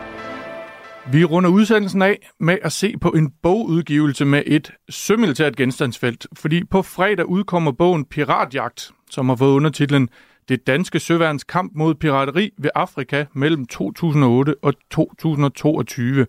Vi 1.12 1.24
runder 1.24 1.50
udsendelsen 1.50 2.02
af 2.02 2.30
med 2.40 2.58
at 2.62 2.72
se 2.72 2.94
på 3.00 3.08
en 3.08 3.32
bogudgivelse 3.42 4.24
med 4.24 4.42
et 4.46 4.72
sømilitært 4.90 5.56
genstandsfelt, 5.56 6.26
fordi 6.36 6.64
på 6.64 6.82
fredag 6.82 7.26
udkommer 7.26 7.72
bogen 7.72 8.04
Piratjagt, 8.04 8.90
som 9.10 9.28
har 9.28 9.36
fået 9.36 9.52
undertitlen 9.52 10.08
Det 10.48 10.66
danske 10.66 11.00
søværns 11.00 11.44
kamp 11.44 11.72
mod 11.74 11.94
pirateri 11.94 12.50
ved 12.58 12.70
Afrika 12.74 13.24
mellem 13.32 13.66
2008 13.66 14.54
og 14.62 14.74
2022. 14.90 16.26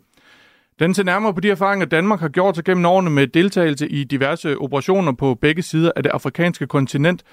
Den 0.79 0.93
ser 0.93 1.03
nærmere 1.03 1.33
på 1.33 1.39
de 1.39 1.49
erfaringer, 1.49 1.85
Danmark 1.85 2.19
har 2.19 2.29
gjort 2.29 2.55
sig 2.55 2.65
gennem 2.65 2.85
årene 2.85 3.09
med 3.09 3.27
deltagelse 3.27 3.89
i 3.89 4.03
diverse 4.03 4.57
operationer 4.57 5.11
på 5.11 5.35
begge 5.41 5.61
sider 5.61 5.91
af 5.95 6.03
det 6.03 6.09
afrikanske 6.09 6.67
kontinent, 6.67 7.23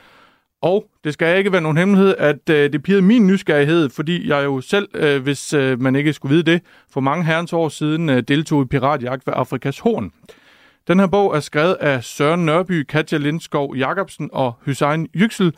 og 0.62 0.84
det 1.04 1.12
skal 1.12 1.38
ikke 1.38 1.52
være 1.52 1.60
nogen 1.60 1.76
hemmelighed, 1.76 2.14
at 2.18 2.50
øh, 2.50 2.72
det 2.72 2.82
pirrede 2.82 3.02
min 3.02 3.26
nysgerrighed, 3.26 3.90
fordi 3.90 4.28
jeg 4.28 4.44
jo 4.44 4.60
selv, 4.60 4.88
øh, 4.94 5.22
hvis 5.22 5.52
øh, 5.52 5.80
man 5.80 5.96
ikke 5.96 6.12
skulle 6.12 6.34
vide 6.34 6.52
det, 6.52 6.62
for 6.90 7.00
mange 7.00 7.24
herrens 7.24 7.52
år 7.52 7.68
siden 7.68 8.08
øh, 8.08 8.22
deltog 8.28 8.62
i 8.62 8.66
piratjagt 8.66 9.26
ved 9.26 9.34
Afrikas 9.36 9.78
Horn. 9.78 10.12
Den 10.88 10.98
her 10.98 11.06
bog 11.06 11.36
er 11.36 11.40
skrevet 11.40 11.74
af 11.74 12.04
Søren 12.04 12.46
Nørby, 12.46 12.82
Katja 12.82 13.18
Lindskov 13.18 13.76
Jacobsen 13.76 14.30
og 14.32 14.52
Hussein 14.64 15.08
Yüksel. 15.16 15.50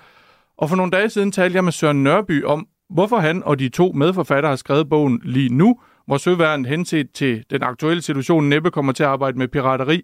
Og 0.58 0.68
for 0.68 0.76
nogle 0.76 0.92
dage 0.92 1.10
siden 1.10 1.32
talte 1.32 1.56
jeg 1.56 1.64
med 1.64 1.72
Søren 1.72 2.04
Nørby 2.04 2.44
om, 2.44 2.66
hvorfor 2.90 3.16
han 3.16 3.42
og 3.42 3.58
de 3.58 3.68
to 3.68 3.92
medforfattere 3.92 4.50
har 4.50 4.56
skrevet 4.56 4.88
bogen 4.88 5.20
lige 5.24 5.54
nu, 5.54 5.80
hvor 6.06 6.16
søværnet 6.16 6.66
henset 6.66 7.12
til 7.14 7.44
den 7.50 7.62
aktuelle 7.62 8.02
situation 8.02 8.48
næppe 8.48 8.70
kommer 8.70 8.92
til 8.92 9.02
at 9.02 9.08
arbejde 9.08 9.38
med 9.38 9.48
pirateri 9.48 10.02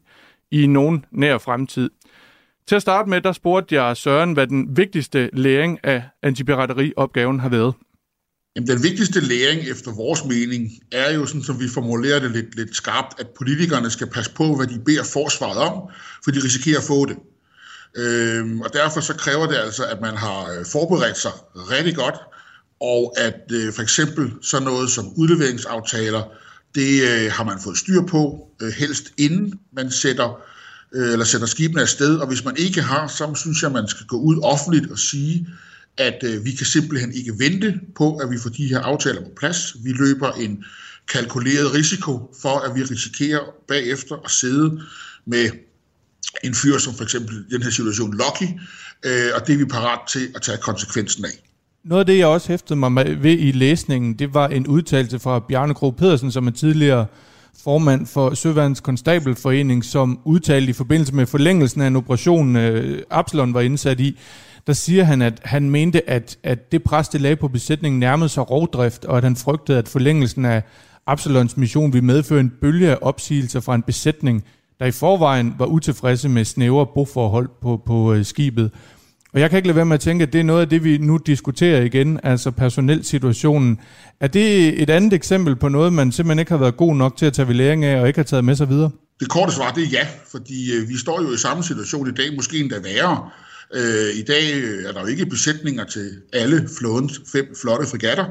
i 0.50 0.66
nogen 0.66 1.04
nær 1.10 1.38
fremtid. 1.38 1.90
Til 2.66 2.76
at 2.76 2.82
starte 2.82 3.10
med, 3.10 3.20
der 3.20 3.32
spurgte 3.32 3.74
jeg 3.74 3.96
Søren, 3.96 4.32
hvad 4.32 4.46
den 4.46 4.76
vigtigste 4.76 5.30
læring 5.32 5.78
af 5.82 6.02
antipirateriopgaven 6.22 7.40
har 7.40 7.48
været. 7.48 7.74
Jamen, 8.56 8.68
den 8.68 8.82
vigtigste 8.82 9.20
læring 9.20 9.60
efter 9.68 9.94
vores 9.94 10.24
mening 10.24 10.70
er 10.92 11.14
jo, 11.14 11.26
sådan, 11.26 11.42
som 11.42 11.60
vi 11.60 11.68
formulerer 11.68 12.20
det 12.20 12.30
lidt, 12.30 12.56
lidt 12.56 12.76
skarpt, 12.76 13.20
at 13.20 13.26
politikerne 13.38 13.90
skal 13.90 14.06
passe 14.06 14.34
på, 14.34 14.56
hvad 14.56 14.66
de 14.66 14.80
beder 14.86 15.04
forsvaret 15.04 15.58
om, 15.58 15.88
for 16.24 16.30
de 16.30 16.40
risikerer 16.44 16.78
at 16.78 16.84
få 16.84 17.06
det. 17.06 17.16
Øhm, 17.96 18.60
og 18.60 18.72
derfor 18.72 19.00
så 19.00 19.14
kræver 19.14 19.46
det 19.46 19.56
altså, 19.56 19.84
at 19.84 20.00
man 20.00 20.16
har 20.16 20.52
øh, 20.52 20.66
forberedt 20.66 21.18
sig 21.18 21.32
rigtig 21.54 21.96
godt, 21.96 22.14
og 22.80 23.14
at 23.16 23.52
øh, 23.52 23.72
for 23.72 23.82
eksempel 23.82 24.32
så 24.42 24.60
noget 24.60 24.90
som 24.90 25.12
udleveringsaftaler, 25.16 26.22
det 26.74 27.02
øh, 27.02 27.32
har 27.32 27.44
man 27.44 27.60
fået 27.64 27.78
styr 27.78 28.02
på, 28.02 28.48
øh, 28.62 28.72
helst 28.72 29.12
inden 29.18 29.58
man 29.72 29.90
sætter 29.90 30.42
øh, 30.94 31.12
eller 31.12 31.24
sender 31.24 31.46
skibene 31.46 31.82
afsted, 31.82 32.16
og 32.16 32.26
hvis 32.26 32.44
man 32.44 32.54
ikke 32.58 32.82
har, 32.82 33.06
så 33.06 33.34
synes 33.34 33.62
jeg, 33.62 33.72
man 33.72 33.88
skal 33.88 34.06
gå 34.06 34.16
ud 34.16 34.40
offentligt 34.42 34.90
og 34.90 34.98
sige, 34.98 35.46
at 35.96 36.22
øh, 36.24 36.44
vi 36.44 36.50
kan 36.50 36.66
simpelthen 36.66 37.12
ikke 37.14 37.32
vente 37.38 37.80
på, 37.96 38.16
at 38.16 38.30
vi 38.30 38.38
får 38.38 38.50
de 38.50 38.68
her 38.68 38.80
aftaler 38.80 39.20
på 39.20 39.30
plads. 39.36 39.76
Vi 39.84 39.92
løber 39.92 40.32
en 40.32 40.64
kalkuleret 41.12 41.74
risiko 41.74 42.34
for, 42.42 42.58
at 42.58 42.74
vi 42.74 42.82
risikerer 42.82 43.40
bagefter 43.68 44.16
at 44.24 44.30
sidde 44.30 44.80
med 45.26 45.50
en 46.44 46.54
fyr 46.54 46.78
som 46.78 46.94
for 46.94 47.02
eksempel 47.02 47.44
i 47.50 47.54
den 47.54 47.62
her 47.62 47.70
situation 47.70 48.10
Lucky, 48.12 48.48
øh, 49.04 49.30
og 49.34 49.46
det 49.46 49.52
er 49.52 49.58
vi 49.58 49.64
parat 49.64 49.98
til 50.08 50.28
at 50.34 50.42
tage 50.42 50.58
konsekvensen 50.58 51.24
af. 51.24 51.50
Noget 51.84 52.00
af 52.00 52.06
det, 52.06 52.18
jeg 52.18 52.26
også 52.26 52.48
hæftede 52.48 52.78
mig 52.78 53.22
ved 53.22 53.38
i 53.38 53.52
læsningen, 53.52 54.18
det 54.18 54.34
var 54.34 54.48
en 54.48 54.66
udtalelse 54.66 55.18
fra 55.18 55.40
Bjarne 55.48 55.74
Kro 55.74 55.90
Pedersen, 55.90 56.32
som 56.32 56.46
er 56.46 56.50
tidligere 56.50 57.06
formand 57.64 58.06
for 58.06 58.34
Søværens 58.34 58.80
Konstabelforening, 58.80 59.84
som 59.84 60.20
udtalte 60.24 60.70
i 60.70 60.72
forbindelse 60.72 61.14
med 61.14 61.26
forlængelsen 61.26 61.80
af 61.80 61.86
en 61.86 61.96
operation, 61.96 62.56
øh, 62.56 63.02
Absalon 63.10 63.54
var 63.54 63.60
indsat 63.60 64.00
i, 64.00 64.18
der 64.66 64.72
siger 64.72 65.04
han, 65.04 65.22
at 65.22 65.40
han 65.44 65.70
mente, 65.70 66.10
at, 66.10 66.38
at 66.42 66.72
det 66.72 66.82
pres, 66.82 67.08
det 67.08 67.20
lagde 67.20 67.36
på 67.36 67.48
besætningen, 67.48 68.00
nærmede 68.00 68.28
sig 68.28 68.50
rovdrift, 68.50 69.04
og 69.04 69.16
at 69.16 69.24
han 69.24 69.36
frygtede, 69.36 69.78
at 69.78 69.88
forlængelsen 69.88 70.44
af 70.44 70.62
Absalons 71.06 71.56
mission 71.56 71.92
ville 71.92 72.04
medføre 72.06 72.40
en 72.40 72.52
bølge 72.60 72.90
af 72.90 72.98
opsigelser 73.00 73.60
fra 73.60 73.74
en 73.74 73.82
besætning, 73.82 74.44
der 74.80 74.86
i 74.86 74.90
forvejen 74.90 75.54
var 75.58 75.66
utilfredse 75.66 76.28
med 76.28 76.44
snævre 76.44 76.86
boforhold 76.86 77.48
på, 77.62 77.82
på 77.86 78.14
øh, 78.14 78.24
skibet. 78.24 78.70
Og 79.32 79.40
jeg 79.40 79.50
kan 79.50 79.56
ikke 79.56 79.68
lade 79.68 79.76
være 79.76 79.86
med 79.86 79.94
at 79.94 80.00
tænke, 80.00 80.22
at 80.22 80.32
det 80.32 80.38
er 80.38 80.44
noget 80.44 80.60
af 80.60 80.68
det, 80.68 80.84
vi 80.84 80.98
nu 80.98 81.16
diskuterer 81.16 81.82
igen, 81.82 82.20
altså 82.22 82.50
personelsituationen. 82.50 83.80
Er 84.20 84.26
det 84.26 84.82
et 84.82 84.90
andet 84.90 85.12
eksempel 85.12 85.56
på 85.56 85.68
noget, 85.68 85.92
man 85.92 86.12
simpelthen 86.12 86.38
ikke 86.38 86.50
har 86.50 86.58
været 86.58 86.76
god 86.76 86.96
nok 86.96 87.16
til 87.16 87.26
at 87.26 87.32
tage 87.32 87.48
ved 87.48 87.54
læring 87.54 87.84
af, 87.84 88.00
og 88.00 88.06
ikke 88.08 88.18
har 88.18 88.24
taget 88.24 88.44
med 88.44 88.56
sig 88.56 88.68
videre? 88.68 88.90
Det 89.20 89.28
korte 89.28 89.52
svar, 89.52 89.72
det 89.72 89.84
er 89.84 89.88
ja, 89.88 90.06
fordi 90.30 90.72
øh, 90.76 90.88
vi 90.88 90.98
står 90.98 91.22
jo 91.22 91.32
i 91.32 91.36
samme 91.36 91.64
situation 91.64 92.08
i 92.08 92.12
dag, 92.12 92.34
måske 92.36 92.58
endda 92.58 92.80
værre. 92.80 93.30
Øh, 93.74 94.14
I 94.14 94.22
dag 94.22 94.54
øh, 94.54 94.84
er 94.84 94.92
der 94.92 95.00
jo 95.00 95.06
ikke 95.06 95.26
besætninger 95.26 95.84
til 95.84 96.10
alle 96.32 96.68
flådens 96.78 97.20
fem 97.32 97.54
flotte 97.60 97.86
frigatter, 97.86 98.24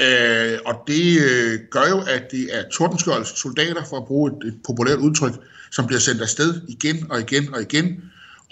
øh, 0.00 0.58
og 0.66 0.74
det 0.86 1.18
øh, 1.20 1.58
gør 1.70 1.88
jo, 1.90 1.98
at 2.00 2.22
det 2.30 2.48
er 2.52 2.62
tordenskjolds 2.72 3.38
soldater, 3.40 3.84
for 3.84 3.96
at 3.96 4.04
bruge 4.04 4.30
et, 4.30 4.48
et 4.48 4.54
populært 4.66 4.98
udtryk, 4.98 5.32
som 5.70 5.86
bliver 5.86 6.00
sendt 6.00 6.22
afsted 6.22 6.60
igen 6.68 7.06
og 7.10 7.20
igen 7.20 7.54
og 7.54 7.62
igen, 7.62 8.02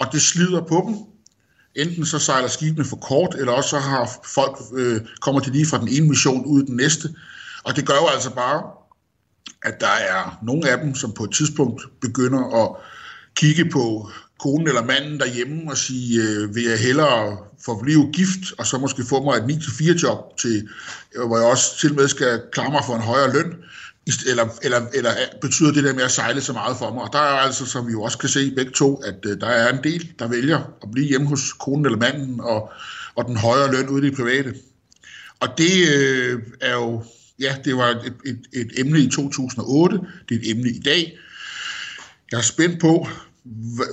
og 0.00 0.06
det 0.12 0.22
slider 0.22 0.60
på 0.60 0.84
dem, 0.86 1.11
enten 1.74 2.06
så 2.06 2.18
sejler 2.18 2.48
skibene 2.48 2.84
for 2.84 2.96
kort, 2.96 3.34
eller 3.34 3.52
også 3.52 3.70
så 3.70 3.78
har 3.78 4.10
folk, 4.34 4.58
øh, 4.74 5.00
kommer 5.20 5.40
de 5.40 5.50
lige 5.50 5.66
fra 5.66 5.78
den 5.78 5.88
ene 5.88 6.08
mission 6.08 6.44
ud 6.44 6.62
i 6.62 6.66
den 6.66 6.76
næste. 6.76 7.08
Og 7.64 7.76
det 7.76 7.86
gør 7.86 7.94
jo 7.94 8.06
altså 8.06 8.34
bare, 8.34 8.62
at 9.62 9.80
der 9.80 9.86
er 10.10 10.38
nogle 10.42 10.68
af 10.68 10.78
dem, 10.78 10.94
som 10.94 11.12
på 11.12 11.24
et 11.24 11.32
tidspunkt 11.32 11.82
begynder 12.00 12.64
at 12.64 12.76
kigge 13.34 13.70
på 13.70 14.10
konen 14.38 14.68
eller 14.68 14.84
manden 14.84 15.20
derhjemme 15.20 15.70
og 15.70 15.76
sige, 15.76 16.22
øh, 16.22 16.54
vil 16.54 16.64
jeg 16.64 16.78
hellere 16.78 17.36
forblive 17.64 18.12
gift, 18.12 18.52
og 18.58 18.66
så 18.66 18.78
måske 18.78 19.04
få 19.04 19.22
mig 19.22 19.36
et 19.36 19.62
9-4 19.62 20.02
job, 20.02 20.38
til, 20.38 20.68
øh, 21.14 21.26
hvor 21.26 21.36
jeg 21.36 21.46
også 21.46 21.78
til 21.78 21.94
med 21.94 22.08
skal 22.08 22.42
klare 22.52 22.70
mig 22.70 22.82
for 22.86 22.94
en 22.96 23.02
højere 23.02 23.32
løn, 23.32 23.54
eller, 24.06 24.48
eller, 24.62 24.80
eller 24.94 25.10
øh, 25.10 25.40
betyder 25.40 25.72
det 25.72 25.84
der 25.84 25.94
med 25.94 26.02
at 26.02 26.10
sejle 26.10 26.40
så 26.40 26.52
meget 26.52 26.76
for 26.76 26.94
mig? 26.94 27.02
Og 27.02 27.12
der 27.12 27.18
er 27.18 27.38
altså, 27.46 27.66
som 27.66 27.86
vi 27.86 27.92
jo 27.92 28.02
også 28.02 28.18
kan 28.18 28.28
se 28.28 28.50
begge 28.50 28.72
to, 28.72 28.96
at 28.96 29.16
øh, 29.26 29.40
der 29.40 29.46
er 29.46 29.72
en 29.72 29.84
del, 29.84 30.12
der 30.18 30.28
vælger 30.28 30.58
at 30.82 30.90
blive 30.92 31.08
hjemme 31.08 31.26
hos 31.26 31.52
konen 31.52 31.86
eller 31.86 31.98
manden, 31.98 32.40
og, 32.40 32.72
og 33.14 33.24
den 33.24 33.36
højere 33.36 33.72
løn 33.72 33.88
ude 33.88 34.06
i 34.06 34.10
det 34.10 34.16
private. 34.16 34.54
Og 35.40 35.48
det 35.58 35.88
øh, 35.96 36.40
er 36.60 36.74
jo, 36.74 37.04
ja, 37.40 37.56
det 37.64 37.76
var 37.76 37.88
et, 37.88 38.14
et, 38.26 38.38
et 38.52 38.70
emne 38.76 39.00
i 39.00 39.10
2008, 39.10 40.00
det 40.28 40.34
er 40.34 40.40
et 40.40 40.50
emne 40.50 40.70
i 40.70 40.80
dag. 40.80 41.18
Jeg 42.32 42.38
er 42.38 42.42
spændt 42.42 42.80
på, 42.80 43.08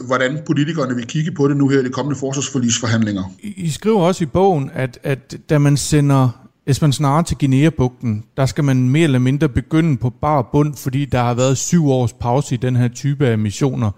hvordan 0.05 0.39
politikerne 0.45 0.95
vil 0.95 1.05
kigge 1.05 1.32
på 1.32 1.47
det 1.47 1.57
nu 1.57 1.68
her 1.68 1.80
i 1.80 1.84
de 1.84 1.89
kommende 1.89 2.20
forsvarsforlisforhandlinger. 2.20 3.24
I 3.41 3.70
skriver 3.70 4.01
også 4.01 4.24
i 4.24 4.28
bogen, 4.28 4.72
at, 4.74 4.99
at 5.03 5.38
da 5.49 5.57
man 5.57 5.78
sender 5.78 6.48
hvis 6.70 6.82
man 6.82 6.93
snarer 6.93 7.22
til 7.22 7.38
Guinea-bugten, 7.38 8.24
der 8.38 8.45
skal 8.45 8.63
man 8.63 8.89
mere 8.89 9.03
eller 9.03 9.20
mindre 9.20 9.49
begynde 9.49 9.97
på 9.97 10.09
bar 10.09 10.49
bund, 10.51 10.76
fordi 10.76 11.05
der 11.05 11.20
har 11.20 11.34
været 11.34 11.57
syv 11.57 11.88
års 11.88 12.13
pause 12.13 12.55
i 12.55 12.57
den 12.57 12.76
her 12.76 12.88
type 12.88 13.28
af 13.28 13.38
missioner. 13.38 13.91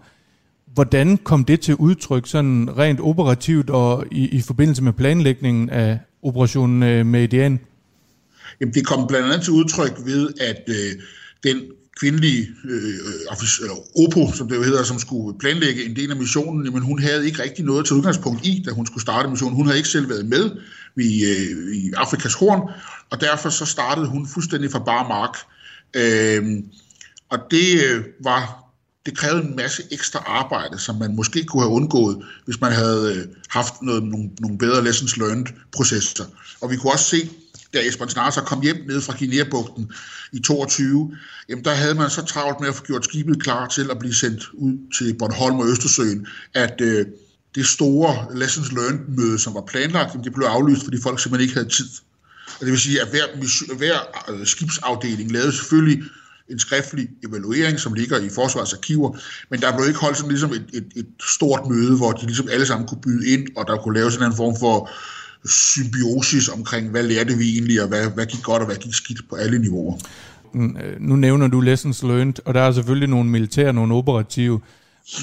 Hvordan 0.74 1.18
kom 1.18 1.46
det 1.46 1.60
til 1.60 1.76
udtryk 1.76 2.28
sådan 2.28 2.78
rent 2.78 3.00
operativt 3.00 3.70
og 3.70 4.06
i, 4.12 4.28
i 4.28 4.42
forbindelse 4.42 4.84
med 4.84 4.94
planlægningen 4.94 5.70
af 5.70 6.00
operationen 6.24 6.84
øh, 6.84 7.06
Meridian? 7.06 7.60
Jamen, 8.62 8.74
det 8.74 8.86
kom 8.86 9.08
blandt 9.08 9.28
andet 9.28 9.42
til 9.42 9.54
udtryk 9.54 9.94
ved, 10.06 10.30
at 10.42 10.64
øh, 10.68 11.02
den 11.44 11.62
kvindelige 12.00 12.48
øh, 12.66 12.84
øh 12.84 13.38
eller 13.62 13.76
OPO, 13.96 14.34
som 14.34 14.48
det 14.48 14.56
jo 14.56 14.64
hedder, 14.64 14.84
som 14.84 15.00
skulle 15.00 15.40
planlægge 15.40 15.86
en 15.86 15.96
del 15.96 16.12
af 16.12 16.18
missionen, 16.18 16.74
men 16.74 16.82
hun 16.82 17.00
havde 17.00 17.26
ikke 17.26 17.44
rigtig 17.44 17.66
noget 17.66 17.86
til 17.86 17.96
udgangspunkt 17.96 18.46
i, 18.46 18.64
da 18.66 18.72
hun 18.72 18.86
skulle 18.86 19.02
starte 19.02 19.30
missionen. 19.30 19.56
Hun 19.56 19.66
havde 19.66 19.78
ikke 19.78 19.90
selv 19.90 20.10
været 20.10 20.26
med 20.26 20.52
i, 20.98 21.26
øh, 21.26 21.76
i 21.76 21.92
Afrikas 21.98 22.34
horn, 22.34 22.70
og 23.10 23.22
derfor 23.22 23.50
så 23.50 23.66
startede 23.66 24.08
hun 24.08 24.28
fuldstændig 24.28 24.72
fra 24.72 24.80
bare 24.80 25.08
mark. 25.08 25.38
Øh, 25.94 26.64
og 27.30 27.40
det 27.52 27.84
øh, 27.84 28.04
var 28.24 28.62
det 29.06 29.18
krævede 29.18 29.44
en 29.44 29.56
masse 29.56 29.84
ekstra 29.92 30.24
arbejde, 30.28 30.80
som 30.80 30.96
man 30.96 31.16
måske 31.16 31.44
kunne 31.44 31.64
have 31.64 31.74
undgået, 31.74 32.26
hvis 32.46 32.62
man 32.62 32.72
havde 32.72 33.16
øh, 33.16 33.28
haft 33.50 33.74
noget, 33.82 34.04
nogle, 34.04 34.30
nogle 34.40 34.58
bedre 34.58 34.84
lessons 34.84 35.18
learned 35.18 35.46
processer. 35.72 36.26
Og 36.62 36.72
vi 36.72 36.76
kunne 36.78 36.92
også 36.92 37.06
se, 37.06 37.30
da 37.74 37.88
Esben 37.88 38.10
Snarser 38.10 38.42
kom 38.42 38.62
hjem 38.62 38.78
ned 38.88 39.02
fra 39.02 39.16
Guinea-bugten 39.20 39.92
i 40.32 40.40
22, 40.40 41.18
jamen 41.50 41.66
der 41.66 41.74
havde 41.74 41.96
man 41.96 42.10
så 42.10 42.26
travlt 42.26 42.60
med 42.60 42.70
at 42.70 42.76
få 42.76 42.84
gjort 42.84 43.06
skibet 43.06 43.44
klar 43.44 43.68
til 43.68 43.92
at 43.92 44.00
blive 44.00 44.16
sendt 44.16 44.50
ud 44.54 44.78
til 44.98 45.14
Bornholm 45.14 45.60
og 45.60 45.68
Østersøen, 45.68 46.28
at 46.54 46.82
øh, 46.82 47.06
det 47.56 47.66
store 47.66 48.38
lessons 48.38 48.72
learned 48.72 49.00
møde, 49.08 49.40
som 49.40 49.54
var 49.54 49.62
planlagt, 49.62 50.14
jamen 50.14 50.24
det 50.24 50.34
blev 50.34 50.48
aflyst, 50.48 50.84
fordi 50.84 51.02
folk 51.02 51.20
simpelthen 51.20 51.44
ikke 51.44 51.54
havde 51.54 51.70
tid. 51.70 51.90
Og 52.60 52.66
det 52.66 52.72
vil 52.72 52.80
sige, 52.80 53.02
at 53.02 53.08
hver, 53.08 53.26
hver 53.78 53.98
øh, 54.30 54.46
skibsafdeling 54.46 55.32
lavede 55.32 55.52
selvfølgelig 55.52 56.04
en 56.50 56.60
skriftlig 56.60 57.10
evaluering, 57.28 57.80
som 57.80 57.94
ligger 57.94 58.20
i 58.20 58.30
forsvarets 58.30 58.74
arkiver, 58.74 59.18
men 59.50 59.62
der 59.62 59.78
blev 59.78 59.88
ikke 59.88 60.00
holdt 60.00 60.18
sådan 60.18 60.32
ligesom 60.32 60.54
et, 60.54 60.66
et, 60.74 60.86
et 60.96 61.08
stort 61.36 61.68
møde, 61.70 61.98
hvor 61.98 62.12
de 62.12 62.26
ligesom 62.26 62.48
alle 62.52 62.66
sammen 62.66 62.88
kunne 62.88 63.02
byde 63.02 63.28
ind, 63.28 63.48
og 63.58 63.68
der 63.68 63.78
kunne 63.78 64.00
laves 64.00 64.16
en 64.16 64.24
anden 64.24 64.38
form 64.38 64.56
for 64.60 64.92
symbiosis 65.46 66.50
omkring, 66.50 66.90
hvad 66.90 67.04
lærte 67.04 67.38
vi 67.38 67.50
egentlig, 67.50 67.82
og 67.82 67.88
hvad, 67.88 68.10
hvad 68.10 68.26
gik 68.26 68.44
godt, 68.44 68.62
og 68.62 68.66
hvad 68.66 68.76
gik 68.76 68.94
skidt 68.94 69.30
på 69.30 69.36
alle 69.36 69.60
niveauer. 69.60 69.98
Mm, 70.54 70.78
øh, 70.78 71.00
nu 71.00 71.16
nævner 71.16 71.48
du 71.48 71.60
lessons 71.60 72.04
learned, 72.04 72.34
og 72.46 72.54
der 72.54 72.62
er 72.62 72.72
selvfølgelig 72.72 73.10
nogle 73.10 73.30
militære, 73.30 73.74
nogle 73.74 73.94
operative, 73.94 74.60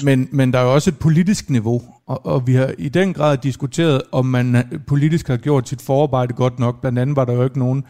men, 0.03 0.29
men 0.31 0.53
der 0.53 0.59
er 0.59 0.63
jo 0.63 0.73
også 0.73 0.89
et 0.89 0.97
politisk 0.99 1.49
niveau, 1.49 1.81
og, 2.07 2.25
og 2.25 2.47
vi 2.47 2.53
har 2.53 2.73
i 2.77 2.89
den 2.89 3.13
grad 3.13 3.37
diskuteret, 3.37 4.01
om 4.11 4.25
man 4.25 4.55
øh, 4.55 4.63
politisk 4.87 5.27
har 5.27 5.37
gjort 5.37 5.69
sit 5.69 5.81
forarbejde 5.81 6.33
godt 6.33 6.59
nok. 6.59 6.81
Blandt 6.81 6.99
andet 6.99 7.15
var 7.15 7.25
der 7.25 7.33
jo 7.33 7.43
ikke 7.43 7.59
nogen 7.59 7.83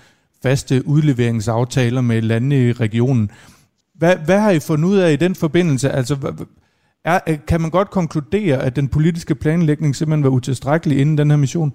faste 0.44 0.88
udleveringsaftaler 0.88 2.02
med 2.02 2.22
landene 2.22 2.68
i 2.68 2.72
regionen. 2.72 3.32
Hvad, 3.96 4.16
hvad 4.26 4.40
har 4.40 4.52
I 4.52 4.60
fundet 4.60 4.90
ud 4.90 4.98
af 4.98 5.14
i 5.14 5.16
den 5.16 5.36
forbindelse? 5.36 5.92
Altså, 5.92 6.46
er, 7.06 7.20
kan 7.48 7.62
man 7.62 7.72
godt 7.72 7.90
konkludere, 7.90 8.64
at 8.64 8.76
den 8.76 8.88
politiske 8.88 9.36
planlægning 9.36 9.96
simpelthen 9.96 10.24
var 10.24 10.30
utilstrækkelig 10.30 11.00
inden 11.00 11.18
den 11.18 11.30
her 11.30 11.38
mission? 11.38 11.74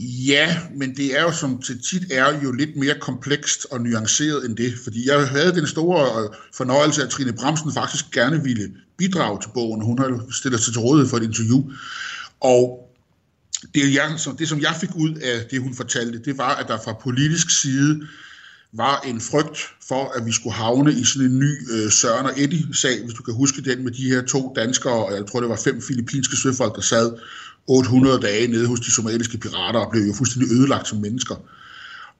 Ja, 0.00 0.58
men 0.74 0.96
det 0.96 1.18
er 1.18 1.22
jo 1.22 1.32
som 1.32 1.62
til 1.62 1.82
tit 1.82 2.02
er 2.10 2.40
jo 2.42 2.52
lidt 2.52 2.76
mere 2.76 2.94
komplekst 3.00 3.66
og 3.70 3.80
nuanceret 3.80 4.46
end 4.46 4.56
det, 4.56 4.74
fordi 4.84 5.08
jeg 5.08 5.28
havde 5.28 5.54
den 5.54 5.66
store 5.66 6.22
øh, 6.22 6.30
fornøjelse, 6.54 7.02
at 7.02 7.08
Trine 7.08 7.32
Bremsen 7.32 7.72
faktisk 7.72 8.10
gerne 8.10 8.42
ville 8.42 8.70
bidrage 8.98 9.40
til 9.42 9.48
bogen. 9.54 9.84
Hun 9.84 9.98
har 9.98 10.26
stillet 10.32 10.60
sig 10.60 10.72
til 10.72 10.80
rådighed 10.80 11.10
for 11.10 11.16
et 11.16 11.22
interview, 11.22 11.70
og 12.40 12.88
det, 13.74 13.94
jeg, 13.94 14.14
som, 14.16 14.36
det, 14.36 14.48
som 14.48 14.60
jeg 14.60 14.76
fik 14.80 14.90
ud 14.94 15.14
af 15.14 15.46
det, 15.50 15.60
hun 15.60 15.74
fortalte, 15.74 16.18
det 16.24 16.38
var, 16.38 16.54
at 16.54 16.68
der 16.68 16.78
fra 16.84 16.92
politisk 16.92 17.60
side 17.60 18.00
var 18.72 19.00
en 19.00 19.20
frygt 19.20 19.58
for, 19.88 20.12
at 20.16 20.26
vi 20.26 20.32
skulle 20.32 20.54
havne 20.54 20.92
i 20.92 21.04
sådan 21.04 21.30
en 21.30 21.38
ny 21.38 21.72
øh, 21.72 21.90
Søren 21.90 22.26
og 22.26 22.32
Eddie-sag, 22.36 23.04
hvis 23.04 23.14
du 23.14 23.22
kan 23.22 23.34
huske 23.34 23.62
den 23.62 23.84
med 23.84 23.92
de 23.92 24.08
her 24.08 24.22
to 24.22 24.52
danskere, 24.56 25.06
og 25.06 25.14
jeg 25.14 25.26
tror, 25.26 25.40
det 25.40 25.48
var 25.48 25.60
fem 25.64 25.82
filippinske 25.82 26.36
søfolk, 26.36 26.74
der 26.74 26.80
sad 26.80 27.12
800 27.68 28.20
dage 28.20 28.48
nede 28.48 28.66
hos 28.66 28.80
de 28.80 28.90
somaliske 28.90 29.38
pirater 29.38 29.80
og 29.80 29.90
blev 29.90 30.02
jo 30.02 30.12
fuldstændig 30.12 30.52
ødelagt 30.52 30.88
som 30.88 30.98
mennesker. 30.98 31.34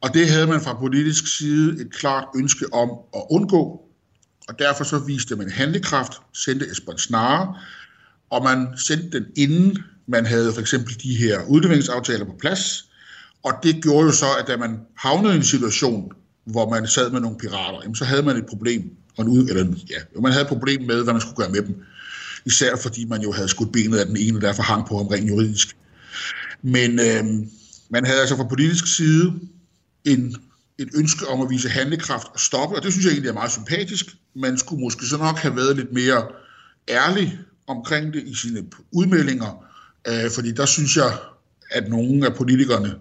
Og 0.00 0.14
det 0.14 0.28
havde 0.28 0.46
man 0.46 0.60
fra 0.60 0.74
politisk 0.74 1.36
side 1.38 1.80
et 1.80 1.92
klart 1.92 2.24
ønske 2.36 2.72
om 2.72 2.90
at 3.14 3.22
undgå, 3.30 3.82
og 4.48 4.58
derfor 4.58 4.84
så 4.84 4.98
viste 4.98 5.36
man 5.36 5.50
handlekraft, 5.50 6.12
sendte 6.32 6.66
Esbern 6.70 6.98
Snare, 6.98 7.54
og 8.30 8.44
man 8.44 8.68
sendte 8.76 9.18
den 9.18 9.26
inden 9.36 9.78
man 10.06 10.26
havde 10.26 10.52
for 10.52 10.60
eksempel 10.60 11.02
de 11.02 11.16
her 11.16 11.44
udleveringsaftaler 11.48 12.24
på 12.24 12.34
plads, 12.40 12.84
og 13.42 13.52
det 13.62 13.82
gjorde 13.82 14.06
jo 14.06 14.12
så, 14.12 14.26
at 14.40 14.46
da 14.46 14.56
man 14.56 14.80
havnede 14.96 15.34
i 15.34 15.36
en 15.36 15.42
situation, 15.42 16.12
hvor 16.44 16.70
man 16.70 16.86
sad 16.86 17.10
med 17.10 17.20
nogle 17.20 17.38
pirater, 17.38 17.78
jamen, 17.82 17.94
så 17.94 18.04
havde 18.04 18.22
man 18.22 18.36
et 18.36 18.46
problem, 18.46 18.82
og 19.16 19.24
en 19.24 19.30
ud, 19.30 19.48
eller, 19.48 19.64
ja, 19.90 20.20
man 20.20 20.32
havde 20.32 20.42
et 20.42 20.48
problem 20.48 20.82
med, 20.82 21.04
hvad 21.04 21.12
man 21.12 21.20
skulle 21.20 21.36
gøre 21.36 21.50
med 21.50 21.62
dem 21.62 21.82
især 22.46 22.76
fordi 22.76 23.04
man 23.04 23.22
jo 23.22 23.32
havde 23.32 23.48
skudt 23.48 23.72
benet 23.72 23.98
af 23.98 24.06
den 24.06 24.16
ene, 24.16 24.38
og 24.38 24.42
derfor 24.42 24.62
hang 24.62 24.86
på 24.86 24.96
ham 24.96 25.06
rent 25.06 25.28
juridisk. 25.28 25.76
Men 26.62 26.98
øh, 26.98 27.24
man 27.90 28.06
havde 28.06 28.20
altså 28.20 28.36
fra 28.36 28.44
politisk 28.44 28.96
side 28.96 29.32
en, 30.04 30.36
et 30.78 30.88
ønske 30.94 31.26
om 31.26 31.40
at 31.40 31.50
vise 31.50 31.68
handlekraft 31.68 32.26
og 32.26 32.40
stoppe, 32.40 32.76
og 32.76 32.82
det 32.82 32.92
synes 32.92 33.04
jeg 33.04 33.12
egentlig 33.12 33.28
er 33.28 33.34
meget 33.34 33.52
sympatisk. 33.52 34.16
Man 34.36 34.58
skulle 34.58 34.82
måske 34.82 35.06
så 35.06 35.16
nok 35.16 35.38
have 35.38 35.56
været 35.56 35.76
lidt 35.76 35.92
mere 35.92 36.26
ærlig 36.88 37.38
omkring 37.66 38.12
det 38.12 38.22
i 38.26 38.34
sine 38.34 38.64
udmeldinger, 38.92 39.64
øh, 40.08 40.30
fordi 40.30 40.52
der 40.52 40.66
synes 40.66 40.96
jeg, 40.96 41.18
at 41.70 41.88
nogle 41.88 42.26
af 42.26 42.34
politikerne 42.34 42.94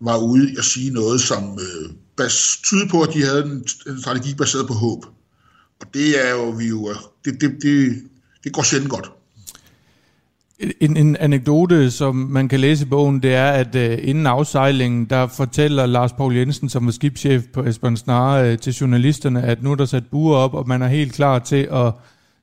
var 0.00 0.18
ude 0.18 0.58
at 0.58 0.64
sige 0.64 0.90
noget, 0.90 1.20
som 1.20 1.58
øh, 1.60 1.90
bas, 2.16 2.58
tyder 2.64 2.88
på, 2.88 3.02
at 3.02 3.14
de 3.14 3.24
havde 3.24 3.44
en, 3.44 3.64
en 3.86 4.00
strategi 4.00 4.34
baseret 4.34 4.66
på 4.66 4.74
håb. 4.74 5.04
Og 5.80 5.86
det 5.94 6.26
er 6.26 6.30
jo, 6.30 6.50
vi 6.50 6.68
jo, 6.68 6.94
det, 7.24 7.40
det, 7.40 7.62
det, 7.62 8.02
det 8.44 8.52
går 8.52 8.62
sjældent 8.62 8.90
godt. 8.90 9.10
En, 10.80 10.96
en 10.96 11.16
anekdote, 11.16 11.90
som 11.90 12.14
man 12.14 12.48
kan 12.48 12.60
læse 12.60 12.84
i 12.84 12.88
bogen, 12.88 13.22
det 13.22 13.34
er, 13.34 13.50
at 13.50 13.74
uh, 13.74 14.08
inden 14.08 14.26
afsejlingen, 14.26 15.04
der 15.04 15.26
fortæller 15.26 15.86
Lars 15.86 16.12
Paul 16.12 16.36
Jensen, 16.36 16.68
som 16.68 16.86
var 16.86 16.92
skibschef 16.92 17.44
på 17.52 17.64
Esbern 17.64 17.96
Snare, 17.96 18.52
uh, 18.52 18.58
til 18.58 18.72
journalisterne, 18.72 19.42
at 19.42 19.62
nu 19.62 19.72
er 19.72 19.76
der 19.76 19.84
sat 19.84 20.06
buer 20.10 20.36
op, 20.36 20.54
og 20.54 20.68
man 20.68 20.82
er 20.82 20.88
helt 20.88 21.12
klar 21.12 21.38
til 21.38 21.68
at 21.72 21.92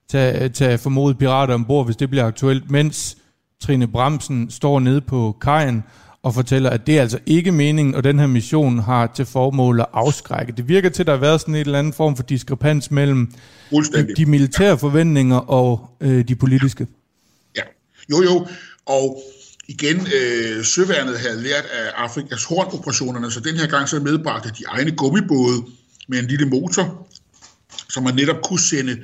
tage, 0.10 0.44
øh, 0.44 0.50
tage 0.50 0.78
formodet 0.78 1.18
pirater 1.18 1.54
ombord, 1.54 1.86
hvis 1.86 1.96
det 1.96 2.10
bliver 2.10 2.26
aktuelt, 2.26 2.72
mens 2.72 3.18
Trine 3.62 3.88
Bremsen 3.88 4.50
står 4.50 4.80
nede 4.80 5.02
på 5.02 5.38
kajen 5.42 5.84
og 6.28 6.34
fortæller, 6.34 6.70
at 6.70 6.88
det 6.88 6.98
er 6.98 7.02
altså 7.02 7.20
ikke 7.26 7.52
meningen, 7.52 7.96
og 7.96 8.04
den 8.04 8.20
her 8.20 8.28
mission 8.28 8.80
har 8.80 9.12
til 9.16 9.26
formål 9.26 9.80
at 9.80 9.86
afskrække. 9.94 10.54
Det 10.58 10.68
virker 10.68 10.90
til, 10.90 11.04
at 11.04 11.08
der 11.08 11.14
har 11.14 11.20
været 11.20 11.42
sådan 11.42 11.56
en 11.56 11.62
eller 11.62 11.80
anden 11.80 11.94
form 11.94 12.16
for 12.16 12.24
diskrepans 12.24 12.92
mellem 12.92 13.32
de, 13.72 14.16
de 14.18 14.26
militære 14.26 14.78
forventninger 14.78 15.38
og 15.38 15.90
øh, 16.02 16.28
de 16.28 16.36
politiske. 16.36 16.88
Ja, 17.56 17.62
jo 18.12 18.24
jo, 18.24 18.48
og 18.86 19.22
igen, 19.68 19.98
øh, 19.98 20.66
søværnet 20.66 21.20
havde 21.20 21.44
lært 21.44 21.66
af 21.66 21.92
Afrikas 21.96 22.44
hornoperationerne, 22.44 23.32
så 23.32 23.40
den 23.40 23.56
her 23.56 23.68
gang 23.68 23.90
så 23.90 24.00
medbragte 24.00 24.50
de 24.50 24.64
egne 24.68 24.92
gummibåde 24.92 25.66
med 26.08 26.20
en 26.20 26.26
lille 26.26 26.46
motor, 26.46 27.08
som 27.90 28.04
man 28.04 28.16
netop 28.16 28.42
kunne 28.44 28.60
sende 28.60 28.98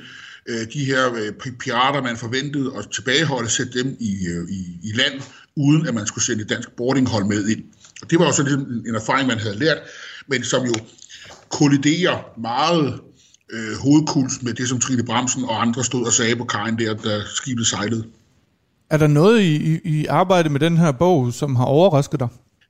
øh, 0.46 0.66
de 0.72 0.84
her 0.84 1.14
øh, 1.14 1.52
pirater, 1.60 2.02
man 2.02 2.16
forventede 2.16 2.72
at 2.78 2.84
tilbageholde, 2.94 3.50
sætte 3.50 3.82
dem 3.82 3.96
i, 4.00 4.26
øh, 4.26 4.48
i, 4.50 4.60
i 4.82 4.92
land, 4.94 5.22
uden 5.56 5.86
at 5.86 5.94
man 5.94 6.06
skulle 6.06 6.24
sende 6.24 6.42
et 6.42 6.48
dansk 6.48 6.70
boardinghold 6.76 7.24
med 7.24 7.48
ind. 7.48 7.64
Og 8.02 8.10
det 8.10 8.18
var 8.18 8.26
også 8.26 8.42
ligesom 8.42 8.82
en 8.86 8.94
erfaring, 8.94 9.28
man 9.28 9.38
havde 9.38 9.58
lært, 9.58 9.78
men 10.28 10.44
som 10.44 10.66
jo 10.66 10.74
kolliderer 11.48 12.40
meget 12.40 13.00
øh, 13.50 13.76
hovedkuls 13.78 14.42
med 14.42 14.54
det, 14.54 14.68
som 14.68 14.80
Trine 14.80 15.02
Bremsen 15.02 15.44
og 15.44 15.62
andre 15.62 15.84
stod 15.84 16.06
og 16.06 16.12
sagde 16.12 16.36
på 16.36 16.44
kajen 16.44 16.78
der, 16.78 16.94
da 16.94 17.20
skibet 17.34 17.66
sejlede. 17.66 18.04
Er 18.90 18.96
der 18.96 19.06
noget 19.06 19.40
i, 19.40 19.56
i, 19.56 19.80
i 19.84 20.06
arbejde 20.06 20.48
med 20.48 20.60
den 20.60 20.76
her 20.76 20.92
bog, 20.92 21.32
som 21.32 21.56
har 21.56 21.64
overrasket 21.64 22.20
dig? 22.20 22.28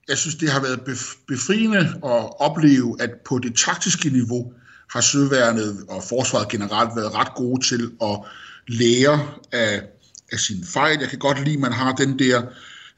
Jeg 0.08 0.18
synes, 0.18 0.34
det 0.34 0.50
har 0.50 0.60
været 0.60 0.80
befriende 1.28 1.78
at 2.04 2.40
opleve, 2.40 2.96
at 3.00 3.10
på 3.28 3.38
det 3.38 3.54
taktiske 3.56 4.10
niveau 4.10 4.52
har 4.90 5.00
søværnet 5.00 5.84
og 5.88 6.02
forsvaret 6.08 6.48
generelt 6.48 6.90
været 6.96 7.14
ret 7.14 7.34
gode 7.34 7.64
til 7.66 7.90
at 8.02 8.18
lærer 8.68 9.40
af, 9.52 9.82
af 10.32 10.38
sin 10.38 10.64
fejl. 10.64 10.98
Jeg 11.00 11.08
kan 11.08 11.18
godt 11.18 11.44
lide, 11.44 11.54
at 11.54 11.60
man 11.60 11.72
har 11.72 11.92
den 11.92 12.18
der 12.18 12.42
øh, 12.42 12.48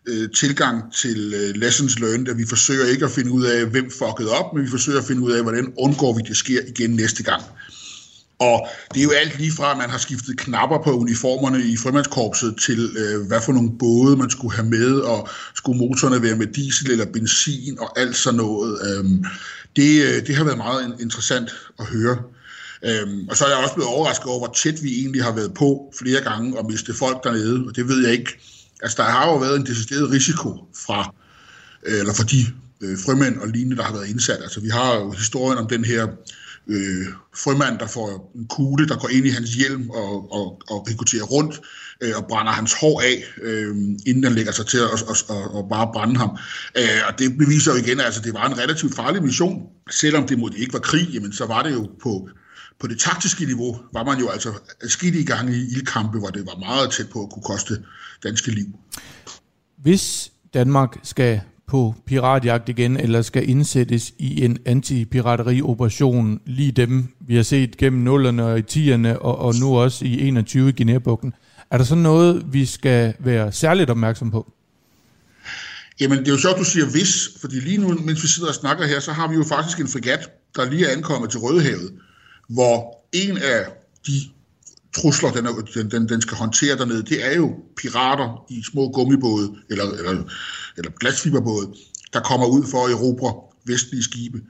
Øh, 0.06 0.30
tilgang 0.30 0.92
til 0.94 1.34
øh, 1.34 1.54
lessons 1.54 1.98
learned, 1.98 2.28
at 2.28 2.38
vi 2.38 2.46
forsøger 2.48 2.86
ikke 2.86 3.04
at 3.04 3.10
finde 3.10 3.30
ud 3.30 3.44
af, 3.44 3.66
hvem 3.66 3.90
fuckede 3.90 4.30
op, 4.30 4.54
men 4.54 4.64
vi 4.64 4.70
forsøger 4.70 4.98
at 4.98 5.04
finde 5.04 5.22
ud 5.22 5.32
af, 5.32 5.42
hvordan 5.42 5.72
undgår 5.78 6.12
vi, 6.16 6.22
det 6.28 6.36
sker 6.36 6.60
igen 6.68 6.90
næste 6.90 7.22
gang. 7.22 7.42
Og 8.38 8.68
det 8.94 9.00
er 9.00 9.04
jo 9.04 9.10
alt 9.10 9.38
lige 9.38 9.52
fra, 9.52 9.70
at 9.70 9.78
man 9.78 9.90
har 9.90 9.98
skiftet 9.98 10.38
knapper 10.38 10.78
på 10.84 10.92
uniformerne 10.92 11.64
i 11.64 11.76
frømandskorpset 11.76 12.54
til, 12.66 12.96
øh, 12.98 13.26
hvad 13.26 13.40
for 13.40 13.52
nogle 13.52 13.70
både 13.78 14.16
man 14.16 14.30
skulle 14.30 14.54
have 14.54 14.68
med, 14.68 14.92
og 14.92 15.28
skulle 15.54 15.78
motorerne 15.78 16.22
være 16.22 16.36
med 16.36 16.46
diesel 16.46 16.90
eller 16.90 17.06
benzin 17.06 17.78
og 17.80 18.00
alt 18.00 18.16
sådan 18.16 18.36
noget. 18.36 18.78
Øhm, 18.88 19.24
det, 19.76 20.02
øh, 20.02 20.26
det 20.26 20.36
har 20.36 20.44
været 20.44 20.58
meget 20.58 20.96
interessant 21.00 21.50
at 21.78 21.86
høre. 21.86 22.16
Øhm, 22.84 23.28
og 23.28 23.36
så 23.36 23.44
er 23.44 23.48
jeg 23.48 23.58
også 23.58 23.74
blevet 23.74 23.90
overrasket 23.90 24.26
over, 24.26 24.38
hvor 24.38 24.54
tæt 24.62 24.82
vi 24.82 25.00
egentlig 25.00 25.24
har 25.24 25.32
været 25.32 25.54
på 25.54 25.94
flere 25.98 26.20
gange 26.20 26.58
og 26.58 26.70
miste 26.70 26.94
folk 26.94 27.24
dernede, 27.24 27.64
og 27.68 27.76
det 27.76 27.88
ved 27.88 28.06
jeg 28.06 28.12
ikke. 28.12 28.38
Altså, 28.82 29.02
der 29.02 29.08
har 29.08 29.26
jo 29.30 29.36
været 29.36 29.56
en 29.56 29.66
decideret 29.66 30.10
risiko 30.10 30.68
fra, 30.86 31.14
øh, 31.86 31.98
eller 31.98 32.14
for 32.14 32.24
de 32.24 32.46
øh, 32.80 32.98
frømænd 32.98 33.38
og 33.38 33.48
lignende, 33.48 33.76
der 33.76 33.82
har 33.82 33.92
været 33.92 34.08
indsat. 34.08 34.42
Altså, 34.42 34.60
vi 34.60 34.68
har 34.68 34.96
jo 34.96 35.10
historien 35.10 35.58
om 35.58 35.68
den 35.68 35.84
her 35.84 36.06
øh, 36.68 37.06
frømand, 37.36 37.78
der 37.78 37.86
får 37.86 38.32
en 38.34 38.46
kugle, 38.46 38.88
der 38.88 38.96
går 38.96 39.08
ind 39.08 39.26
i 39.26 39.30
hans 39.30 39.50
hjelm 39.54 39.90
og, 39.90 40.32
og, 40.32 40.62
og 40.70 40.88
rekrutterer 40.90 41.24
rundt 41.24 41.60
øh, 42.00 42.12
og 42.16 42.26
brænder 42.28 42.52
hans 42.52 42.74
hår 42.80 43.00
af, 43.00 43.24
øh, 43.42 43.76
inden 44.06 44.24
han 44.24 44.32
lægger 44.32 44.52
sig 44.52 44.66
til 44.66 44.78
at 44.78 44.84
og, 44.84 45.16
og, 45.28 45.54
og 45.54 45.68
bare 45.68 45.90
brænde 45.92 46.16
ham. 46.16 46.38
Øh, 46.78 47.00
og 47.08 47.18
det 47.18 47.38
beviser 47.38 47.72
jo 47.72 47.78
igen, 47.78 48.00
at 48.00 48.06
altså, 48.06 48.20
det 48.20 48.34
var 48.34 48.46
en 48.46 48.58
relativt 48.58 48.94
farlig 48.94 49.22
mission. 49.22 49.66
Selvom 49.90 50.26
det 50.26 50.38
måtte 50.38 50.58
ikke 50.58 50.72
var 50.72 50.78
krig, 50.78 51.08
jamen, 51.08 51.32
så 51.32 51.46
var 51.46 51.62
det 51.62 51.72
jo 51.72 51.90
på, 52.02 52.28
på 52.80 52.86
det 52.86 52.98
taktiske 53.00 53.44
niveau, 53.44 53.78
var 53.92 54.04
man 54.04 54.18
jo 54.18 54.28
altså 54.28 54.52
skidt 54.82 55.14
i 55.14 55.24
gang 55.24 55.50
i 55.50 55.60
ildkampe, 55.60 56.18
hvor 56.18 56.28
det 56.28 56.46
var 56.46 56.58
meget 56.58 56.90
tæt 56.90 57.08
på 57.08 57.22
at 57.22 57.30
kunne 57.30 57.42
koste 57.42 57.82
danske 58.22 58.50
liv. 58.50 58.66
Hvis 59.76 60.32
Danmark 60.54 60.96
skal 61.02 61.40
på 61.66 61.94
piratjagt 62.06 62.68
igen, 62.68 62.96
eller 62.96 63.22
skal 63.22 63.48
indsættes 63.48 64.12
i 64.18 64.44
en 64.44 64.58
antipiraterioperation, 64.64 66.40
lige 66.46 66.72
dem, 66.72 67.08
vi 67.20 67.36
har 67.36 67.42
set 67.42 67.76
gennem 67.76 68.02
nullerne 68.02 68.44
og 68.44 68.58
i 68.58 68.62
tierne, 68.62 69.18
og, 69.18 69.38
og 69.38 69.54
nu 69.54 69.78
også 69.78 70.04
i 70.04 70.28
21 70.28 70.68
i 70.68 70.72
Guinea-bugten. 70.72 71.34
Er 71.70 71.78
der 71.78 71.84
så 71.84 71.94
noget, 71.94 72.46
vi 72.52 72.66
skal 72.66 73.14
være 73.18 73.52
særligt 73.52 73.90
opmærksom 73.90 74.30
på? 74.30 74.52
Jamen, 76.00 76.18
det 76.18 76.28
er 76.28 76.32
jo 76.32 76.38
sjovt, 76.38 76.58
du 76.58 76.64
siger 76.64 76.86
hvis, 76.86 77.30
fordi 77.40 77.60
lige 77.60 77.78
nu, 77.78 77.88
mens 77.88 78.22
vi 78.22 78.28
sidder 78.28 78.48
og 78.48 78.54
snakker 78.54 78.86
her, 78.86 79.00
så 79.00 79.12
har 79.12 79.28
vi 79.28 79.34
jo 79.34 79.44
faktisk 79.44 79.80
en 79.80 79.88
fregat, 79.88 80.30
der 80.56 80.70
lige 80.70 80.86
er 80.86 80.92
ankommet 80.96 81.30
til 81.30 81.40
Rødehavet, 81.40 81.92
hvor 82.48 83.04
en 83.12 83.38
af 83.38 83.66
de 84.06 84.20
trusler, 84.96 85.32
den, 85.32 85.46
er, 85.46 85.52
den, 85.74 85.90
den, 85.90 86.08
den 86.08 86.20
skal 86.20 86.36
håndtere 86.36 86.76
dernede, 86.76 87.02
det 87.02 87.26
er 87.26 87.36
jo 87.36 87.54
pirater 87.76 88.44
i 88.48 88.62
små 88.72 88.88
gummibåde, 88.88 89.54
eller, 89.70 89.84
eller, 89.84 90.24
eller 90.76 90.90
glasfiberbåde, 91.00 91.74
der 92.12 92.20
kommer 92.20 92.46
ud 92.46 92.66
for 92.70 92.86
at 92.86 92.92
erobre 92.92 93.34
vestlige 93.64 94.02
skibe. 94.02 94.40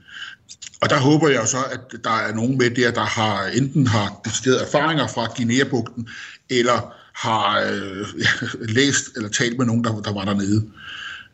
Og 0.81 0.91
der 0.91 0.99
håber 0.99 1.29
jeg 1.29 1.49
så, 1.49 1.65
at 1.71 2.05
der 2.05 2.11
er 2.11 2.35
nogen 2.35 2.59
med 2.59 2.71
der, 2.71 2.91
der 2.91 3.05
har 3.05 3.47
enten 3.47 3.87
har 3.87 4.21
decideret 4.25 4.63
erfaringer 4.63 5.07
fra 5.07 5.27
Guinea-bugten, 5.37 6.09
eller 6.51 6.95
har 7.15 7.61
øh, 7.61 8.07
læst 8.77 9.17
eller 9.17 9.29
talt 9.29 9.59
med 9.59 9.67
nogen, 9.67 9.85
der, 9.85 10.01
der 10.01 10.13
var 10.13 10.25
dernede. 10.25 10.71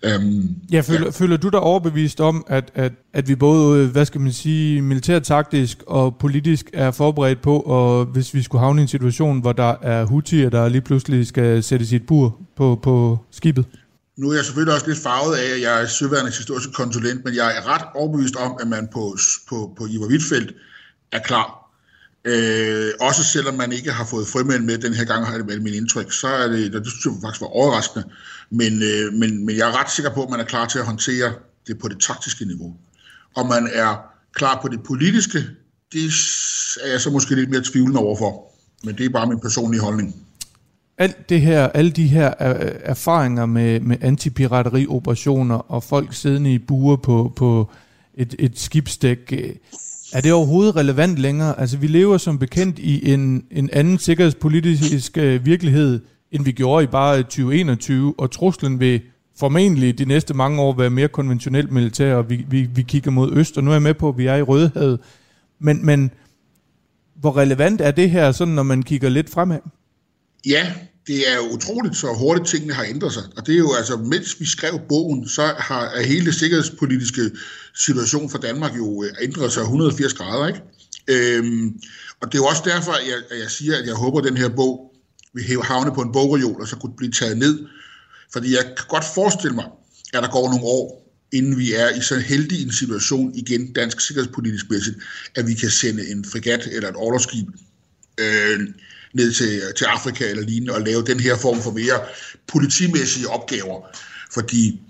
Øhm, 0.04 0.48
ja, 0.72 0.80
føler, 0.80 1.04
ja. 1.04 1.10
føler 1.10 1.36
du 1.36 1.48
dig 1.48 1.60
overbevist 1.60 2.20
om, 2.20 2.44
at, 2.48 2.70
at, 2.74 2.92
at 3.12 3.28
vi 3.28 3.34
både, 3.34 3.88
hvad 3.88 4.04
skal 4.06 4.20
man 4.20 4.32
sige, 4.32 4.82
militærtaktisk 4.82 5.78
og 5.86 6.16
politisk 6.16 6.70
er 6.72 6.90
forberedt 6.90 7.42
på, 7.42 7.60
og 7.60 8.04
hvis 8.04 8.34
vi 8.34 8.42
skulle 8.42 8.60
havne 8.60 8.80
i 8.80 8.82
en 8.82 8.88
situation, 8.88 9.40
hvor 9.40 9.52
der 9.52 9.74
er 9.82 10.04
Houthi, 10.04 10.48
der 10.48 10.68
lige 10.68 10.80
pludselig 10.80 11.26
skal 11.26 11.62
sætte 11.62 11.86
sit 11.86 12.06
bur 12.06 12.38
på, 12.56 12.80
på 12.82 13.18
skibet? 13.30 13.64
Nu 14.16 14.30
er 14.30 14.34
jeg 14.34 14.44
selvfølgelig 14.44 14.74
også 14.74 14.86
lidt 14.86 14.98
farvet 14.98 15.36
af, 15.36 15.54
at 15.54 15.62
jeg 15.62 15.82
er 15.82 15.86
søværendets 15.86 16.38
historiske 16.38 16.72
konsulent, 16.72 17.24
men 17.24 17.34
jeg 17.34 17.56
er 17.56 17.74
ret 17.74 17.82
overbevist 17.94 18.36
om, 18.36 18.56
at 18.60 18.68
man 18.68 18.88
på, 18.92 19.16
på, 19.48 19.74
på 19.78 19.86
Ivar 19.90 20.06
Wittfeldt 20.06 20.52
er 21.12 21.18
klar. 21.18 21.62
Øh, 22.24 22.90
også 23.00 23.24
selvom 23.24 23.54
man 23.54 23.72
ikke 23.72 23.92
har 23.92 24.04
fået 24.04 24.26
frømænd 24.28 24.64
med 24.64 24.78
den 24.78 24.94
her 24.94 25.04
gang, 25.04 25.26
har 25.26 25.38
det 25.38 25.48
været 25.48 25.62
min 25.62 25.74
indtryk, 25.74 26.12
så 26.12 26.26
er 26.26 26.48
det, 26.48 26.72
det 26.72 26.86
synes 26.86 27.04
jeg 27.04 27.12
faktisk 27.22 27.40
var 27.40 27.46
overraskende. 27.46 28.04
Men, 28.52 28.82
øh, 28.82 29.12
men, 29.12 29.46
men 29.46 29.56
jeg 29.56 29.68
er 29.68 29.80
ret 29.80 29.90
sikker 29.90 30.14
på, 30.14 30.22
at 30.22 30.30
man 30.30 30.40
er 30.40 30.44
klar 30.44 30.66
til 30.66 30.78
at 30.78 30.86
håndtere 30.86 31.32
det 31.66 31.78
på 31.78 31.88
det 31.88 32.00
taktiske 32.00 32.44
niveau. 32.44 32.76
Og 33.36 33.46
man 33.46 33.68
er 33.72 34.02
klar 34.34 34.58
på 34.62 34.68
det 34.68 34.82
politiske, 34.82 35.38
det 35.92 36.04
er 36.84 36.90
jeg 36.90 37.00
så 37.00 37.10
måske 37.10 37.34
lidt 37.34 37.50
mere 37.50 37.62
tvivlende 37.72 38.00
overfor. 38.00 38.52
Men 38.84 38.98
det 38.98 39.06
er 39.06 39.10
bare 39.10 39.26
min 39.26 39.40
personlige 39.40 39.80
holdning. 39.80 40.16
Alt 40.98 41.28
det 41.28 41.40
her, 41.40 41.68
alle 41.68 41.90
de 41.90 42.06
her 42.06 42.28
øh, 42.40 42.72
erfaringer 42.82 43.46
med, 43.46 43.80
med 43.80 43.96
antipiraterioperationer 44.00 45.54
og 45.54 45.82
folk 45.82 46.14
siddende 46.14 46.54
i 46.54 46.58
buer 46.58 46.96
på, 46.96 47.32
på 47.36 47.70
et, 48.14 48.34
et 48.38 48.58
skibsdæk, 48.58 49.32
øh, 49.32 49.50
er 50.12 50.20
det 50.20 50.32
overhovedet 50.32 50.76
relevant 50.76 51.18
længere? 51.18 51.60
Altså, 51.60 51.76
vi 51.76 51.86
lever 51.86 52.18
som 52.18 52.38
bekendt 52.38 52.78
i 52.78 53.12
en, 53.12 53.44
en 53.50 53.70
anden 53.72 53.98
sikkerhedspolitisk 53.98 55.18
øh, 55.18 55.46
virkelighed, 55.46 56.00
end 56.32 56.44
vi 56.44 56.52
gjorde 56.52 56.84
i 56.84 56.86
bare 56.86 57.22
2021, 57.22 58.14
og 58.18 58.30
truslen 58.30 58.80
vil 58.80 59.00
formentlig 59.38 59.98
de 59.98 60.04
næste 60.04 60.34
mange 60.34 60.62
år 60.62 60.76
være 60.76 60.90
mere 60.90 61.08
konventionelt 61.08 61.72
militær, 61.72 62.14
og 62.14 62.30
vi, 62.30 62.44
vi, 62.48 62.62
vi 62.74 62.82
kigger 62.82 63.10
mod 63.10 63.32
øst, 63.32 63.58
og 63.58 63.64
nu 63.64 63.70
er 63.70 63.74
jeg 63.74 63.82
med 63.82 63.94
på, 63.94 64.08
at 64.08 64.18
vi 64.18 64.26
er 64.26 64.36
i 64.36 64.42
Rødhavet. 64.42 65.00
Men, 65.58 65.86
men 65.86 66.10
hvor 67.14 67.36
relevant 67.36 67.80
er 67.80 67.90
det 67.90 68.10
her, 68.10 68.32
sådan 68.32 68.54
når 68.54 68.62
man 68.62 68.82
kigger 68.82 69.08
lidt 69.08 69.30
fremad? 69.30 69.58
Ja, 70.46 70.72
det 71.06 71.30
er 71.30 71.36
jo 71.36 71.54
utroligt, 71.54 71.96
så 71.96 72.06
hurtigt 72.18 72.48
tingene 72.48 72.74
har 72.74 72.84
ændret 72.84 73.12
sig. 73.12 73.22
Og 73.36 73.46
det 73.46 73.54
er 73.54 73.58
jo 73.58 73.72
altså, 73.78 73.96
mens 73.96 74.40
vi 74.40 74.46
skrev 74.46 74.80
bogen, 74.88 75.28
så 75.28 75.42
har 75.58 75.84
er 75.84 76.02
hele 76.02 76.26
det 76.26 76.34
sikkerhedspolitiske 76.34 77.30
situation 77.74 78.30
for 78.30 78.38
Danmark 78.38 78.76
jo 78.76 79.02
øh, 79.02 79.10
ændret 79.22 79.52
sig 79.52 79.62
180 79.62 80.14
grader. 80.14 80.46
Ikke? 80.46 80.60
Øhm, 81.08 81.80
og 82.20 82.32
det 82.32 82.38
er 82.38 82.42
jo 82.42 82.46
også 82.46 82.62
derfor, 82.64 82.92
at 82.92 83.06
jeg, 83.06 83.16
at 83.30 83.42
jeg 83.42 83.50
siger, 83.50 83.78
at 83.78 83.86
jeg 83.86 83.94
håber, 83.94 84.18
at 84.18 84.24
den 84.24 84.36
her 84.36 84.48
bog 84.48 84.91
vil 85.34 85.62
havne 85.62 85.94
på 85.94 86.00
en 86.00 86.12
bogreol, 86.12 86.60
og 86.60 86.68
så 86.68 86.76
kunne 86.76 86.96
blive 86.96 87.12
taget 87.12 87.38
ned. 87.38 87.66
Fordi 88.32 88.54
jeg 88.54 88.64
kan 88.64 88.86
godt 88.88 89.04
forestille 89.14 89.54
mig, 89.54 89.64
at 90.14 90.22
der 90.22 90.30
går 90.30 90.48
nogle 90.48 90.64
år, 90.64 91.02
inden 91.32 91.58
vi 91.58 91.74
er 91.74 91.88
i 91.88 92.00
så 92.00 92.18
heldig 92.18 92.62
en 92.62 92.72
situation 92.72 93.34
igen, 93.34 93.72
dansk 93.72 94.00
sikkerhedspolitisk 94.00 94.70
mæssigt, 94.70 94.96
at 95.34 95.46
vi 95.46 95.54
kan 95.54 95.70
sende 95.70 96.08
en 96.08 96.24
fregat 96.24 96.68
eller 96.72 96.88
et 96.88 96.96
orlogsskib 96.96 97.48
øh, 98.18 98.60
ned 99.14 99.32
til, 99.32 99.62
til 99.76 99.84
Afrika 99.84 100.30
eller 100.30 100.42
lignende, 100.42 100.74
og 100.74 100.80
lave 100.80 101.04
den 101.04 101.20
her 101.20 101.36
form 101.36 101.62
for 101.62 101.70
mere 101.70 102.00
politimæssige 102.46 103.28
opgaver. 103.28 103.86
Fordi 104.32 104.80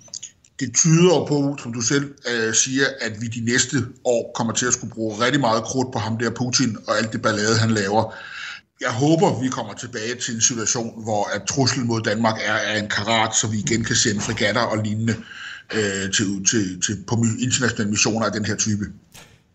det 0.60 0.74
tyder 0.74 1.26
på, 1.28 1.56
som 1.62 1.72
du 1.72 1.80
selv 1.80 2.14
øh, 2.30 2.54
siger, 2.54 2.86
at 3.00 3.12
vi 3.20 3.26
de 3.26 3.44
næste 3.44 3.76
år 4.04 4.32
kommer 4.34 4.52
til 4.52 4.66
at 4.66 4.72
skulle 4.72 4.92
bruge 4.92 5.24
rigtig 5.24 5.40
meget 5.40 5.64
krudt 5.64 5.92
på 5.92 5.98
ham 5.98 6.18
der 6.18 6.30
Putin 6.30 6.76
og 6.86 6.98
alt 6.98 7.12
det 7.12 7.22
ballade, 7.22 7.58
han 7.58 7.70
laver. 7.70 8.14
Jeg 8.82 8.90
håber, 8.90 9.40
vi 9.40 9.48
kommer 9.48 9.74
tilbage 9.74 10.14
til 10.24 10.34
en 10.34 10.40
situation, 10.40 11.02
hvor 11.02 11.30
at 11.34 11.42
truslen 11.42 11.86
mod 11.86 12.00
Danmark 12.00 12.36
er, 12.44 12.52
er 12.52 12.78
en 12.82 12.88
karat, 12.88 13.36
så 13.36 13.46
vi 13.46 13.58
igen 13.58 13.84
kan 13.84 13.96
sende 13.96 14.20
fregatter 14.20 14.60
og 14.60 14.78
lignende 14.84 15.14
øh, 15.74 16.12
til, 16.12 16.44
til, 16.50 16.80
til, 16.86 16.96
på 17.08 17.24
internationale 17.40 17.90
missioner 17.90 18.26
af 18.26 18.32
den 18.32 18.44
her 18.44 18.56
type. 18.56 18.84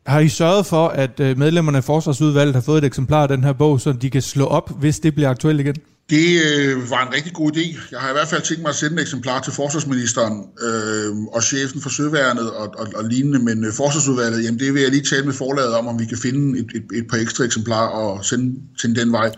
Har 0.05 0.19
I 0.19 0.29
sørget 0.29 0.65
for, 0.65 0.87
at 0.87 1.19
øh, 1.19 1.37
medlemmerne 1.37 1.77
af 1.77 1.83
Forsvarsudvalget 1.83 2.55
har 2.55 2.61
fået 2.61 2.77
et 2.77 2.83
eksemplar 2.83 3.21
af 3.21 3.27
den 3.27 3.43
her 3.43 3.53
bog, 3.53 3.81
så 3.81 3.93
de 3.93 4.09
kan 4.09 4.21
slå 4.21 4.45
op, 4.45 4.79
hvis 4.79 4.99
det 4.99 5.15
bliver 5.15 5.29
aktuelt 5.29 5.59
igen? 5.59 5.75
Det 6.09 6.41
øh, 6.47 6.91
var 6.91 7.07
en 7.07 7.13
rigtig 7.13 7.33
god 7.33 7.51
idé. 7.51 7.79
Jeg 7.91 7.99
har 7.99 8.09
i 8.09 8.13
hvert 8.13 8.27
fald 8.27 8.41
tænkt 8.41 8.61
mig 8.61 8.69
at 8.69 8.75
sende 8.75 8.95
et 8.95 9.01
eksemplar 9.01 9.41
til 9.41 9.53
forsvarsministeren 9.53 10.35
øh, 10.67 11.17
og 11.35 11.43
chefen 11.43 11.81
for 11.81 11.89
Søværnet 11.89 12.51
og, 12.51 12.73
og, 12.77 12.87
og 12.95 13.03
lignende, 13.03 13.39
men 13.39 13.65
øh, 13.65 13.73
forsvarsudvalget, 13.73 14.43
jamen 14.43 14.59
det 14.59 14.73
vil 14.73 14.81
jeg 14.81 14.91
lige 14.91 15.03
tale 15.03 15.25
med 15.25 15.33
forlaget 15.33 15.73
om, 15.75 15.87
om 15.87 15.99
vi 15.99 16.05
kan 16.05 16.17
finde 16.17 16.59
et, 16.59 16.69
et, 16.75 16.97
et 16.97 17.07
par 17.09 17.17
ekstra 17.17 17.43
eksemplarer 17.43 17.89
og 17.89 18.25
sende 18.25 18.61
til 18.79 18.95
den 18.95 19.11
vej, 19.11 19.31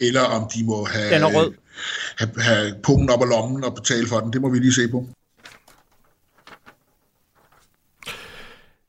eller 0.00 0.20
om 0.20 0.50
de 0.54 0.64
må 0.64 0.84
have, 0.84 1.14
den 1.14 1.22
er 1.22 1.38
rød. 1.38 1.52
have, 2.16 2.30
have 2.38 2.74
pungen 2.82 3.10
op 3.10 3.22
ad 3.22 3.28
lommen 3.28 3.64
og 3.64 3.74
betale 3.74 4.06
for 4.06 4.20
den. 4.20 4.32
Det 4.32 4.40
må 4.40 4.48
vi 4.48 4.58
lige 4.58 4.74
se 4.74 4.88
på. 4.88 5.08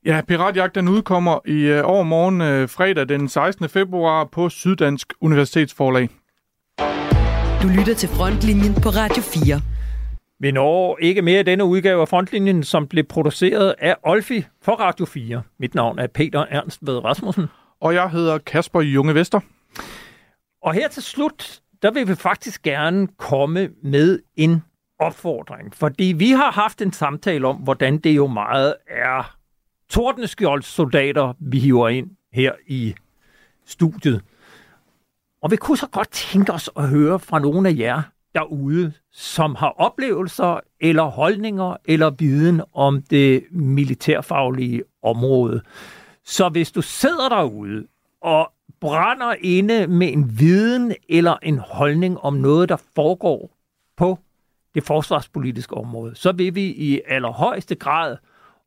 Ja, 0.06 0.22
Piratjagt 0.28 0.76
den 0.76 0.88
udkommer 0.88 1.40
i 1.46 1.60
øh, 1.62 1.82
overmorgen 1.86 2.42
øh, 2.42 2.70
fredag 2.70 3.10
den 3.10 3.30
16. 3.30 3.70
februar 3.70 4.30
på 4.32 4.50
Syddansk 4.50 5.14
Universitetsforlag. 5.22 6.10
Du 7.66 7.70
lytter 7.70 7.94
til 7.96 8.10
Frontlinjen 8.10 8.74
på 8.74 8.90
Radio 8.90 9.24
4. 9.24 9.62
Vi 10.40 10.52
når 10.52 10.98
ikke 11.02 11.22
mere 11.22 11.44
denne 11.44 11.66
udgave 11.66 12.02
af 12.02 12.08
Frontlinjen, 12.08 12.64
som 12.64 12.88
blev 12.88 13.04
produceret 13.04 13.76
af 13.80 13.96
Olfi 14.04 14.46
for 14.62 14.72
Radio 14.72 15.06
4. 15.06 15.42
Mit 15.60 15.76
navn 15.76 16.00
er 16.00 16.08
Peter 16.08 16.46
Ernst 16.50 16.80
ved 16.82 17.04
Rasmussen. 17.04 17.46
Og 17.82 17.94
jeg 17.94 18.10
hedder 18.10 18.38
Kasper 18.38 18.82
Junge 18.82 19.16
Vester. 19.16 19.40
Og 20.64 20.74
her 20.74 20.88
til 20.88 21.04
slut, 21.04 21.62
der 21.82 21.92
vil 21.92 22.08
vi 22.08 22.16
faktisk 22.16 22.62
gerne 22.62 23.08
komme 23.18 23.70
med 23.84 24.20
en 24.36 24.64
opfordring. 25.00 25.76
Fordi 25.76 26.14
vi 26.18 26.30
har 26.30 26.52
haft 26.52 26.82
en 26.82 26.94
samtale 26.94 27.48
om, 27.48 27.56
hvordan 27.56 27.98
det 27.98 28.16
jo 28.16 28.28
meget 28.28 28.76
er 28.88 29.38
tordneskjolds 29.90 30.66
soldater, 30.66 31.34
vi 31.40 31.60
hiver 31.60 31.90
ind 31.90 32.10
her 32.34 32.52
i 32.68 32.96
studiet. 33.66 34.22
Og 35.46 35.52
vi 35.52 35.56
kunne 35.56 35.78
så 35.78 35.88
godt 35.88 36.12
tænke 36.12 36.54
os 36.54 36.70
at 36.78 36.90
høre 36.90 37.20
fra 37.20 37.40
nogle 37.40 37.70
af 37.70 37.76
jer 37.78 38.02
derude, 38.36 38.94
som 39.12 39.56
har 39.56 39.70
oplevelser 39.70 40.60
eller 40.82 41.04
holdninger 41.04 41.78
eller 41.86 42.10
viden 42.10 42.62
om 42.74 43.02
det 43.02 43.44
militærfaglige 43.52 44.84
område. 45.04 45.62
Så 46.24 46.50
hvis 46.50 46.72
du 46.72 46.82
sidder 46.82 47.30
derude 47.30 47.88
og 48.22 48.52
brænder 48.82 49.36
inde 49.42 49.88
med 49.88 50.14
en 50.14 50.40
viden 50.40 50.94
eller 51.10 51.38
en 51.44 51.58
holdning 51.58 52.20
om 52.20 52.34
noget, 52.34 52.70
der 52.70 52.78
foregår 52.96 53.58
på 53.98 54.20
det 54.76 54.84
forsvarspolitiske 54.84 55.76
område, 55.76 56.16
så 56.16 56.32
vil 56.32 56.56
vi 56.56 56.66
i 56.66 57.02
allerhøjeste 57.08 57.76
grad 57.76 58.18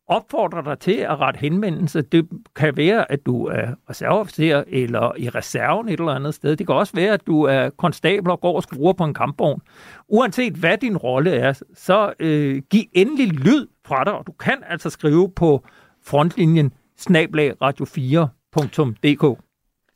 opfordrer 0.09 0.63
dig 0.63 0.79
til 0.79 0.93
at 0.93 1.21
rette 1.21 1.39
henvendelse. 1.39 2.03
Det 2.03 2.29
kan 2.57 2.77
være, 2.77 3.13
at 3.13 3.27
du 3.27 3.47
er 3.47 3.67
reserveofficer 3.91 4.65
eller 4.67 5.13
i 5.19 5.29
reserven 5.29 5.89
et 5.89 6.01
eller 6.01 6.13
andet 6.13 6.35
sted. 6.35 6.57
Det 6.57 6.67
kan 6.67 6.77
også 6.77 6.93
være, 6.97 7.13
at 7.13 7.27
du 7.27 7.43
er 7.43 7.71
konstabel 7.71 8.31
og 8.31 8.41
går 8.41 8.57
og 8.57 8.63
skruer 8.63 8.93
på 8.93 9.05
en 9.05 9.15
kampvogn. 9.15 9.61
Uanset 10.09 10.53
hvad 10.53 10.79
din 10.79 10.97
rolle 10.97 11.31
er, 11.31 11.61
så 11.75 12.13
øh, 12.21 12.63
giv 12.71 12.83
endelig 12.93 13.33
lyd 13.33 13.67
fra 13.87 14.05
dig, 14.05 14.13
og 14.13 14.27
du 14.27 14.33
kan 14.33 14.57
altså 14.69 14.91
skrive 14.91 15.33
på 15.37 15.65
frontlinjen 16.05 16.73
snablag 16.97 17.53
radio4.dk. 17.63 19.39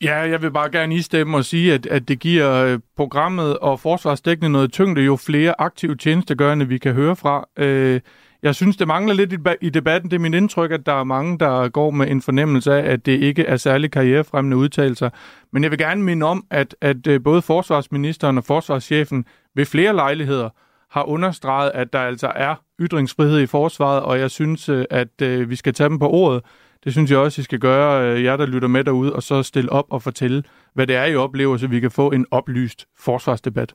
Ja, 0.03 0.15
jeg 0.17 0.43
vil 0.43 0.51
bare 0.51 0.71
gerne 0.71 0.95
istemme 0.95 1.37
og 1.37 1.45
sige, 1.45 1.75
at, 1.75 1.87
at 1.87 2.09
det 2.09 2.19
giver 2.19 2.65
øh, 2.65 2.79
programmet 2.97 3.59
og 3.59 3.81
forsvarsdækkende 3.81 4.51
noget 4.51 4.73
tyngde, 4.73 5.03
jo 5.03 5.17
flere 5.17 5.61
aktive 5.61 5.97
tjenestegørende 5.97 6.69
vi 6.69 6.79
kan 6.79 6.93
høre 6.93 7.17
fra. 7.17 7.49
Øh, 7.59 8.01
jeg 8.43 8.55
synes, 8.55 8.77
det 8.77 8.89
mangler 8.89 9.15
lidt 9.15 9.35
i 9.61 9.71
debatten. 9.71 10.11
Det 10.11 10.17
er 10.17 10.21
min 10.21 10.35
indtryk, 10.35 10.71
at 10.71 10.87
der 10.87 10.93
er 10.93 11.05
mange, 11.05 11.39
der 11.39 11.69
går 11.69 11.91
med 11.91 12.11
en 12.11 12.23
fornemmelse 12.23 12.73
af, 12.75 12.93
at 12.93 13.07
det 13.07 13.13
ikke 13.13 13.45
er 13.45 13.57
særlig 13.57 13.91
karrierefremmende 13.91 14.57
udtalelser. 14.57 15.11
Men 15.53 15.63
jeg 15.63 15.71
vil 15.71 15.79
gerne 15.79 16.03
minde 16.03 16.27
om, 16.27 16.45
at, 16.51 16.77
at 16.81 17.07
øh, 17.07 17.23
både 17.23 17.43
forsvarsministeren 17.43 18.39
og 18.39 18.45
forsvarschefen 18.45 19.25
ved 19.55 19.67
flere 19.67 19.95
lejligheder 19.95 20.49
har 20.91 21.03
understreget, 21.09 21.71
at 21.75 21.93
der 21.93 21.99
altså 21.99 22.33
er 22.35 22.55
ytringsfrihed 22.81 23.41
i 23.41 23.47
forsvaret, 23.47 24.03
og 24.03 24.19
jeg 24.19 24.31
synes, 24.31 24.69
øh, 24.69 24.85
at 24.91 25.23
øh, 25.23 25.51
vi 25.51 25.57
skal 25.57 25.75
tage 25.75 25.89
dem 25.89 25.99
på 25.99 26.09
ordet. 26.09 26.43
Det 26.85 26.93
synes 26.93 27.11
jeg 27.11 27.19
også, 27.19 27.41
I 27.41 27.45
skal 27.45 27.59
gøre, 27.59 28.13
øh, 28.13 28.25
jer 28.25 28.37
der 28.37 28.47
lytter 28.47 28.69
med 28.69 28.85
derude, 28.85 29.13
og 29.13 29.23
så 29.23 29.43
stille 29.43 29.73
op 29.73 29.87
og 29.91 30.03
fortælle, 30.03 30.43
hvad 30.75 30.87
det 30.87 30.97
er, 30.97 31.05
I 31.05 31.17
oplever, 31.17 31.57
så 31.57 31.67
vi 31.67 31.81
kan 31.81 31.91
få 31.91 32.11
en 32.11 32.27
oplyst 32.31 32.87
forsvarsdebat. 32.99 33.75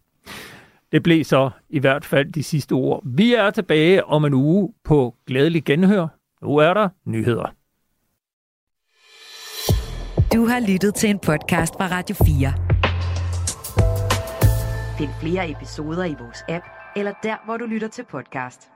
Det 0.91 1.03
blev 1.03 1.23
så 1.23 1.49
i 1.69 1.79
hvert 1.79 2.05
fald 2.05 2.31
de 2.31 2.43
sidste 2.43 2.73
ord. 2.73 3.01
Vi 3.05 3.33
er 3.33 3.49
tilbage 3.49 4.05
om 4.05 4.25
en 4.25 4.33
uge 4.33 4.73
på 4.83 5.15
glædelig 5.27 5.63
genhør. 5.63 6.07
Nu 6.41 6.57
er 6.57 6.73
der 6.73 6.89
nyheder. 7.05 7.53
Du 10.33 10.45
har 10.45 10.71
lyttet 10.71 10.95
til 10.95 11.09
en 11.09 11.19
podcast 11.19 11.73
fra 11.73 11.87
Radio 11.87 12.15
4. 12.15 12.53
Find 14.97 15.09
flere 15.21 15.51
episoder 15.51 16.05
i 16.05 16.15
vores 16.19 16.43
app, 16.49 16.65
eller 16.95 17.13
der, 17.23 17.45
hvor 17.45 17.57
du 17.57 17.65
lytter 17.65 17.87
til 17.87 18.05
podcast. 18.11 18.71